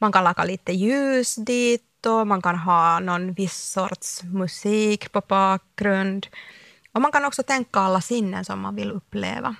Man 0.00 0.12
kan 0.12 0.24
laga 0.24 0.44
lite 0.44 0.72
ljus 0.72 1.34
dit 1.34 1.89
och 2.06 2.26
man 2.26 2.42
kan 2.42 2.58
ha 2.58 3.00
någon 3.00 3.32
viss 3.32 3.70
sorts 3.72 4.22
musik 4.22 5.12
på 5.12 5.22
bakgrund. 5.28 6.26
Och 6.92 7.00
man 7.00 7.12
kan 7.12 7.24
också 7.24 7.42
tänka 7.42 7.80
alla 7.80 8.00
sinnen 8.00 8.44
som 8.44 8.60
man 8.60 8.76
vill 8.76 8.90
uppleva. 8.90 9.56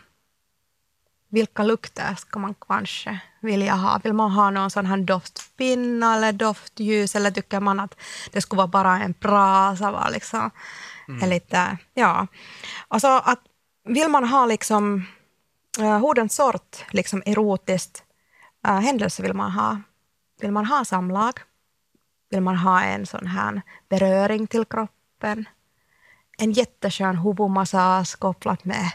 Vilka 1.29 1.62
lukter 1.62 2.14
ska 2.14 2.38
man 2.38 2.55
kanske 2.68 3.20
vilja 3.40 3.74
ha? 3.74 4.00
Vill 4.05 4.12
man 4.12 4.31
ha 4.31 4.50
någon 4.50 4.70
sån 4.70 4.87
här 4.87 4.96
doftpinna 4.96 6.16
eller 6.16 6.33
doftljus 6.33 7.16
eller 7.16 7.31
tycker 7.31 7.61
man 7.61 7.81
att 7.81 7.96
det 8.33 8.40
skulle 8.40 8.59
vara 8.59 8.66
bara 8.66 8.98
en 8.98 9.14
brasa? 9.20 10.09
Liksom? 10.09 10.50
Mm. 11.09 11.31
Lite, 11.31 11.79
ja. 11.94 12.26
Alltså 12.88 13.09
att 13.09 13.40
vill 13.85 14.09
man 14.09 14.24
ha 14.24 14.46
liksom 14.46 15.07
uh, 15.79 15.98
hur 15.98 16.29
sort 16.29 16.85
liksom 16.90 17.22
erotiskt 17.26 18.03
uh, 18.68 18.81
händelse 18.81 19.22
vill 19.22 19.35
man 19.35 19.50
ha? 19.50 19.81
Vill 20.40 20.53
man 20.53 20.66
ha 20.66 20.85
samlag? 20.85 21.40
Vill 22.30 22.40
man 22.40 22.56
ha 22.56 22.82
en 22.82 23.06
sån 23.06 23.26
här 23.26 23.62
beröring 23.88 24.46
till 24.46 24.64
kroppen? 24.64 25.48
En 26.38 26.52
jätteskön 26.52 27.18
huvudmassage 27.18 28.18
kopplat 28.18 28.64
med 28.64 28.90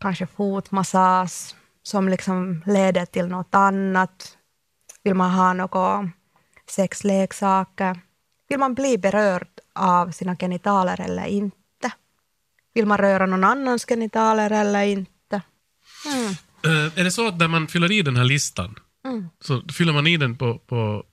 kanske 0.00 0.26
fotmassage 0.26 1.54
som 1.82 2.08
liksom 2.08 2.62
leder 2.66 3.06
till 3.06 3.26
något 3.26 3.54
annat. 3.54 4.36
Vill 5.02 5.14
man 5.14 5.30
ha 5.30 5.52
några 5.52 6.10
sexleksaker? 6.70 8.00
Vill 8.48 8.58
man 8.58 8.74
bli 8.74 8.98
berörd 8.98 9.48
av 9.74 10.10
sina 10.10 10.36
genitaler 10.36 11.00
eller 11.00 11.26
inte? 11.26 11.92
Vill 12.74 12.86
man 12.86 12.98
röra 12.98 13.26
någon 13.26 13.44
annans 13.44 13.84
genitaler 13.84 14.50
eller 14.50 14.82
inte? 14.82 15.42
Mm. 16.06 16.34
Uh, 16.66 16.98
är 16.98 17.04
det 17.04 17.10
så 17.10 17.28
att 17.28 17.38
när 17.38 17.48
man 17.48 17.68
fyller 17.68 17.92
i 17.92 18.02
den 18.02 18.16
här 18.16 18.24
listan 18.24 18.74
mm. 19.04 19.28
så 19.40 19.62
fyller 19.72 19.92
man 19.92 20.06
i 20.06 20.16
den 20.16 20.36
på, 20.36 20.58
på, 20.58 21.04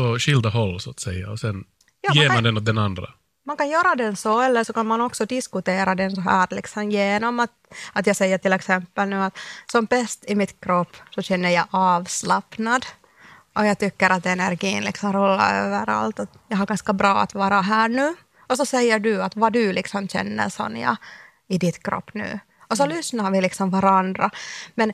på 0.00 0.18
skilda 0.18 0.48
håll 0.48 0.80
så 0.80 0.90
att 0.90 1.00
säga 1.00 1.30
och 1.30 1.38
sen 1.38 1.64
ja, 2.00 2.12
ger 2.14 2.28
man, 2.28 2.36
kan, 2.36 2.44
den 2.44 2.56
åt 2.56 2.64
den 2.64 2.78
andra? 2.78 3.06
Man 3.46 3.56
kan 3.56 3.68
göra 3.68 3.94
den 3.94 4.16
så 4.16 4.40
eller 4.40 4.64
så 4.64 4.72
kan 4.72 4.86
man 4.86 5.00
också 5.00 5.26
diskutera 5.26 5.94
den 5.94 6.14
så 6.16 6.20
här 6.20 6.48
liksom, 6.50 6.90
genom 6.90 7.40
att, 7.40 7.50
att 7.92 8.06
jag 8.06 8.16
säger 8.16 8.38
till 8.38 8.52
exempel 8.52 9.08
nu 9.08 9.16
att 9.16 9.38
som 9.72 9.84
bäst 9.84 10.24
i 10.28 10.34
mitt 10.34 10.60
kropp 10.60 10.96
så 11.14 11.22
känner 11.22 11.50
jag 11.50 11.66
avslappnad 11.70 12.86
och 13.58 13.66
jag 13.66 13.78
tycker 13.78 14.10
att 14.10 14.26
energin 14.26 14.84
liksom 14.84 15.12
rullar 15.12 15.54
överallt. 15.54 16.18
Och 16.18 16.28
jag 16.48 16.56
har 16.56 16.66
ganska 16.66 16.92
bra 16.92 17.20
att 17.20 17.34
vara 17.34 17.60
här 17.60 17.88
nu. 17.88 18.14
Och 18.48 18.56
så 18.56 18.66
säger 18.66 18.98
du 18.98 19.22
att 19.22 19.36
vad 19.36 19.52
du 19.52 19.72
liksom 19.72 20.08
känner 20.08 20.48
Sonja 20.48 20.96
i 21.48 21.58
ditt 21.58 21.82
kropp 21.82 22.14
nu. 22.14 22.40
Och 22.68 22.76
så 22.76 22.82
mm. 22.84 22.96
lyssnar 22.96 23.30
vi 23.30 23.40
liksom 23.40 23.70
varandra. 23.70 24.30
Men 24.74 24.92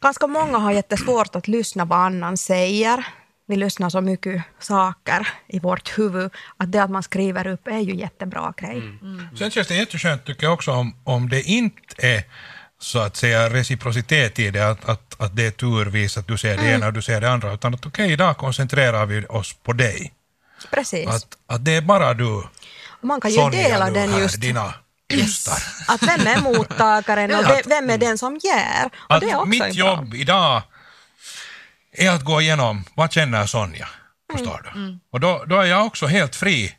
ganska 0.00 0.26
många 0.26 0.58
har 0.58 0.72
jättesvårt 0.72 1.36
att 1.36 1.48
lyssna 1.48 1.84
vad 1.84 1.98
annan 1.98 2.36
säger. 2.36 3.06
Vi 3.46 3.56
lyssnar 3.56 3.90
så 3.90 4.00
mycket 4.00 4.42
saker 4.58 5.28
i 5.46 5.58
vårt 5.58 5.98
huvud 5.98 6.30
att 6.56 6.72
det 6.72 6.82
att 6.82 6.90
man 6.90 7.02
skriver 7.02 7.46
upp 7.46 7.68
är 7.68 7.78
ju 7.78 7.94
jättebra 7.94 8.54
grej. 8.56 8.78
Mm. 8.78 8.98
Mm. 9.02 9.36
Sen 9.36 9.50
känns 9.50 9.68
det 9.68 9.74
jätteskönt 9.74 10.24
tycker 10.24 10.46
jag 10.46 10.54
också 10.54 10.72
om, 10.72 10.96
om 11.04 11.28
det 11.28 11.42
inte 11.42 12.06
är 12.06 12.24
så 12.78 12.98
att 12.98 13.16
säga 13.16 13.50
reciprocitet 13.50 14.38
i 14.38 14.50
det, 14.50 14.70
att, 14.70 14.88
att, 14.88 15.20
att 15.20 15.36
det 15.36 15.46
är 15.46 15.50
turvis 15.50 16.16
att 16.18 16.26
du 16.26 16.38
ser 16.38 16.56
det 16.56 16.62
mm. 16.62 16.74
ena 16.74 16.86
och 16.86 16.92
du 16.92 17.02
ser 17.02 17.20
det 17.20 17.30
andra, 17.30 17.52
utan 17.52 17.74
att 17.74 17.86
okej, 17.86 18.04
okay, 18.04 18.12
idag 18.12 18.36
koncentrerar 18.36 19.06
vi 19.06 19.26
oss 19.26 19.54
på 19.62 19.72
dig. 19.72 20.12
Precis. 20.70 21.08
Att, 21.08 21.26
att 21.46 21.64
det 21.64 21.76
är 21.76 21.80
bara 21.80 22.14
du, 22.14 22.42
Man 23.00 23.20
kan 23.20 23.30
ju 23.30 23.36
Sonja, 23.36 23.68
dela 23.68 23.90
den 23.90 24.10
här, 24.10 24.20
just... 24.20 24.40
Dina 24.40 24.74
ystar. 25.12 25.58
Att 25.88 26.02
vem 26.02 26.26
är 26.26 26.40
mottagaren 26.40 27.34
och 27.34 27.60
vem 27.66 27.90
är 27.90 27.98
den 27.98 28.18
som 28.18 28.36
ger. 28.42 28.90
Och 29.08 29.14
att 29.14 29.20
det 29.20 29.30
är 29.30 29.36
också 29.36 29.46
mitt 29.46 29.74
jobb 29.74 30.10
bra. 30.10 30.18
idag 30.18 30.62
är 31.94 32.10
att 32.10 32.24
gå 32.24 32.40
igenom, 32.40 32.84
vad 32.94 33.12
känner 33.12 33.46
Sonja? 33.46 33.88
Förstår 34.32 34.60
mm. 34.60 34.72
du? 34.74 34.80
Mm. 34.80 35.00
Och 35.12 35.20
då, 35.20 35.44
då 35.46 35.60
är 35.60 35.64
jag 35.64 35.86
också 35.86 36.06
helt 36.06 36.36
fri 36.36 36.72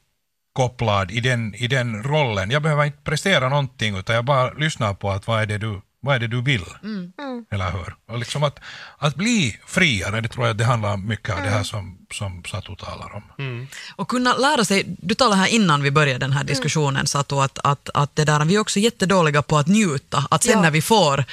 kopplad 0.54 1.12
i 1.12 1.20
den, 1.20 1.56
i 1.56 1.68
den 1.68 2.04
rollen. 2.04 2.52
Jag 2.52 2.62
behöver 2.62 2.86
inte 2.86 3.02
prestera 3.04 3.50
någonting 3.50 3.98
utan 3.98 4.16
jag 4.16 4.26
bara 4.26 4.54
lyssnar 4.54 4.94
på 4.94 5.12
att 5.12 5.28
vad 5.28 5.42
är 5.42 5.46
det 5.46 5.58
du 5.58 5.82
vad 6.06 6.16
är 6.16 6.20
det 6.20 6.28
du 6.28 6.42
vill? 6.42 6.66
Mm. 6.84 7.14
mm. 7.20 7.46
Eller 7.52 7.72
hur? 7.72 7.96
Och 8.08 8.20
liksom 8.20 8.44
att, 8.44 8.60
att 8.98 9.16
bli 9.16 9.60
friare, 9.66 10.22
det 10.22 10.28
tror 10.28 10.48
jag 10.48 10.58
det 10.58 10.66
handlar 10.66 10.98
mycket 10.98 11.30
om 11.30 11.36
mm. 11.36 11.46
det 11.46 11.50
här 11.50 11.58
mm. 11.58 11.66
som, 11.66 11.98
som 12.14 12.44
Satu 12.44 12.76
talar 12.76 13.16
om. 13.16 13.24
Mm. 13.40 13.68
Och 13.96 14.08
kunna 14.08 14.34
lära 14.34 14.66
sig, 14.66 14.84
du 14.86 15.16
talade 15.16 15.36
här 15.42 15.48
innan 15.48 15.82
vi 15.82 15.92
började 15.92 16.20
den 16.20 16.32
här 16.32 16.42
mm. 16.42 16.48
diskussionen 16.48 16.96
mm. 16.96 17.06
Satu, 17.06 17.36
att, 17.36 17.60
att, 17.64 17.90
att 17.94 18.16
det 18.16 18.26
där, 18.26 18.46
vi 18.46 18.56
är 18.56 18.60
också 18.60 18.80
jättedåliga 18.80 19.42
på 19.42 19.58
att 19.58 19.68
njuta, 19.68 20.28
att 20.30 20.44
sen 20.44 20.54
ja. 20.54 20.62
när 20.62 20.72
vi 20.72 20.82
får 20.82 21.26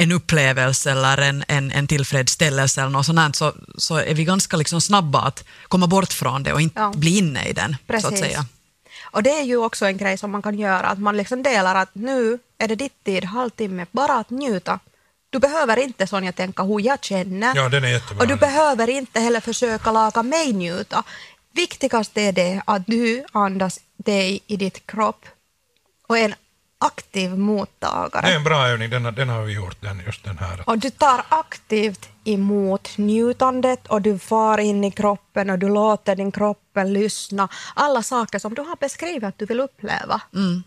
en 0.00 0.12
upplevelse 0.12 0.90
eller 0.90 1.18
en, 1.18 1.44
en, 1.48 1.72
en 1.72 1.86
tillfredsställelse 1.86 2.80
eller 2.80 2.90
något 2.90 3.06
sånt 3.06 3.36
så, 3.36 3.52
så 3.78 3.96
är 3.96 4.14
vi 4.14 4.24
ganska 4.24 4.56
liksom 4.56 4.80
snabba 4.80 5.20
att 5.20 5.44
komma 5.68 5.86
bort 5.86 6.12
från 6.12 6.42
det 6.42 6.52
och 6.52 6.60
inte 6.60 6.80
ja. 6.80 6.92
bli 6.96 7.18
inne 7.18 7.48
i 7.48 7.52
den. 7.52 7.76
Precis. 7.86 8.02
Så 8.02 8.14
att 8.14 8.18
säga. 8.18 8.44
Och 9.10 9.22
det 9.22 9.30
är 9.30 9.42
ju 9.42 9.56
också 9.56 9.86
en 9.86 9.96
grej 9.96 10.18
som 10.18 10.30
man 10.30 10.42
kan 10.42 10.58
göra, 10.58 10.86
att 10.86 10.98
man 10.98 11.16
liksom 11.16 11.42
delar 11.42 11.74
att 11.74 11.94
nu 11.94 12.38
är 12.58 12.68
det 12.68 12.74
ditt 12.74 13.04
tid, 13.04 13.24
halvtimme, 13.24 13.86
bara 13.90 14.14
att 14.14 14.30
njuta. 14.30 14.78
Du 15.30 15.38
behöver 15.38 15.76
inte 15.76 16.06
Sonja 16.06 16.32
tänka 16.32 16.62
hur 16.62 16.80
jag 16.80 17.04
känner. 17.04 17.56
Ja, 17.56 17.68
den 17.68 17.84
är 17.84 17.88
jättebra. 17.88 18.22
Och 18.22 18.28
du 18.28 18.36
behöver 18.36 18.90
inte 18.90 19.20
heller 19.20 19.40
försöka 19.40 19.92
laga 19.92 20.22
mig 20.22 20.52
njuta. 20.52 21.04
Viktigast 21.52 22.18
är 22.18 22.32
det 22.32 22.62
att 22.64 22.86
du 22.86 23.24
andas 23.32 23.80
dig 23.96 24.40
i 24.46 24.56
ditt 24.56 24.86
kropp 24.86 25.26
och 26.08 26.18
en 26.18 26.34
aktiv 26.78 27.38
mottagare. 27.38 28.26
Det 28.26 28.32
är 28.32 28.36
en 28.36 28.44
bra 28.44 28.68
övning, 28.68 28.90
den, 28.90 29.02
den 29.02 29.28
har 29.28 29.42
vi 29.42 29.52
gjort, 29.52 29.76
den, 29.80 30.02
just 30.06 30.24
den 30.24 30.38
här. 30.38 30.62
Och 30.66 30.78
du 30.78 30.90
tar 30.90 31.24
aktivt 31.28 32.08
emot 32.24 32.98
njutandet 32.98 33.86
och 33.86 34.02
du 34.02 34.18
far 34.18 34.58
in 34.58 34.84
i 34.84 34.90
kroppen 34.90 35.50
och 35.50 35.58
du 35.58 35.68
låter 35.68 36.16
din 36.16 36.32
kropp 36.32 36.62
lyssna. 36.86 37.48
Alla 37.74 38.02
saker 38.02 38.38
som 38.38 38.54
du 38.54 38.62
har 38.62 38.76
beskrivit 38.76 39.24
att 39.24 39.38
du 39.38 39.46
vill 39.46 39.60
uppleva. 39.60 40.20
Mm. 40.34 40.62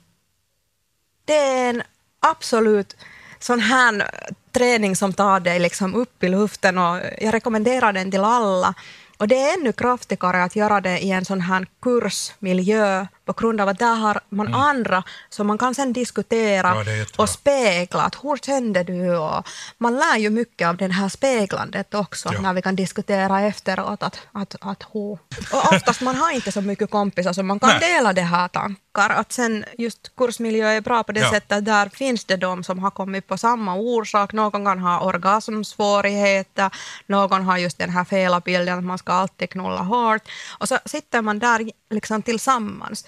Det 1.26 1.38
är 1.38 1.70
en 1.70 1.84
absolut 2.20 2.96
sån 3.40 3.60
här 3.60 4.10
träning 4.52 4.96
som 4.96 5.14
tar 5.14 5.40
dig 5.40 5.60
liksom 5.60 5.96
upp 5.96 6.24
i 6.24 6.30
luften 6.30 6.78
och 6.78 7.00
jag 7.22 7.34
rekommenderar 7.34 7.94
den 7.94 8.12
till 8.12 8.24
alla. 8.24 8.74
Och 9.18 9.28
det 9.28 9.36
är 9.36 9.60
ännu 9.60 9.72
kraftigare 9.72 10.44
att 10.44 10.56
göra 10.56 10.82
det 10.82 11.00
i 11.00 11.12
en 11.12 11.26
sån 11.26 11.42
här 11.42 11.68
kursmiljö 11.82 13.08
på 13.34 13.42
grund 13.42 13.62
av 13.62 13.70
att 13.70 13.80
där 13.80 13.96
har 13.96 14.22
man 14.30 14.48
mm. 14.48 14.60
andra 14.60 15.04
som 15.30 15.48
man 15.48 15.58
kan 15.58 15.76
sen 15.76 15.94
diskutera 15.94 16.84
ja, 16.86 17.06
och 17.18 17.30
spegla. 17.30 18.02
Att 18.02 18.16
hur 18.24 18.38
kände 18.38 18.84
du? 18.84 19.18
Och 19.18 19.48
man 19.78 19.96
lär 19.96 20.18
ju 20.18 20.30
mycket 20.30 20.68
av 20.68 20.78
det 20.78 20.88
här 20.88 21.10
speglandet 21.10 21.94
också 21.94 22.30
ja. 22.34 22.42
när 22.42 22.54
vi 22.54 22.62
kan 22.62 22.76
diskutera 22.76 23.42
efteråt. 23.42 24.04
Att, 24.04 24.20
att, 24.32 24.56
att 24.62 24.84
hur. 24.94 25.12
Och 25.54 25.74
oftast 25.74 26.02
man 26.02 26.16
har 26.16 26.32
inte 26.32 26.52
så 26.52 26.62
mycket 26.62 26.92
kompisar 26.92 27.34
så 27.34 27.44
man 27.44 27.60
kan 27.60 27.70
Nej. 27.70 27.80
dela 27.80 28.14
det 28.14 28.22
här 28.22 28.50
tankar. 28.94 29.16
Att 29.16 29.32
sen 29.32 29.66
just 29.78 30.16
kursmiljö 30.18 30.68
är 30.68 30.82
bra 30.82 31.04
på 31.04 31.12
det 31.12 31.20
ja. 31.20 31.32
sättet 31.32 31.66
där 31.66 31.90
finns 31.90 32.26
det 32.26 32.38
de 32.38 32.64
som 32.64 32.80
har 32.80 32.92
kommit 32.92 33.28
på 33.28 33.38
samma 33.38 33.76
orsak. 33.76 34.34
Någon 34.34 34.66
kan 34.66 34.80
ha 34.80 35.00
orgasmsvårigheter, 35.00 36.70
någon 37.08 37.44
har 37.44 37.58
just 37.58 37.78
den 37.78 37.90
här 37.90 38.06
felbilden 38.06 38.78
att 38.78 38.84
man 38.84 38.98
ska 38.98 39.14
alltid 39.14 39.50
knulla 39.50 39.82
hårt. 39.82 40.22
Och 40.60 40.68
så 40.68 40.80
sitter 40.86 41.22
man 41.22 41.40
där 41.40 41.72
liksom 41.90 42.22
tillsammans 42.22 43.06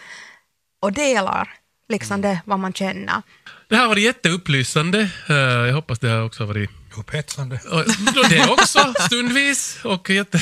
och 0.81 0.93
delar 0.93 1.49
liksom 1.89 2.21
det 2.21 2.41
vad 2.45 2.59
man 2.59 2.73
känner. 2.73 3.21
Det 3.69 3.75
här 3.75 3.81
har 3.81 3.89
varit 3.89 4.03
jätteupplysande. 4.03 5.09
Eh, 5.29 5.35
jag 5.35 5.73
hoppas 5.73 5.99
det 5.99 6.09
har 6.09 6.25
också 6.25 6.45
varit 6.45 6.69
Upphetsande. 6.97 7.59
Det 8.29 8.47
också, 8.49 8.93
stundvis. 8.99 9.77
Och 9.83 10.09
jätte, 10.09 10.41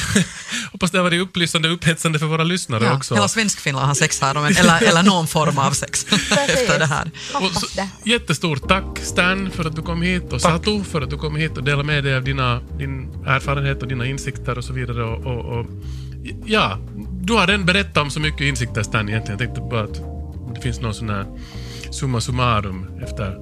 hoppas 0.72 0.92
det 0.92 0.98
har 0.98 1.04
varit 1.04 1.22
upplysande 1.22 1.68
och 1.68 1.74
upphetsande 1.74 2.20
för 2.20 2.26
våra 2.26 2.44
lyssnare 2.44 2.86
ja, 2.86 2.96
också. 2.96 3.16
Hela 3.16 3.28
Svenskfinland 3.28 3.88
har 3.88 3.96
sex 3.96 4.22
här, 4.22 4.60
eller, 4.60 4.84
eller 4.84 5.04
någon 5.04 5.28
form 5.28 5.58
av 5.58 5.72
sex 5.72 6.06
efter 6.32 6.80
det 6.80 6.86
här. 6.86 7.12
Och 7.34 7.52
så, 7.52 7.68
jättestort 8.04 8.68
tack 8.68 9.00
Stan 9.02 9.52
för 9.52 9.66
att 9.66 9.76
du 9.76 9.82
kom 9.82 10.02
hit 10.02 10.24
och 10.24 10.42
tack. 10.42 10.42
Satu 10.42 10.84
för 10.84 11.02
att 11.02 11.10
du 11.10 11.18
kom 11.18 11.36
hit 11.36 11.58
och 11.58 11.64
delade 11.64 11.84
med 11.84 12.04
dig 12.04 12.16
av 12.16 12.24
dina, 12.24 12.62
din 12.78 13.26
erfarenhet 13.26 13.82
och 13.82 13.88
dina 13.88 14.06
insikter 14.06 14.58
och 14.58 14.64
så 14.64 14.74
vidare. 14.74 15.04
Och, 15.04 15.26
och, 15.26 15.60
och 15.60 15.66
ja, 16.46 16.80
du 17.22 17.34
har 17.34 17.48
redan 17.48 17.66
berättat 17.66 17.98
om 17.98 18.12
så 18.12 18.20
mycket 18.20 18.42
insikter 18.42 18.84
Stan 18.84 19.10
egentligen. 19.10 19.40
Jag 19.40 19.48
tänkte 19.48 19.62
bara 19.62 19.84
att 19.84 20.02
det 20.56 20.62
finns 20.62 20.80
någon 20.80 20.94
sån 20.94 21.10
här 21.10 21.26
summa 21.92 22.22
summarum 22.22 23.00
efter, 23.04 23.38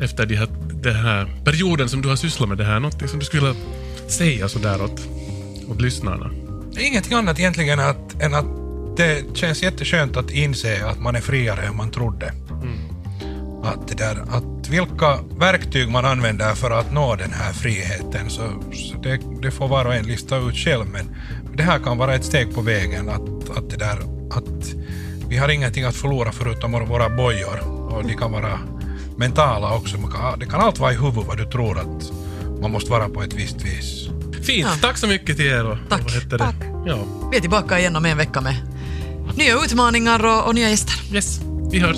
efter 0.00 0.26
de 0.26 0.34
här, 0.34 0.48
den 0.82 0.96
här 0.96 1.28
perioden 1.44 1.88
som 1.88 2.02
du 2.02 2.08
har 2.08 2.16
sysslat 2.16 2.48
med 2.48 2.58
det 2.58 2.64
här. 2.64 2.80
Någonting 2.80 3.08
som 3.08 3.18
du 3.18 3.24
skulle 3.24 3.54
säga 4.08 4.48
sådär 4.48 4.82
åt, 4.82 5.00
åt 5.68 5.80
lyssnarna? 5.80 6.30
Ingenting 6.78 7.14
annat 7.14 7.38
egentligen 7.38 7.80
att, 7.80 8.22
än 8.22 8.34
att 8.34 8.46
det 8.96 9.36
känns 9.36 9.62
jätteskönt 9.62 10.16
att 10.16 10.30
inse 10.30 10.86
att 10.86 11.00
man 11.00 11.16
är 11.16 11.20
friare 11.20 11.62
än 11.62 11.76
man 11.76 11.90
trodde. 11.90 12.32
Mm. 12.50 12.78
Att, 13.64 13.88
det 13.88 13.94
där, 13.94 14.20
att 14.30 14.68
vilka 14.68 15.18
verktyg 15.38 15.88
man 15.88 16.04
använder 16.04 16.54
för 16.54 16.70
att 16.70 16.92
nå 16.92 17.16
den 17.16 17.32
här 17.32 17.52
friheten, 17.52 18.30
så, 18.30 18.42
så 18.72 18.98
det, 19.02 19.20
det, 19.42 19.50
får 19.50 19.68
var 19.68 19.84
och 19.84 19.94
en 19.94 20.06
lista 20.06 20.36
ut 20.36 20.56
själv. 20.56 20.86
Men 20.92 21.16
det 21.56 21.62
här 21.62 21.78
kan 21.78 21.98
vara 21.98 22.14
ett 22.14 22.24
steg 22.24 22.54
på 22.54 22.60
vägen. 22.60 23.08
Att, 23.08 23.56
att, 23.58 23.70
det 23.70 23.76
där, 23.76 23.98
att 24.30 24.74
vi 25.28 25.36
har 25.36 25.48
ingenting 25.48 25.84
att 25.84 25.96
förlora 25.96 26.32
förutom 26.32 26.72
våra 26.72 27.08
bojor. 27.08 27.60
Och 27.92 28.04
de 28.04 28.14
kan 28.14 28.32
vara 28.32 28.58
mentala 29.20 29.74
också. 29.76 29.96
Det 30.40 30.46
kan 30.46 30.60
allt 30.60 30.78
vara 30.78 30.92
i 30.92 30.96
huvudet 30.96 31.26
vad 31.26 31.38
du 31.38 31.44
tror 31.44 31.78
att 31.78 32.12
man 32.60 32.70
måste 32.70 32.90
vara 32.90 33.08
på 33.08 33.22
ett 33.22 33.34
visst 33.34 33.62
vis. 33.64 34.08
Fint, 34.42 34.68
Ja. 34.68 34.76
tack 34.80 34.98
så 34.98 35.06
mycket 35.06 35.36
till 35.36 35.46
er. 35.46 35.64
Och, 35.66 35.76
Tack. 35.88 36.00
Och 36.32 36.38
Tack. 36.38 36.54
Ja, 36.86 36.98
Vi 37.30 37.36
är 37.36 37.40
tillbaka 37.40 37.78
igen 37.78 37.96
om 37.96 38.04
en 38.04 38.16
vecka 38.16 38.40
med 38.40 38.54
nya 39.36 39.54
utmaningar 39.64 40.24
och, 40.26 40.46
och 40.46 40.54
nya 40.54 40.70
gäster. 40.70 41.14
yes, 41.14 41.40
vi 41.70 41.78
hörs. 41.78 41.96